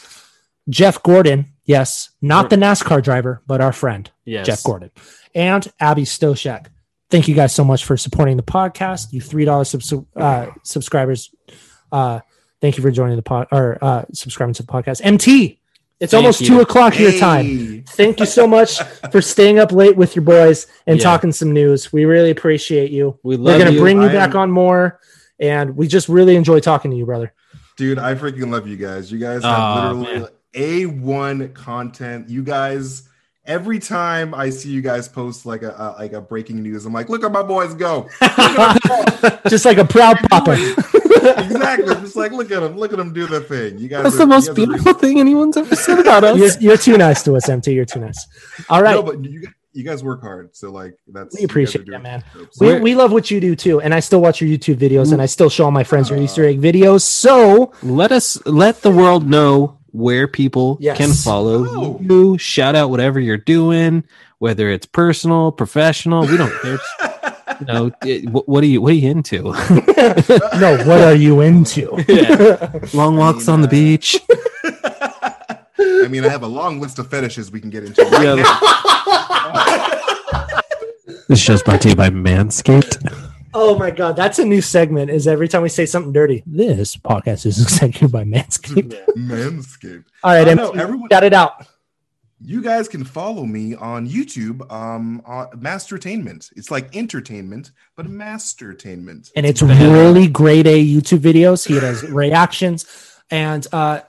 [0.69, 1.53] Jeff Gordon.
[1.65, 4.47] Yes, not the NASCAR driver, but our friend Yes.
[4.47, 4.91] Jeff Gordon,
[5.35, 6.67] and Abby Stoshak.
[7.11, 9.13] Thank you guys so much for supporting the podcast.
[9.13, 11.31] You three dollars subs- uh, subscribers.
[11.93, 12.21] Uh,
[12.61, 15.01] thank you for joining the pod or uh, subscribing to the podcast.
[15.05, 15.58] MT,
[16.01, 16.47] it's Thank almost you.
[16.47, 17.85] two o'clock your time.
[17.89, 18.81] Thank you so much
[19.11, 21.03] for staying up late with your boys and Yeah.
[21.05, 21.93] talking some news.
[21.93, 23.19] We really appreciate you.
[23.23, 23.81] We We're gonna you.
[23.81, 25.01] bring you I back am- on more,
[25.41, 27.33] and we just really enjoy talking to you, brother.
[27.77, 29.11] Dude, I freaking love you guys.
[29.11, 30.29] You guys have Aw, literally.
[30.55, 32.29] A1 content.
[32.29, 33.03] You guys
[33.45, 36.93] every time I see you guys post like a, a like a breaking news, I'm
[36.93, 38.09] like, look at my boys go.
[39.49, 40.57] just like a proud papa.
[41.11, 41.95] Exactly.
[41.97, 43.79] Just like look at them, look at them do the thing.
[43.79, 46.39] You guys That's are- the most guys are beautiful thing anyone's ever said about us.
[46.39, 47.73] you're, you're too nice to us, MT.
[47.73, 48.27] You're too nice.
[48.69, 48.93] All right.
[48.95, 50.57] No, but you, you guys work hard.
[50.57, 52.25] So like that's We you guys are appreciate doing that, man.
[52.33, 52.49] good.
[52.61, 55.21] We, We're- love what you do too, and I still watch your YouTube videos, and
[55.23, 57.03] I still show all my friends your Easter egg videos.
[57.03, 60.97] So let us let the world know where people Yes.
[60.99, 62.01] can follow Oh.
[62.03, 62.39] you.
[62.39, 64.05] Shout out whatever you're doing,
[64.39, 66.27] whether it's personal, professional.
[66.27, 66.79] We don't care.
[67.67, 69.43] No, it- wh- what are you what are you into?
[69.43, 71.91] no, what are you into?
[72.95, 74.17] Long walks mean, on the uh, beach.
[75.81, 78.03] I mean, I have a long list of fetishes we can get into.
[78.03, 78.35] Right Yeah.
[78.37, 78.61] now.
[81.29, 83.15] This show's brought to you by Manscaped.
[83.55, 85.11] Oh my god, that's a new segment.
[85.11, 88.95] Is every time we say something dirty, this podcast is executed by Manscaped.
[89.17, 90.05] Manscaped.
[90.23, 91.67] All right, I MC, everyone- got it out.
[92.41, 96.53] You guys can follow me on YouTube, um, on Mastertainment.
[96.55, 99.33] It's like entertainment, but mastertainment.
[99.35, 101.67] and it's really great A YouTube videos.
[101.67, 102.87] He does reactions,
[103.31, 104.03] and uh,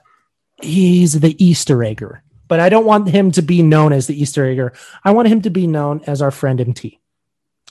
[0.62, 2.22] he's the Easter egger.
[2.46, 4.72] But I don't want him to be known as the Easter egger.
[5.04, 7.00] I want him to be known as our friend MT.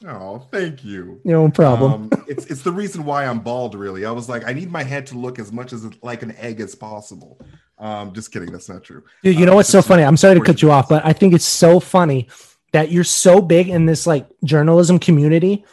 [0.08, 1.20] Oh, thank you.
[1.26, 2.10] No problem.
[2.14, 3.76] Um, it's it's the reason why I'm bald.
[3.76, 6.34] Really, I was like, I need my head to look as much as like an
[6.38, 7.40] egg as possible.
[7.80, 8.52] Um, just kidding.
[8.52, 9.04] That's not true.
[9.24, 10.04] Dude, you know what's so funny?
[10.04, 12.28] I'm sorry to cut you off, but I think it's so funny
[12.72, 15.66] that you're so big in this like journalism community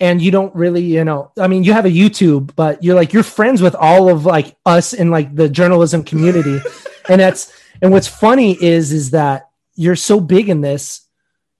[0.00, 3.12] and you don't really, you know, I mean, you have a YouTube, but you're like
[3.12, 6.58] you're friends with all of like us in like the journalism community.
[7.08, 11.03] and that's and what's funny is is that you're so big in this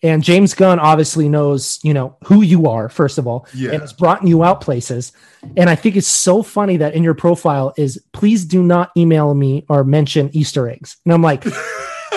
[0.05, 3.72] and James Gunn obviously knows, you know, who you are first of all Yeah.
[3.72, 5.10] and has brought you out places.
[5.56, 9.35] And I think it's so funny that in your profile is please do not email
[9.35, 10.98] me or mention Easter eggs.
[11.05, 11.43] And I'm like,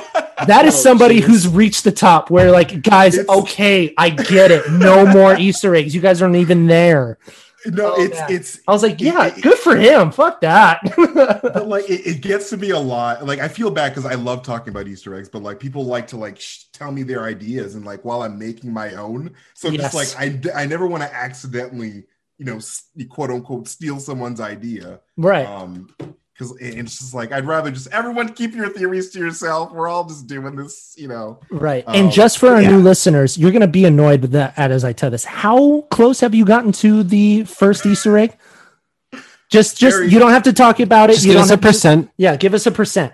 [0.48, 4.52] that is Oh, somebody who's reached the top where like, guys, It's- okay, I get
[4.52, 4.70] it.
[4.72, 5.96] No more Easter eggs.
[5.96, 7.18] You guys aren't even there.
[7.66, 8.32] No, Oh, it's man.
[8.32, 10.12] it's I was like, yeah, It- it- good for him.
[10.12, 10.80] Fuck that.
[10.96, 14.14] but like it, it gets to be a lot like i feel bad because i
[14.14, 17.24] love talking about easter eggs but like people like to like sh- tell me their
[17.24, 19.94] ideas and like while i'm making my own so Yes.
[19.94, 20.10] just like
[20.56, 22.06] I I never want to accidentally
[22.38, 25.46] you know s- quote unquote steal someone's idea right.
[25.48, 25.90] um
[26.38, 30.04] because it's just like i'd rather just everyone keep your theories to yourself we're all
[30.06, 31.84] just doing this you know Right.
[31.88, 32.70] Um, and just for our yeah.
[32.72, 35.24] new listeners, you're going to be annoyed with that as I tell this.
[35.26, 38.38] How close have you gotten to the first Easter egg?
[39.50, 41.14] Just, just Very- you don't have to talk about it.
[41.14, 42.12] Just you give don't us a have to- percent.
[42.18, 43.14] yeah, give us a percent.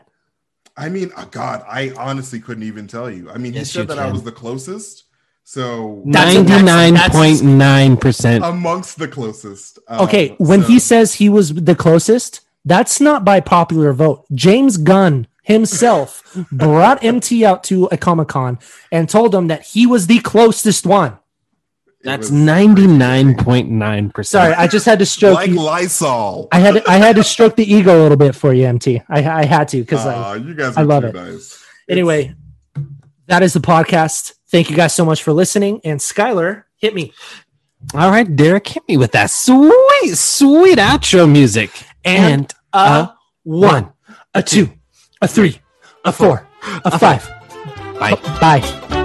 [0.76, 3.82] i mean oh god i honestly couldn't even tell you i mean Yes, he said
[3.82, 5.04] you that i was the closest
[5.44, 8.44] so Ninety nine point nine percent.
[8.44, 13.26] amongst the closest um, Okay, when so- he says he was the closest, that's not
[13.26, 14.26] by popular vote.
[14.34, 18.60] James Gunn himself brought MT out to a Comic Con
[18.92, 21.18] and told him that he was the closest one.
[22.04, 24.42] That's ninety nine point nine percent.
[24.44, 25.62] Sorry, I just had to stroke like you.
[25.62, 26.50] Lysol.
[26.52, 29.02] I had I had to stroke the ego a little bit for you, MT.
[29.08, 31.16] I, I had to because like, Aw, you guys I love it.
[31.16, 31.64] nice.
[31.88, 32.36] Anyway,
[33.28, 34.34] that is the podcast.
[34.50, 35.80] Thank you guys so much for listening.
[35.86, 37.14] And Skyler, hit me.
[37.94, 41.72] All right, Derek, hit me with that sweet, sweet outro music.
[42.06, 43.94] And a a one,
[44.34, 44.70] a two,
[45.22, 45.60] a three,
[46.06, 46.48] a four,
[46.84, 47.28] a five.
[48.00, 48.16] Bye.
[48.42, 49.00] Bye.